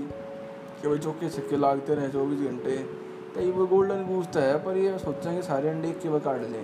कि 0.82 0.88
भाई 0.88 0.98
चौके 1.00 1.30
सिक्के 1.30 1.58
लागते 1.58 1.96
रहे 1.96 2.10
चौबीस 2.10 2.40
घंटे। 2.50 2.78
तो 3.34 3.42
ये 3.42 3.52
वो 3.52 3.66
गोल्डन 3.68 4.06
गूज 4.06 4.28
तो 4.28 4.40
है, 4.40 4.58
पर 4.66 4.78
ये 4.78 4.98
सोचें 5.00 5.36
कि 5.36 5.42
सारे 5.44 5.70
अंडे 5.70 5.92
के 5.94 6.10
बार 6.10 6.20
काट 6.20 6.42
लें। 6.52 6.64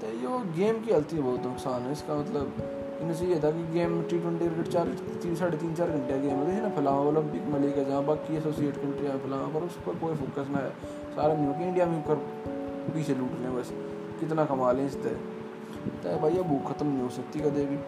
तो 0.00 0.06
ये 0.08 0.38
गेम 0.54 0.80
की 0.82 0.92
हल्ती 0.92 1.18
बहुत 1.18 1.46
नुकसान 1.46 1.82
है, 1.82 1.92
इसका 1.92 2.14
मतलब 2.14 2.54
इन्हें 3.02 3.14
चाहिए 3.16 3.38
था 3.42 3.50
कि 3.50 3.62
गेम 3.72 4.00
टी 4.02 4.18
ट्वेंटी 4.18 4.46
क्रिकेट 4.46 4.68
चार, 4.68 4.88
तीन, 5.22 5.34
साढ़े 5.36 5.56
तीन, 5.56 5.74
चार 5.74 5.90
घंटे 5.90 6.18
गेम 6.20 6.42
है 6.48 6.60
ना, 6.62 6.68
फलां 6.76 6.94
ओलंपिक 7.06 7.44
में 7.44 7.58
लेकर 7.60 7.84
जहाँ 7.84 8.04
बाकी 8.04 8.36
एसोसिएट 8.36 8.76
कंट्रियाँ 8.76 9.18
फलां, 9.18 9.40
पर 9.54 9.66
उस 9.66 9.76
पर 9.86 9.98
कोई 9.98 10.14
फोकस 10.14 10.50
ना 10.50 10.58
है। 10.58 10.70
सारा 11.16 11.34
नहीं 11.34 11.46
हो 11.46 11.64
इंडिया 11.64 11.86
में 11.86 12.02
कर 12.02 12.14
पीछे 12.94 13.14
लूट 13.14 13.38
लें 13.40 13.54
बस, 13.56 13.72
कितना 14.20 14.44
कमा 14.44 14.72
लें 14.72 14.86
इस 14.86 15.02
तरह। 15.02 15.30
तो 16.02 16.18
भाई 16.20 16.36
अब 16.38 16.46
भूख 16.46 16.72
ख़त्म 16.72 16.86
नहीं 16.86 17.02
हो 17.02 17.08
सकती 17.10 17.40
कदे 17.40 17.64
भी, 17.66 17.78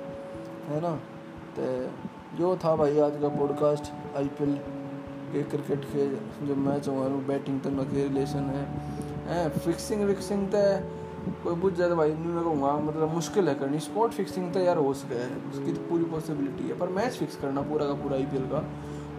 है 0.68 0.80
ना? 0.80 0.94
तो 1.56 1.62
जो 2.36 2.56
था 2.56 2.74
भाई 2.76 2.98
आज 3.00 3.16
का 3.22 3.28
पॉडकास्ट 3.28 3.92
आईपीएल 4.16 4.58
के 5.34 5.42
क्रिकेट 5.52 5.84
के 5.92 6.06
जो 6.46 6.54
मैच 6.62 6.88
हुआ 6.88 7.08
बैटिंग 7.28 7.60
तक 7.60 7.88
के 7.92 8.02
रिलेशन 8.02 8.50
है? 8.50 8.66
ए 9.28 9.48
फिक्सिंग 9.58 10.02
विक्सिंग 10.04 10.46
तो 10.48 10.62
कोई 11.44 11.54
बुझ 11.54 11.72
जाए 11.74 11.88
तो 11.88 11.96
भाई, 11.96 12.12
नहीं, 12.12 12.32
मैं 12.32 12.42
कहूँगा 12.44 12.72
मतलब 12.78 13.12
मुश्किल 13.14 13.48
है 13.48 13.54
करनी। 13.54 13.78
स्पॉट 13.80 14.10
फिक्सिंग 14.12 14.52
तो 14.52 14.60
यार 14.60 14.76
हो 14.78 14.92
सके 14.94 15.14
है, 15.14 15.28
उसकी 15.50 15.72
तो 15.72 15.80
पूरी 15.82 16.04
पॉसिबिलिटी 16.04 16.68
है। 16.68 16.78
पर 16.78 16.88
मैच 16.88 17.12
फिक्स 17.12 17.36
करना 17.36 17.62
पूरा 17.62 17.86
का 17.86 17.94
पूरा 18.02 18.16
आईपीएल 18.16 18.44
का, 18.44 18.60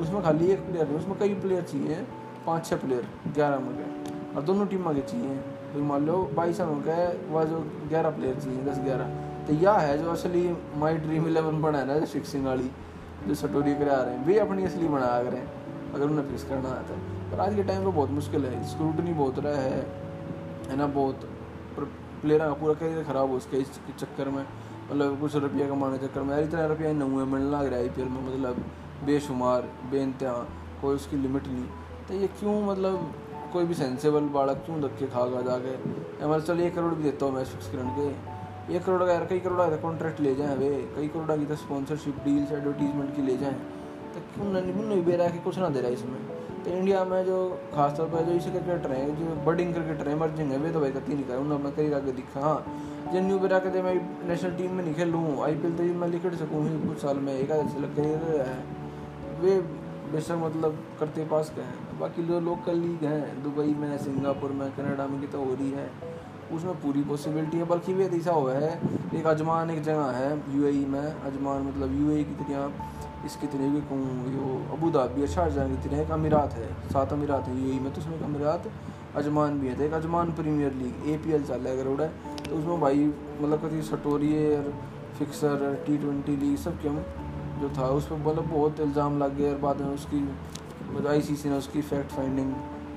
उसमें 0.02 0.22
खाली 0.24 0.48
एक 0.48 0.60
प्लेयर 0.60 0.88
नहीं, 0.88 0.98
उसमें 0.98 1.18
कई 1.20 1.34
प्लेयर 1.42 1.62
चाहिए। 1.64 2.06
पाँच 2.46 2.66
छः 2.66 2.76
प्लेयर 2.76 3.08
ग्यारह 3.34 3.60
में 3.60 3.76
गए। 3.78 4.36
और 4.36 4.42
दोनों 4.42 4.66
टीम 4.68 4.92
के 4.94 5.02
चाहिए। 5.02 5.38
तो 5.74 5.84
मान 5.84 6.06
लो, 6.06 6.18
बाईस 6.36 6.60
में 6.62 6.82
गए, 6.82 7.08
वह 7.30 7.44
जो 7.44 7.60
ग्यारह 7.90 8.10
प्लेयर 8.10 8.36
चाहिए, 8.36 8.64
दस, 8.64 8.80
ग्यारह। 8.80 9.08
तो 9.48 9.54
यह 9.54 9.72
है 9.80 9.98
जो 9.98 10.12
असली 10.12 10.44
माई 10.76 10.98
ड्रीम 10.98 11.28
इलेवन 11.28 11.62
बना 11.62 11.78
है 11.78 12.00
ना 12.00 12.06
फिक्सिंग 12.06 12.46
वाली, 12.46 12.70
जो 13.28 13.36
सटोरी 13.36 13.74
करा 13.76 14.02
रहे 14.02 14.14
हैं। 14.14 14.26
वे 14.26 14.38
अपनी 14.40 14.66
असली 14.66 14.88
बना 14.88 15.08
करें 15.24 15.44
अगर 15.96 16.06
उन्हें 16.06 16.28
फिक्स 16.30 16.44
करना 16.44 16.70
आता 16.72 16.94
है 16.94 17.32
पर 17.32 17.40
आज 17.40 17.56
के 17.56 17.64
टाइम 17.64 17.84
पर 17.84 17.92
बहुत 17.92 18.10
मुश्किल 18.12 18.46
है। 18.46 18.64
स्क्रूटनी 18.68 19.14
बहुत 19.14 19.40
रहा 19.40 19.62
है 19.62 19.80
है 20.70 20.76
ना, 20.78 20.88
बहुत। 20.88 21.30
प्लेयर 22.22 22.40
का 22.40 22.54
पूरा 22.54 22.74
करियर 22.74 23.04
ख़राब 23.04 23.30
हो 23.30 23.36
उसके 23.38 23.58
इस 23.58 23.80
चक्कर 24.00 24.30
में। 24.30 24.46
मतलब 24.92 25.20
कुछ 25.20 25.36
रुपया 25.36 25.68
कमाने 25.70 25.98
चक्कर 25.98 26.22
में। 26.22 26.34
यार, 26.34 26.44
इतना 26.44 26.66
रुपया 26.66 26.92
नहीं 26.94 27.12
हुआ 27.12 27.26
मिलने 27.26 27.50
लग 27.52 27.68
रहा 27.68 27.80
है 27.80 27.90
आई 27.90 28.06
में 28.06 28.22
मतलब 28.26 28.64
बेशुमार 29.06 29.62
बेनतहा 29.92 30.34
कोई 30.82 30.96
उसकी 30.96 31.18
लिमिट 31.18 31.48
नहीं। 31.48 31.66
तो 32.08 32.14
ये 32.14 32.28
क्यों 32.40 32.62
मतलब 32.62 33.14
कोई 33.54 33.66
भी 33.66 33.74
सेंसेबल 33.74 34.28
बालक 34.30 34.58
क्यों 34.66 34.82
धक्के 34.82 35.08
खागा 35.08 35.42
जाके? 35.42 35.76
मतलब 36.28 36.42
चल, 36.42 36.60
एक 36.62 36.76
करोड़ 36.76 36.94
भी 36.94 37.04
देता 37.04 37.26
हूँ 37.26 37.34
मैं 37.34 37.44
फिक्स 37.46 37.68
करने 37.72 37.92
के। 37.96 38.76
एक 38.76 38.84
करोड़ 38.84 39.04
का 39.04 39.12
यार, 39.14 39.26
कई 39.26 39.40
करोड़ 39.40 39.60
का 39.60 39.76
कॉन्ट्रैक्ट 39.78 40.20
ले 40.20 40.36
जाएँ 40.36 40.56
वे। 40.58 40.70
कई 40.96 41.08
करोड़ 41.08 41.40
की 41.40 41.46
तो 41.46 41.56
स्पॉन्सरशिप 41.56 42.16
डील्स 42.26 42.52
एडवर्टीजमेंट 42.52 43.16
की 43.16 43.22
ले 43.22 43.38
जाएँ। 43.38 43.54
तो 43.54 43.75
नहीं 44.40 45.04
दे 45.04 45.16
रहा 45.16 45.28
कुछ 45.28 45.58
ना 45.58 45.70
दे 45.70 45.82
रहा 45.82 45.92
इसमें। 45.92 46.18
तो 46.64 46.72
इंडिया 46.72 47.04
में 47.06 47.26
जो 47.26 47.60
खासतौर 47.76 48.08
पर 48.08 48.24
जो 48.24 48.32
इसे 48.32 48.52
क्रिकेटर 48.52 48.92
हैं, 48.92 49.16
जो 49.20 49.36
बर्डिंग 49.46 49.74
क्रिकेटर 49.74 50.08
हैं 50.08 50.16
इमर्जिंग 50.16 50.52
है, 50.52 50.58
वे 50.58 50.72
तो 50.72 50.80
भाई 50.80 50.92
कती 50.92 51.14
नहीं 51.14 51.24
कर 51.24 51.36
उन्होंने 51.36 51.56
अपना 51.56 51.70
करियर 51.70 51.94
आगे 51.94 52.12
दिखा। 52.12 52.40
हाँ 52.40 53.12
जो 53.14 53.20
न्यू 53.20 53.40
बेरा 53.40 53.60
कहते 53.60 53.82
मैं 53.82 53.96
नेशनल 54.28 54.52
टीम 54.52 54.72
में 54.72 54.84
नहीं 54.84 54.94
खेल 54.94 55.14
आई 55.44 55.56
पी 55.56 55.68
एल 55.68 55.74
तो 55.74 55.84
मैं 55.84 56.08
लिख 56.08 56.34
सकूँ 56.36 56.70
ही 56.70 56.88
कुछ 56.88 56.98
साल 56.98 57.18
में 57.18 57.34
एक 57.34 57.52
आधे 57.52 57.88
करियर 57.88 58.48
है। 58.48 58.64
वे 59.42 59.60
बेशक 60.12 60.32
मतलब 60.32 60.80
करते 61.00 61.26
पास 61.26 61.52
गए 61.56 61.62
हैं। 61.62 62.00
बाकी 62.00 62.24
जो 62.24 62.40
लोकल 62.40 62.76
लीग 62.76 63.04
हैं, 63.04 63.44
दुबई 63.44 63.74
में, 63.74 63.98
सिंगापुर 63.98 64.52
में, 64.52 64.72
कनाडा 64.72 65.08
में 65.08 65.22
की 65.22 65.28
तो 65.28 65.44
हो 65.44 65.54
रही 65.54 65.72
है। 65.72 65.90
उसमें 66.54 66.74
पूरी 66.74 67.02
पॉसिबिलिटी 67.02 67.58
है, 67.58 67.64
बल्कि 67.64 67.94
वे 67.94 68.06
ऐसा 68.06 68.32
हुआ 68.32 68.54
है। 68.54 68.80
एक 69.16 69.26
अजमान 69.28 69.70
एक 69.70 69.82
जगह 69.84 70.04
है 70.04 70.58
यूएई 70.58 70.84
e 70.84 70.88
में, 70.88 71.14
अजमान 71.22 71.62
मतलब 71.62 72.02
यूएई 72.02 72.24
e 72.24 72.28
की 72.28 72.44
तरह। 72.44 72.72
इसकी 73.26 73.48
तरह 73.48 73.70
भी 73.70 73.82
कहूँ, 73.84 74.34
यो 74.34 74.48
अबू 74.74 74.90
धाबी 74.92 75.22
है 75.22 75.28
शाहजहाँ 75.28 75.70
की 75.70 75.88
तरह 75.88 76.02
एक 76.02 76.12
अमीरात 76.12 76.54
है, 76.54 76.68
सात 76.90 77.14
अमीरात 77.14 77.48
है 77.48 77.56
यू 77.60 77.82
में 77.82 77.92
तो 77.94 78.02
उसमें 78.02 78.16
एक 78.18 78.24
अमीरात, 78.24 78.68
अजमान 79.16 79.60
भी 79.60 79.68
है 79.68 79.76
तो 79.76 79.84
एक 79.84 79.94
Ajman 79.94 80.32
Premier 80.34 80.74
League 80.74 81.10
A 81.10 81.18
P 81.18 81.32
L 81.34 81.44
चल 81.44 81.60
रहा 81.60 81.74
है 81.74 81.78
है 82.02 82.08
तो 82.40 82.56
उसमें 82.56 82.80
भाई 82.82 83.06
मतलब 83.42 83.60
कभी 83.60 83.82
सटोरियर, 83.84 84.74
फिक्सर 85.18 85.84
टी 85.86 85.98
ट्वेंटी 85.98 86.36
लीग 86.38 86.58
सब 86.60 86.82
क्यों 86.82 86.96
जो 87.60 87.70
था, 87.78 87.88
उस 87.90 88.08
पर 88.08 88.16
मतलब 88.18 88.48
बहुत 88.48 88.80
इल्ज़ाम 88.80 89.18
लग 89.20 89.36
गया 89.38 89.52
और 89.52 89.60
बाद 89.60 89.82
में 89.82 89.94
उसकी 89.94 91.08
आई 91.08 91.22
सी 91.22 91.36
सी 91.36 91.50
ने 91.50 91.58
उसकी 91.58 91.82
फैक्ट 91.84 92.12
फाइंडिंग 92.12 92.54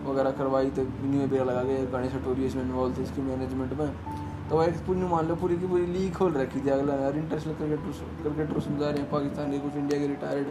वगैरह 0.07 0.31
करवाई 0.39 0.71
तो 0.71 0.83
न्यू 0.83 1.27
बेरा 1.29 1.45
लगा 1.45 1.63
गया 1.63 1.85
गाड़ी 1.93 2.09
सटोरी 2.09 2.47
इसमें 2.47 2.63
इन्वॉल्व 2.63 2.97
थी, 2.97 3.03
इसकी 3.03 3.23
मैनेजमेंट 3.23 3.73
में। 3.73 4.28
तो 4.51 4.63
एक 4.63 4.77
पूरी 4.87 5.01
मान 5.09 5.27
लो 5.29 5.35
पूरी 5.37 5.57
की 5.59 5.67
पूरी 5.67 5.87
लीग 5.87 6.15
खोल 6.15 6.33
रखी 6.33 6.61
थी 6.61 6.69
अगला, 6.71 6.95
यार 6.97 7.17
इंटरनेशनल 7.17 7.55
क्रिकेट 7.55 7.81
क्रिकेटर 8.23 8.61
समझा 8.61 8.89
रहे 8.89 8.99
हैं, 8.99 9.11
पाकिस्तान 9.11 9.51
के, 9.53 9.59
कुछ 9.59 9.75
इंडिया 9.77 10.01
के 10.01 10.07
रिटायर्ड 10.07 10.47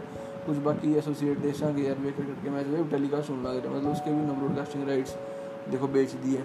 कुछ 0.46 0.56
बाकी 0.66 0.94
एसोसिएट 0.98 1.38
देशों 1.38 1.72
के 1.74 1.82
यार 1.82 1.98
वे 2.02 2.10
क्रिकेट 2.12 2.42
के 2.42 2.50
मैच 2.50 2.66
वे 2.66 2.82
टेलीकास्ट 2.90 3.26
सुन 3.26 3.42
लग 3.42 3.56
रहे 3.56 3.74
मतलब 3.74 3.90
उसके 3.92 4.12
भी 4.12 4.38
ब्रॉडकास्टिंग 4.38 4.88
राइट्स 4.88 5.16
देखो 5.70 5.88
बेच 5.96 6.12
दिए। 6.24 6.38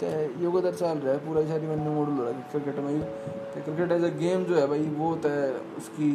तो 0.00 0.06
योगदार 0.42 0.74
चल 0.74 0.98
रहा 0.98 1.12
है, 1.12 1.18
पूरा 1.26 1.42
सारी 1.46 1.66
मैंने 1.66 1.90
मॉडल 1.90 2.12
हो 2.12 2.24
रहा 2.24 2.32
है 2.32 2.46
क्रिकेट 2.50 2.78
में। 2.78 3.00
तो 3.00 3.62
क्रिकेट 3.62 3.92
एज 3.92 4.04
अ 4.04 4.12
गेम 4.18 4.44
जो 4.44 4.54
है 4.56 4.66
भाई, 4.66 4.84
वो 4.98 5.14
तो 5.16 5.28
है 5.28 5.52
उसकी, 5.78 6.10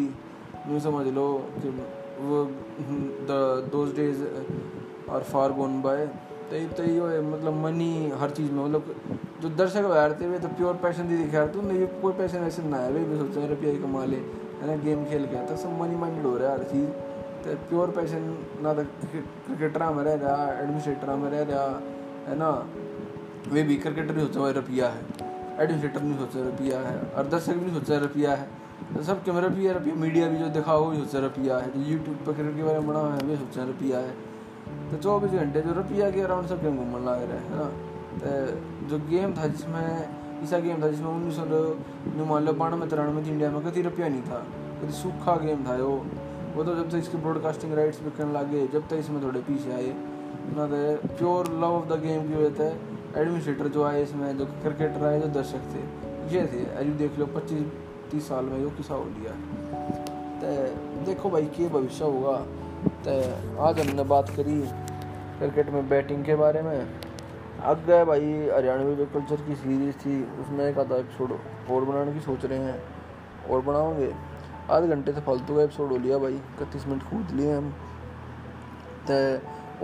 यूँ 0.69 0.79
समझ 0.79 1.07
लो 1.15 1.25
कि 1.57 1.69
वो 2.19 2.43
दोज 3.71 3.95
डेज़ 3.95 4.23
और 5.09 5.23
फार 5.23 5.51
गोन 5.53 5.81
बाय 5.81 6.07
तो 6.53 6.59
तो 6.77 6.83
ये 6.83 7.05
है 7.09 7.21
मतलब 7.25 7.53
मनी 7.61 8.11
हर 8.21 8.29
चीज़ 8.29 8.51
में 8.51 8.63
मतलब 8.63 8.83
जो 9.41 9.49
दर्शक 9.59 9.85
बैठते 9.91 10.25
हुए 10.25 10.39
तो 10.39 10.47
प्योर 10.49 10.73
पैशन 10.81 11.07
दी 11.07 11.15
दिखा 11.17 11.45
तो 11.53 11.61
नहीं 11.61 11.85
कोई 12.01 12.13
पैशन 12.13 12.39
वैसे 12.39 12.63
ना 12.63 12.77
है 12.77 12.91
भाई 12.93 13.03
भी 13.03 13.17
सोचते 13.17 13.39
हैं 13.39 13.47
रुपया 13.49 13.71
कमा 13.81 14.03
ले, 14.05 14.17
है 14.59 14.67
ना 14.67 14.75
गेम 14.83 15.05
खेल 15.05 15.25
के 15.27 15.45
तो 15.47 15.55
सब 15.57 15.71
मनी 15.79 15.95
माइंडेड 15.95 16.25
हो 16.25 16.35
रहा 16.37 16.51
है 16.51 16.57
हर 16.57 16.63
चीज़। 16.65 16.89
तो 17.43 17.55
प्योर 17.69 17.91
पैशन 17.95 18.27
ना 18.63 18.73
तो 18.73 18.83
क्रिकेटर 19.13 19.85
में 19.93 20.03
रह 20.03 20.13
रहा 20.15 20.43
एडमिनिस्ट्रेटर 20.51 21.15
में 21.21 21.29
रह 21.31 21.41
रहा 21.51 21.63
है 22.27 22.37
ना, 22.37 22.49
वे 23.53 23.63
भी 23.63 23.77
क्रिकेटर 23.77 24.15
नहीं 24.15 24.27
सोचा 24.27 24.49
रुपया 24.59 24.89
है 24.89 25.01
एडमिनिस्ट्रेटर 25.59 26.01
नहीं 26.01 26.17
सोचा 26.19 26.43
रुपया 26.43 26.79
है, 26.81 26.99
और 27.07 27.27
दर्शक 27.29 27.63
भी 27.63 27.73
सोचा 27.79 27.97
रुपया 28.05 28.35
है 28.35 28.47
तो 28.93 29.03
सब 29.03 29.23
कैमरा 29.23 29.47
रुपया 29.47 29.73
रुपया 29.73 29.95
मीडिया 29.95 30.27
भी 30.29 30.37
जो 30.37 30.49
दिखाओ, 30.59 30.83
वो 30.83 30.93
सोचा 30.95 31.19
रुपया 31.25 31.57
है 31.57 31.73
जो 31.73 31.89
यूट्यूब 31.91 32.23
पर 32.27 32.33
क्रिकेट 32.33 32.55
के 32.55 32.63
बारे 32.63 32.79
में 32.79 32.87
बना 32.87 33.03
है, 33.15 33.27
वे 33.27 33.37
सोचा 33.37 33.63
रुपया 33.65 33.99
है। 33.99 34.31
तो 34.91 34.97
चौबीस 34.97 35.31
घंटे 35.33 35.61
जो 35.61 35.73
रुपया 35.73 36.09
के 36.11 36.21
अराउंड 36.21 36.47
सब 36.47 36.61
गेम 36.61 36.77
घूमने 36.77 36.99
लग 37.05 37.21
रहा, 37.29 37.39
है 37.39 37.55
ना? 37.57 37.67
तो 38.15 38.29
जो 38.89 38.97
गेम 39.09 39.33
था 39.37 39.47
जिसमें 39.47 39.87
ऐसा 40.43 40.59
गेम 40.59 40.81
था 40.83 40.87
जिसमें 40.89 41.09
उन्नीस 41.09 41.35
सौ 41.35 42.25
मान 42.25 42.43
लो 42.45 42.53
बानवे 42.53 42.87
तिरानवे 42.89 43.21
इंडिया 43.29 43.49
में 43.51 43.61
कभी 43.63 43.81
रुपया 43.81 44.07
नहीं 44.07 44.21
था 44.23 44.39
कभी 44.81 44.93
सूखा 44.93 45.35
गेम 45.45 45.63
था 45.67 45.75
वो 45.77 45.95
वो 46.55 46.63
तो 46.63 46.75
जब 46.75 46.89
तक 46.89 46.97
इसके 46.97 47.17
ब्रॉडकास्टिंग 47.17 47.73
राइट्स 47.73 47.99
बिकने 48.01 48.31
लगे, 48.33 48.67
जब 48.73 48.87
तक 48.87 48.95
इसमें 48.95 49.21
थोड़े 49.23 49.39
पीछे 49.41 49.71
आए। 49.73 49.93
ना 50.55 50.65
तो 50.67 51.15
pure 51.17 51.47
love 51.53 51.73
of 51.75 51.87
the 51.89 51.99
game 52.01 52.27
की 52.27 52.35
वजह 52.35 52.53
से 52.57 53.21
एडमिनिस्ट्रेटर 53.21 53.67
जो 53.69 53.83
आए 53.83 54.01
इसमें, 54.03 54.37
जो 54.37 54.45
क्रिकेटर 54.45 55.05
आए, 55.05 55.19
जो 55.21 55.27
दर्शक 55.29 55.63
थे, 55.73 55.81
ये 56.35 56.45
थे। 56.51 56.63
अभी 56.75 56.91
देख 56.99 57.19
लो, 57.19 57.25
पच्चीस, 57.35 57.63
तीस 58.11 58.27
साल 58.27 58.45
में 58.45 58.61
जो 58.61 58.69
किसा 58.77 58.93
हो 58.93 59.05
लिया 59.15 59.33
तो 60.41 60.47
देखो 61.05 61.29
भाई 61.29 61.45
क्या 61.55 61.69
भविष्य 61.69 62.03
होगा। 62.05 62.35
तो 62.87 63.61
आज 63.61 63.79
हमने 63.79 64.03
बात 64.03 64.29
करी 64.29 64.61
क्रिकेट 65.39 65.69
में 65.69 65.89
बैटिंग 65.89 66.25
के 66.25 66.35
बारे 66.35 66.61
में। 66.61 66.87
आगे 67.63 68.05
भाई, 68.05 68.49
हरियाणवी 68.53 68.95
जो 68.95 69.05
कल्चर 69.05 69.35
की 69.35 69.55
सीरीज़ 69.55 69.95
थी, 69.95 70.41
उसमें 70.41 70.65
एक 70.65 70.79
आधा 70.79 70.95
एपिसोड 70.95 71.39
और 71.71 71.85
बनाने 71.85 72.13
की 72.13 72.19
सोच 72.19 72.45
रहे 72.45 72.59
हैं। 72.59 72.83
और 73.49 73.61
बनाओगे? 73.61 74.15
आधे 74.69 74.87
घंटे 74.87 75.11
से 75.11 75.21
फालतू 75.21 75.55
का 75.55 75.63
एपिसोड 75.63 75.89
हो 75.89 75.97
लिया 75.97 76.17
भाई, 76.17 76.33
इकतीस 76.33 76.87
मिनट 76.87 77.03
कूद 77.03 77.27
लिए 77.31 77.53
हम। 77.53 77.73
तो 79.11 79.37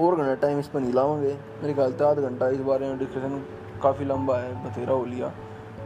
और 0.03 0.15
घंटा 0.15 0.35
टाइम 0.35 0.59
इस 0.59 0.67
पर 0.67 0.79
नहीं 0.79 0.93
लाओगे। 0.93 1.38
मेरे 1.62 1.73
ख्याल 1.73 1.93
से 1.93 2.03
आधा 2.03 2.21
घंटा 2.21 2.47
इस 2.47 2.59
बारे 2.59 2.88
में 2.88 2.99
डिस्कशन 2.99 3.45
काफ़ी 3.83 4.05
लंबा 4.05 4.38
है, 4.38 4.65
बथेरा 4.65 4.93
हो 4.93 5.05
लिया। 5.05 5.31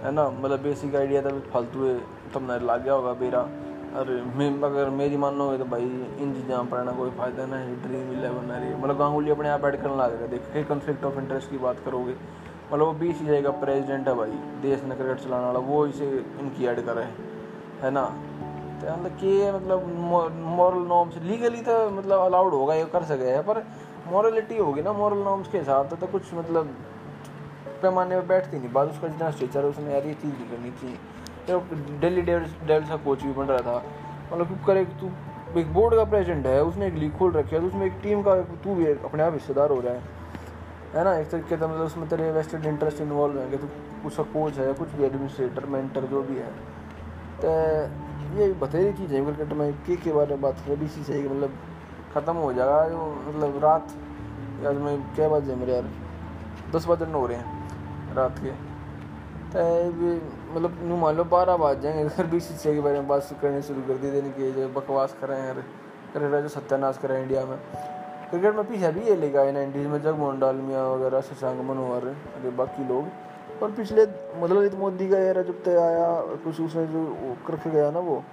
है 0.04 0.12
ना? 0.12 0.30
मतलब 0.30 0.60
बेसिक 0.60 0.96
आइडिया 0.96 1.22
था 1.22 1.40
फालतू 1.40 1.86
है, 1.86 2.00
तब 2.34 2.48
ना 2.48 2.58
ला 2.58 2.78
गया 2.78 2.94
होगा 2.94 3.14
मेरा 3.14 3.50
अरे 3.94 4.14
अगर 4.66 4.90
मेरी 4.90 5.18
मानोगे 5.18 5.58
तो 5.58 5.66
भाई, 5.66 5.84
इन 6.20 6.34
चीज़ों 6.34 6.64
पढ़ना 6.66 6.92
कोई 6.92 7.10
फ़ायदा 7.18 7.46
नहीं 7.46 7.76
ड्रीम 7.82 8.12
इलेवन 8.12 8.52
है। 8.52 8.82
मतलब 8.82 8.98
गांगुली 8.98 9.32
अपने 9.32 9.50
आप 9.50 9.66
ऐड 9.66 9.76
करने 9.82 9.98
लगा 9.98 10.28
देख 10.28 10.68
कॉन्फ्लिक्ट 10.68 11.04
ऑफ़ 11.06 11.20
इंटरेस्ट 11.20 11.50
की 11.50 11.58
बात 11.58 11.80
करोगे 11.86 12.16
मतलब 12.72 12.86
वो 12.86 12.94
बीस 12.94 13.22
जाएगा 13.24 13.52
प्रेसिडेंट 13.62 14.08
है 14.08 14.16
भाई, 14.16 14.32
देश 14.62 14.84
ने 14.84 14.96
क्रिकेट 14.96 15.20
चलाने 15.20 15.46
वाला, 15.46 15.60
वो 15.60 15.86
इसे 15.88 16.10
इनकी 16.40 16.66
ऐड 16.66 16.86
करे 16.86 17.04
है 17.82 17.92
ना? 17.92 18.06
तो 18.82 18.94
मतलब 18.94 19.12
के 19.20 19.52
मतलब 19.52 19.88
मॉरल 20.58 20.88
नॉर्म्स 20.88 21.18
लीगली 21.24 21.62
तो 21.62 21.78
मतलब 21.92 22.20
अलाउड 22.22 22.54
होगा, 22.54 22.74
ये 22.74 22.86
कर 22.94 23.04
सके 23.04 23.30
है, 23.30 23.42
पर 23.44 23.64
मॉरलिटी 24.12 24.58
होगी 24.58 24.82
ना 24.82 24.94
मॉरल 24.94 25.24
नॉर्म्स 25.24 25.48
के 25.48 25.58
हिसाब 25.58 25.90
से 25.90 25.96
तो 25.96 26.08
कुछ 26.08 26.34
मतलब 26.34 26.76
पैमाने 27.82 28.20
पर 28.20 28.26
बैठती 28.28 28.60
नहीं 28.60 28.74
बात 28.74 28.90
उसका 28.90 29.08
जितना 29.08 29.32
स्ट्रेचर 29.32 29.60
है, 29.60 29.70
उसने 29.70 29.94
यार 29.94 30.06
ये 30.06 30.14
चीज़ 30.16 30.34
नहीं 30.34 30.50
करनी 30.50 30.72
चाहिए। 30.72 30.98
दिल्ली 31.50 32.22
डेविल्स 32.22 32.90
का 32.90 32.96
कोच 32.96 33.24
भी 33.24 33.32
बन 33.34 33.46
रहा 33.46 33.60
था। 33.60 33.84
मतलब 34.34 34.48
तू 34.48 34.56
करे, 34.68 34.86
तू 34.86 35.10
एक 35.60 35.74
बोर्ड 35.74 35.96
का 35.96 36.04
प्रेसिडेंट 36.04 36.46
है, 36.48 36.62
उसने 36.64 36.88
एक 36.88 36.94
लीग 36.94 37.18
खोल 37.18 37.32
रखी 37.32 37.56
है 37.56 37.62
तो 37.62 37.68
उसमें 37.68 37.86
एक 37.86 38.00
टीम 38.04 38.22
का, 38.22 38.36
तू 38.42 38.76
भी 38.76 38.86
अपने 38.86 39.24
आप 39.24 39.34
हिस्सेदार 39.34 39.70
हो 39.70 39.80
रहा 39.80 39.94
है। 39.94 40.02
है 40.96 41.04
ना? 41.04 41.14
एक 41.18 41.30
तरीके 41.30 41.58
से 41.58 41.66
मतलब 41.66 41.82
उसमें 41.82 42.08
तेरे 42.10 42.32
वेस्टेड 42.32 42.66
इंटरेस्ट 42.66 43.02
इन्वॉल्व 43.02 43.40
है 43.40 43.50
कि 43.50 43.58
तू 43.58 43.68
उसका 44.08 44.24
कोच 44.24 44.58
है, 44.58 44.74
कुछ 44.74 44.90
भी 44.90 45.04
एडमिनिस्ट्रेटर 45.04 45.66
मेंटर 45.66 46.06
जो 46.06 46.22
भी 46.22 46.36
है। 46.36 46.50
तो 47.42 47.48
ये 48.40 48.52
बतेरी 48.54 48.94
चीज़ 48.94 49.14
है 49.14 49.24
क्रिकेट 49.26 49.54
में, 49.54 49.74
के 49.86 49.96
के 49.96 50.12
बारे 50.14 50.30
में 50.30 50.42
बात 50.42 50.60
करें 50.66 50.80
बी 50.80 50.88
सी 50.88 51.04
सही 51.04 51.24
मतलब 51.24 51.54
ख़त्म 52.16 52.36
हो 52.36 52.54
जाएगा, 52.54 52.88
जो 52.90 53.24
मतलब 53.28 53.64
रात 53.64 53.94
आज 54.68 54.78
मैं 54.78 54.98
क्या 55.16 55.28
बात 55.30 55.44
है 55.44 55.56
मेरे 55.56 55.74
यार, 55.74 55.90
दस 56.76 56.88
बजे 56.88 57.12
हो 57.12 57.26
रहे 57.28 57.38
हैं 57.38 58.16
रात 58.16 58.40
के। 58.40 58.52
तो 59.52 59.60
मतलब 60.54 60.78
यूँ 60.84 60.98
मान 61.00 61.16
लो 61.16 61.24
बारह 61.26 61.58
बाज 61.58 61.80
जाएँगे 61.82 62.02
अगर 62.04 62.28
बी 62.28 62.40
सी 62.40 62.54
के 62.66 62.82
बारे 62.82 63.00
में 63.00 63.08
बात 63.08 63.30
करनी 63.42 63.62
शुरू 63.62 63.82
कर 63.82 63.98
दी, 63.98 64.10
देने 64.12 64.30
की 64.30 64.52
जो 64.52 64.68
बकवास 64.72 65.16
कर 65.22 65.30
रहे 65.30 65.42
हैं 65.42 65.54
क्रिकेट 66.14 66.42
जो 66.42 66.48
सत्यानाश 66.50 66.98
कर 66.98 67.12
इंडिया 67.12 67.46
में। 67.46 67.58
क्रिकेट 68.30 68.56
में 68.56 68.64
पीछे 68.66 68.92
भी 68.92 69.02
ये 69.02 69.16
लेगा 69.16 69.42
है 69.42 69.52
नाइन्टीज़ 69.52 69.88
में 69.88 70.02
जगमोहन 70.02 70.40
डालमिया 70.40 70.86
वगैरह 70.88 71.22
शशांक 71.22 71.62
मनोहर, 71.62 72.06
अरे 72.06 72.50
बाकी 72.52 72.88
लोग। 72.88 73.64
और 73.64 73.72
पिछले 73.72 74.04
मतलब 74.04 74.58
ललित 74.58 74.76
मोदी 74.76 75.10
का 75.10 75.18
एरा 75.20 75.42
जब 75.42 75.64
तक 75.64 75.78
आया, 75.80 76.08
कुछ 76.44 76.62
उसने 76.62 76.86
जो 76.88 77.36
करके 77.48 77.70
गया 77.70 77.90
ना 77.92 78.00
वो, 78.00 78.24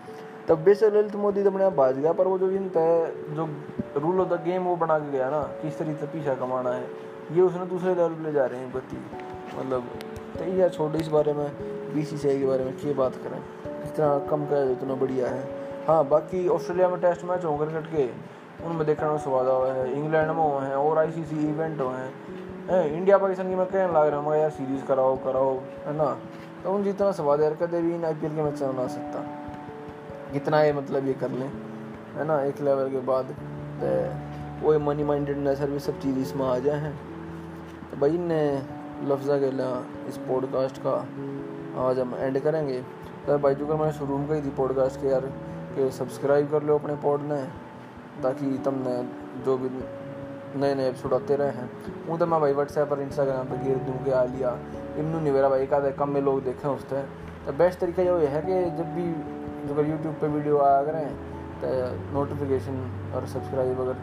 तब 0.48 0.62
बेशक 0.64 0.92
ललित 0.94 1.16
मोदी 1.16 1.42
तो 1.42 1.50
अपने 1.50 1.64
आप 1.64 1.72
भाज 1.74 1.98
गया, 1.98 2.12
पर 2.12 2.26
वो 2.26 2.38
जो 2.38 2.50
इन 2.50 2.68
तय, 2.68 3.12
जो 3.30 3.48
रूल 3.96 4.20
ऑफ़ 4.20 4.28
द 4.28 4.42
गेम 4.44 4.64
वो 4.64 4.76
बना 4.76 4.98
के 4.98 5.10
गया 5.10 5.30
ना 5.30 5.42
किस 5.62 5.78
तरीके 5.78 6.00
से 6.00 6.06
पीछा 6.06 6.34
कमाना 6.36 6.70
है, 6.70 6.86
ये 7.32 7.42
उसने 7.42 7.66
दूसरे 7.66 7.94
लेवल 7.94 8.14
पर 8.14 8.22
ले 8.22 8.32
जा 8.32 8.46
रहे 8.46 8.60
हैं 8.60 8.72
बत्ती 8.72 9.04
मतलब 9.58 9.88
तो 10.38 10.44
ये 10.52 10.68
छोटे 10.70 10.98
इस 10.98 11.08
बारे 11.08 11.32
में। 11.32 11.79
बी 11.94 12.04
सी 12.04 12.16
सी 12.18 12.28
आई 12.28 12.38
के 12.38 12.46
बारे 12.46 12.64
में 12.64 12.76
क्या 12.78 12.92
बात 12.92 13.14
करें? 13.14 13.40
जितना 13.84 14.18
कम 14.30 14.44
करें 14.46 14.72
उतना 14.72 14.94
बढ़िया 14.94 15.28
है। 15.28 15.42
हाँ 15.88 16.04
बाकी 16.08 16.48
ऑस्ट्रेलिया 16.48 16.88
में 16.88 17.00
टेस्ट 17.00 17.24
मैच 17.24 17.44
हों 17.44 17.56
क्रिकेट 17.58 17.86
के। 17.86 18.30
उनमें 18.66 18.86
देखने 18.86 19.08
में 19.08 19.18
स्वाद 19.18 19.46
हुआ 19.46 19.72
है। 19.72 19.92
इंग्लैंड 19.92 20.28
में 20.28 20.42
हुए 20.44 20.66
हैं 20.66 20.74
और 20.74 20.98
आई 20.98 21.10
सी 21.10 21.24
सी 21.24 21.48
इवेंट 21.48 21.80
हुए 21.80 21.94
हैं। 21.94 22.92
इंडिया 22.92 23.18
पाकिस्तान 23.18 23.48
की 23.48 23.54
मैं 23.54 23.66
कहने 23.66 23.92
लग 23.92 24.06
रहा 24.06 24.20
हूँ 24.20 24.36
यार 24.36 24.50
सीरीज़ 24.50 24.84
कराओ 24.84 25.16
कराओ, 25.16 25.54
है 25.86 25.96
ना? 25.96 26.16
तो 26.64 26.72
उन 26.72 26.84
जितना 26.84 27.12
स्वाद 27.12 27.40
यार 27.40 27.54
कदे 27.54 27.80
भी 27.82 27.94
इन 27.94 28.04
आई 28.04 28.14
पी 28.14 28.26
एल 28.26 28.34
के 28.34 28.42
मैच 28.42 28.62
बना 28.62 28.86
सकता। 28.86 29.24
कितना 30.32 30.62
ये 30.62 30.72
मतलब 30.72 31.06
ये 31.06 31.12
कर 31.12 31.30
लें, 31.30 31.50
है 32.14 32.24
ना? 32.24 32.42
एक 32.42 32.60
लेवल 32.60 32.90
के 32.90 33.00
बाद। 33.00 33.34
तो 33.82 34.66
वो 34.66 34.78
मनी 34.78 35.04
माइंडेडनेस 35.04 35.58
सर्विस 35.58 35.84
सब 35.84 36.00
चीज़ 36.00 36.18
इसमें 36.18 36.46
आ 36.46 36.58
जाए 36.58 36.78
हैं। 36.78 36.94
तो 37.90 37.96
भाई 37.96 38.18
ने 38.18 38.62
लफ्ज़ा 39.04 39.36
गला 39.36 39.86
इस 40.08 40.16
पॉडकास्ट 40.16 40.78
का। 40.78 40.96
आज 41.78 41.98
हम 41.98 42.14
एंड 42.14 42.38
करेंगे। 42.40 42.80
तो 43.26 43.38
भाई, 43.38 43.54
जो 43.54 43.66
मैंने 43.66 43.92
शुरू 43.92 44.18
में 44.18 44.28
कही 44.28 44.42
थी 44.42 44.50
पॉडकास्ट 44.50 45.00
के 45.00 45.08
यार, 45.08 45.26
कि 45.74 45.90
सब्सक्राइब 45.90 46.50
कर 46.50 46.62
लो 46.62 46.78
अपने 46.78 46.94
पॉड 46.96 47.22
ने, 47.22 47.42
ताकि 48.22 48.46
तुमने 48.64 48.94
जो 49.44 49.56
भी 49.58 49.68
नए 50.56 50.74
नए 50.74 50.88
एपिसोड 50.88 51.14
आते 51.14 51.36
रहे 51.36 51.50
हैं, 51.50 51.70
वो 52.06 52.16
तो 52.18 52.26
मैं 52.26 52.40
भाई 52.40 52.52
व्हाट्सएप 52.52 52.88
पर 52.88 53.00
इंस्टाग्राम 53.00 53.48
पर 53.48 53.62
गिर 53.64 53.76
दूँ 53.78 54.04
के 54.04 54.10
आ 54.10 54.24
लिया। 54.26 54.56
इमनू 54.98 55.20
नहीं 55.20 55.32
मेरा 55.32 55.48
भाई 55.48 55.66
का 55.66 55.90
कम 55.90 56.08
में 56.08 56.20
लोग 56.20 56.42
देखें 56.44 56.68
उससे। 56.68 57.02
तो 57.46 57.52
बेस्ट 57.52 57.78
तरीका 57.80 58.02
ये 58.02 58.26
है 58.26 58.42
कि 58.42 58.62
जब 58.76 58.94
भी, 58.94 59.04
जो 59.66 59.74
अगर 59.74 59.88
यूट्यूब 59.90 60.14
पर 60.14 60.28
वीडियो 60.28 60.58
आया 60.58 60.82
करें 60.84 61.06
तो 61.60 61.68
नोटिफिकेशन 62.12 62.76
और 63.14 63.26
सब्सक्राइब 63.26 63.80
अगर 63.80 63.96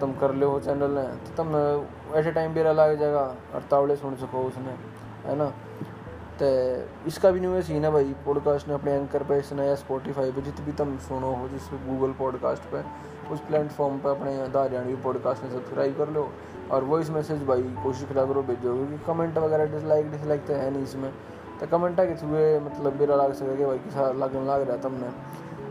तुम 0.00 0.12
कर 0.12 0.32
लो 0.34 0.58
चैनल 0.60 0.90
ने 0.90 1.02
तो 1.02 1.36
तुम, 1.36 1.54
ऐसे 2.14 2.32
टाइम 2.32 2.54
बेरा 2.54 2.72
लग 2.72 2.98
जाएगा, 2.98 3.22
और 3.54 3.62
तावड़े 3.70 3.96
सुन 3.96 4.16
सको 4.16 4.42
उसने, 4.42 4.74
है 5.24 5.36
ना? 5.36 5.52
तो 6.42 6.48
इसका 7.06 7.30
भी 7.30 7.40
न्यू 7.40 7.60
सीन 7.62 7.84
है 7.84 7.90
भाई 7.90 8.14
पॉडकास्ट 8.26 8.68
ने 8.68 8.74
अपने 8.74 8.92
एंकर 8.92 9.22
पे 9.22 9.38
इसने 9.38 9.66
या 9.66 9.74
स्पॉटीफाई 9.74 10.30
पे 10.32 10.42
जितनी 10.42 10.66
भी 10.66 10.72
तुम 10.72 10.96
सुनो 10.98 11.32
हो 11.34 11.48
जिस 11.48 11.68
गूगल 11.86 12.12
पॉडकास्ट 12.12 12.62
पे, 12.62 12.82
उस 13.32 13.40
प्लेटफॉर्म 13.40 13.98
पे 13.98 14.08
अपने 14.08 14.36
द 14.48 14.56
हरियाणवी 14.56 14.94
पॉडकास्ट 14.96 15.44
में 15.44 15.50
सब्सक्राइब 15.50 15.96
कर 15.98 16.08
लो। 16.08 16.28
और 16.70 16.84
वॉइस 16.84 17.10
मैसेज 17.10 17.44
भाई, 17.44 17.62
कोशिश 17.62 18.08
करा 18.08 18.24
करो 18.24 18.42
भेजो, 18.42 18.74
क्योंकि 18.74 18.98
कमेंट 19.06 19.38
वगैरह 19.38 19.66
डिसलाइक 19.66 20.10
डिसलाइक 20.10 20.46
तो 20.46 20.54
है 20.54 20.70
नहीं 20.70 20.82
इसमें। 20.82 21.12
तो 21.60 21.66
कमेंट 21.66 22.00
है 22.00 22.06
कि 22.06 22.16
सुबह 22.16 22.60
मतलब 22.60 23.00
मेरा 23.00 23.16
लग 23.16 23.32
सके 23.32 23.66
भाई 23.66 23.78
किसा 23.78 24.10
लगन 24.12 24.46
लग 24.46 24.62
रहा 24.62 24.76
है 24.76 24.82
तुमने। 24.82 25.08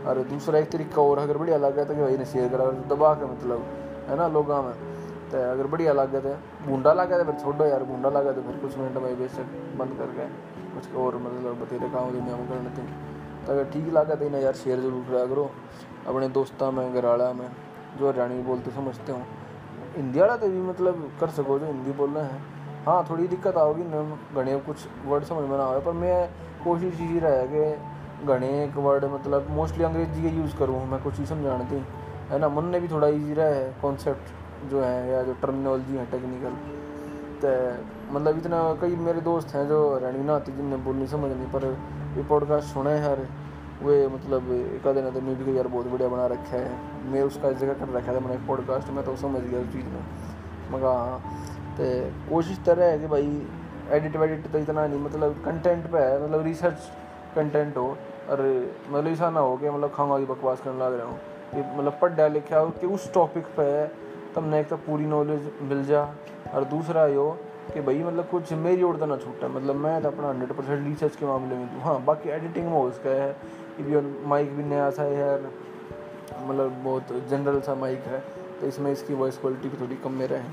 और 0.06 0.18
दूसरा 0.24 0.58
एक 0.58 0.70
तरीका 0.70 1.02
और 1.02 1.18
अगर 1.18 1.38
बढ़िया 1.38 1.56
लग 1.56 1.76
रहा 1.76 1.84
था 1.84 1.94
कि 1.94 2.00
भाई 2.00 2.16
ने 2.16 2.24
शेयर 2.24 2.48
करा, 2.48 2.70
दबा 2.94 3.14
के 3.14 3.24
मतलब 3.24 3.66
है 4.08 4.16
ना, 4.16 4.28
लोगों 4.28 4.62
में। 4.62 4.72
तो 5.30 5.38
अगर 5.50 5.66
बढ़िया 5.66 5.92
लगे 5.92 6.20
तो 6.20 6.28
बूंडा 6.66 6.92
लगे 6.92 7.18
तो 7.18 7.24
फिर 7.24 7.34
छोड़ो 7.34 7.64
यार 7.66 7.82
बूंडा 7.84 8.10
लगे 8.10 8.32
तो 8.32 8.42
फिर 8.42 8.56
कुछ 8.56 8.78
मिनट 8.78 8.96
में 8.96 9.18
बेशक 9.18 9.76
बंद 9.78 9.98
कर 9.98 10.14
गए। 10.16 10.28
कुछ 10.78 10.94
और 10.96 11.16
मतलब 11.18 11.60
बतेरे 11.62 11.88
काम 11.90 12.10
दुनिया 12.12 12.36
में 12.36 12.48
करने 12.48 12.70
थे 12.72 12.86
तो 13.46 13.52
अगर 13.52 13.70
ठीक 13.70 13.92
लगे 13.94 14.16
तो 14.16 14.24
इन्हें 14.24 14.42
यार 14.42 14.54
शेयर 14.56 14.80
ज़रूर 14.80 15.04
करा 15.04 15.24
करो। 15.26 15.50
अपने 16.06 16.28
दोस्तों 16.30 16.70
में 16.72 16.94
घराड़ा 16.94 17.32
में, 17.32 17.48
जो 17.98 18.08
हरियाणी 18.08 18.42
बोलते 18.44 18.70
समझते 18.72 19.12
हो। 19.12 19.18
हिंदी 19.96 20.20
वाला 20.20 20.36
तो 20.36 20.48
भी 20.48 20.60
मतलब 20.62 21.10
कर 21.20 21.30
सको 21.32 21.58
जो 21.58 21.66
हिंदी 21.66 21.92
बोल 21.94 22.10
रहे 22.10 22.24
हैं। 22.24 22.56
हाँ 22.86 23.04
थोड़ी 23.10 23.26
दिक्कत 23.28 23.56
आओगी 23.56 23.82
घने 24.34 24.56
कुछ 24.66 24.86
वर्ड 25.06 25.24
समझ 25.24 25.48
में 25.48 25.56
ना 25.58 25.64
आए 25.66 25.80
पर 25.82 25.92
मैं 25.94 26.18
कोशिश 26.64 27.00
यही 27.00 27.18
रहा 27.18 27.32
है 27.32 27.46
कि 27.48 28.26
घने 28.26 28.48
एक 28.64 28.76
वर्ड 28.78 29.04
मतलब 29.06 29.50
मोस्टली 29.50 29.84
अंग्रेज़ी 29.84 30.22
के 30.22 30.36
यूज़ 30.36 30.56
करूँ, 30.58 30.84
मैं 30.86 31.02
कुछ 31.02 31.18
ही 31.18 31.26
समझाने 31.26 31.82
है 32.30 32.38
ना, 32.38 32.48
मन 32.48 32.64
ने 32.66 32.80
भी 32.80 32.88
थोड़ा 32.88 33.08
ईजी 33.08 33.34
रहा 33.34 33.46
है 33.48 33.74
कॉन्सेप्ट 33.82 34.70
जो 34.70 34.80
है, 34.82 35.10
या 35.10 35.22
जो 35.22 35.34
टर्मिनोलॉजी 35.42 35.96
है 35.96 36.06
टेक्निकल 36.10 36.56
तो 37.42 37.48
मतलब 38.10 38.38
इतना 38.38 38.58
कई 38.80 38.96
मेरे 38.96 39.20
दोस्त 39.20 39.54
हैं 39.54 39.66
जो 39.68 39.78
हरियाणी 39.94 40.24
ना 40.24 40.34
आती, 40.36 40.52
जिनने 40.52 40.76
बोलनी 40.76 41.06
समझ 41.06 41.30
नहीं, 41.32 41.46
पर 41.46 41.64
ये 42.16 42.22
पॉडकास्ट 42.24 42.74
सुना 42.74 42.90
है 42.90 43.02
यार 43.02 43.26
वे 43.82 43.96
मतलब 44.08 44.50
एक 44.52 44.86
आधे 44.86 45.02
ने 45.02 45.10
तो 45.10 45.20
मैं 45.20 45.34
भी 45.44 45.56
यार 45.56 45.66
बहुत 45.68 45.86
बढ़िया 45.86 46.08
बना 46.08 46.26
रखा 46.26 46.56
है। 46.56 46.70
मैं 47.04 47.22
उसका 47.22 47.50
जगह 47.52 47.74
कर 47.74 47.88
रखा 47.88 48.14
था, 48.14 48.20
मैंने 48.20 48.46
पॉडकास्ट 48.46 48.88
में 48.88 49.04
तो 49.04 49.16
समझ 49.16 49.40
गया 49.40 49.60
उस 49.60 49.72
चीज़ 49.72 49.86
में 49.86 50.02
मगा 50.72 50.92
हाँ। 50.92 51.18
तो 51.78 51.84
कोशिश 52.30 52.60
तरह 52.66 52.84
है 52.84 52.98
कि 52.98 53.06
भाई 53.06 53.46
एडिट 53.90 54.16
वेडिट 54.16 54.50
तो 54.52 54.58
इतना 54.58 54.86
नहीं 54.86 55.00
मतलब 55.00 55.42
कंटेंट 55.44 55.90
पे 55.92 55.98
है 55.98 56.22
मतलब 56.24 56.42
रिसर्च 56.44 56.90
कंटेंट 57.34 57.76
हो, 57.76 57.88
और 58.30 58.40
मतलब 58.90 59.06
ऐसा 59.06 59.30
ना 59.30 59.40
हो 59.40 59.56
कि 59.56 59.70
मतलब 59.70 59.92
खाऊँगा 59.94 60.18
की 60.18 60.24
बकवास 60.24 60.60
करने 60.60 60.84
लग 60.84 60.98
रहा 60.98 61.06
हूँ। 61.06 61.18
कि 61.52 61.60
मतलब 61.78 61.98
पढ़ 62.02 62.32
लिखा 62.32 62.58
हो 62.58 62.70
कि 62.70 62.86
उस 62.86 63.12
टॉपिक 63.14 63.44
पे 63.56 63.86
तुमने 64.34 64.60
एक 64.60 64.68
तो 64.68 64.76
पूरी 64.76 65.06
नॉलेज 65.06 65.50
मिल 65.62 65.84
जा, 65.84 66.02
और 66.54 66.64
दूसरा 66.64 67.06
यो 67.06 67.28
कि 67.68 67.80
भाई 67.80 68.02
मतलब 68.02 68.28
कुछ 68.28 68.52
मेरी 68.54 68.82
ओर 68.82 68.96
तो 68.96 69.06
ना 69.06 69.16
छूटा 69.16 69.48
मतलब 69.48 69.76
मैं 69.76 70.00
तो 70.02 70.08
अपना 70.08 70.28
हंड्रेड 70.28 70.52
परसेंट 70.52 70.86
रिसर्च 70.86 71.16
के 71.16 71.26
मामले 71.26 71.56
में 71.56 71.66
दूँ 71.66 71.80
हाँ 71.82 72.02
बाकी 72.04 72.30
एडिटिंग 72.30 72.66
में 72.66 72.72
हो 72.72 72.82
उसका 72.88 73.10
है, 73.12 73.32
कि 73.76 74.26
माइक 74.26 74.56
भी 74.56 74.64
नया 74.64 74.90
सा 74.90 75.02
है 75.02 75.16
यार 75.16 75.50
मतलब 76.38 76.80
बहुत 76.84 77.12
जनरल 77.30 77.60
सा 77.60 77.74
माइक 77.74 78.04
है 78.06 78.20
तो 78.60 78.66
इसमें 78.66 78.90
इसकी 78.92 79.14
वॉइस 79.14 79.38
क्वालिटी 79.38 79.68
भी 79.68 79.80
थोड़ी 79.80 79.96
कम 79.96 80.12
मेरा 80.12 80.36
है 80.36 80.52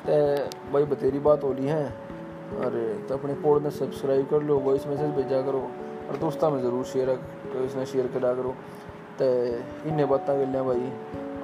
तो 0.00 0.72
भाई, 0.72 0.84
बतेरी 0.84 1.18
बात 1.18 1.44
हो 1.44 1.52
रही 1.52 1.66
है, 1.66 1.84
अरे 2.64 2.86
तो 3.08 3.14
अपने 3.14 3.34
पोड 3.42 3.62
में 3.62 3.70
सब्सक्राइब 3.70 4.26
कर 4.28 4.42
लो 4.42 4.58
वॉइस 4.60 4.86
मैसेज 4.86 5.10
भेजा 5.14 5.40
करो, 5.42 5.60
और 6.08 6.16
दोस्तों 6.16 6.50
में 6.50 6.60
ज़रूर 6.62 6.84
शेयर 6.86 7.14
तो 7.52 7.64
इसमें 7.64 7.84
शेयर 7.84 8.06
करा 8.08 8.32
करो। 8.34 8.54
तो 9.20 9.26
इन्हें 9.88 10.08
बातें 10.08 10.36
कर 10.36 10.46
लें 10.46 10.64
भाई, 10.66 10.92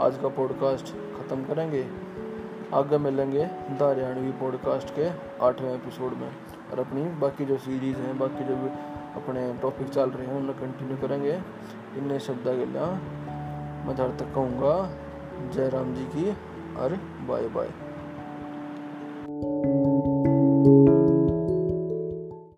आज 0.01 0.19
का 0.23 0.29
पॉडकास्ट 0.31 0.87
ख़त्म 1.17 1.45
करेंगे। 1.45 1.83
आगे 2.75 2.99
मिलेंगे 2.99 3.51
द 3.79 3.83
हरियाणवी 3.83 4.33
पॉडकास्ट 4.33 4.91
के 4.91 5.09
आठवें 5.45 5.75
एपिसोड 5.75 6.13
में। 6.13 6.33
और 6.73 6.79
अपनी 6.79 7.05
बाकी 7.05 7.45
जो 7.45 7.57
सीरीज़ 7.57 7.99
हैं, 7.99 8.19
बाकी 8.19 8.45
जो 8.45 8.71
अपने 9.21 9.59
टॉपिक 9.63 9.89
चल 9.89 10.11
रहे 10.11 10.27
हैं, 10.27 10.35
उन्हें 10.35 10.55
कंटिन्यू 10.55 10.97
करेंगे। 10.97 11.43
इन्हें 11.97 12.19
शब्द 12.19 12.39
गला 12.39 13.01
मैं 13.87 13.97
धर 13.97 14.09
तक 14.09 14.35
कहूँगा, 14.35 14.91
जय 15.51 15.69
राम 15.69 15.95
जी 15.95 16.05
की 16.05 16.37
और 16.77 17.01
बाय 17.29 17.49
बाय 17.49 17.69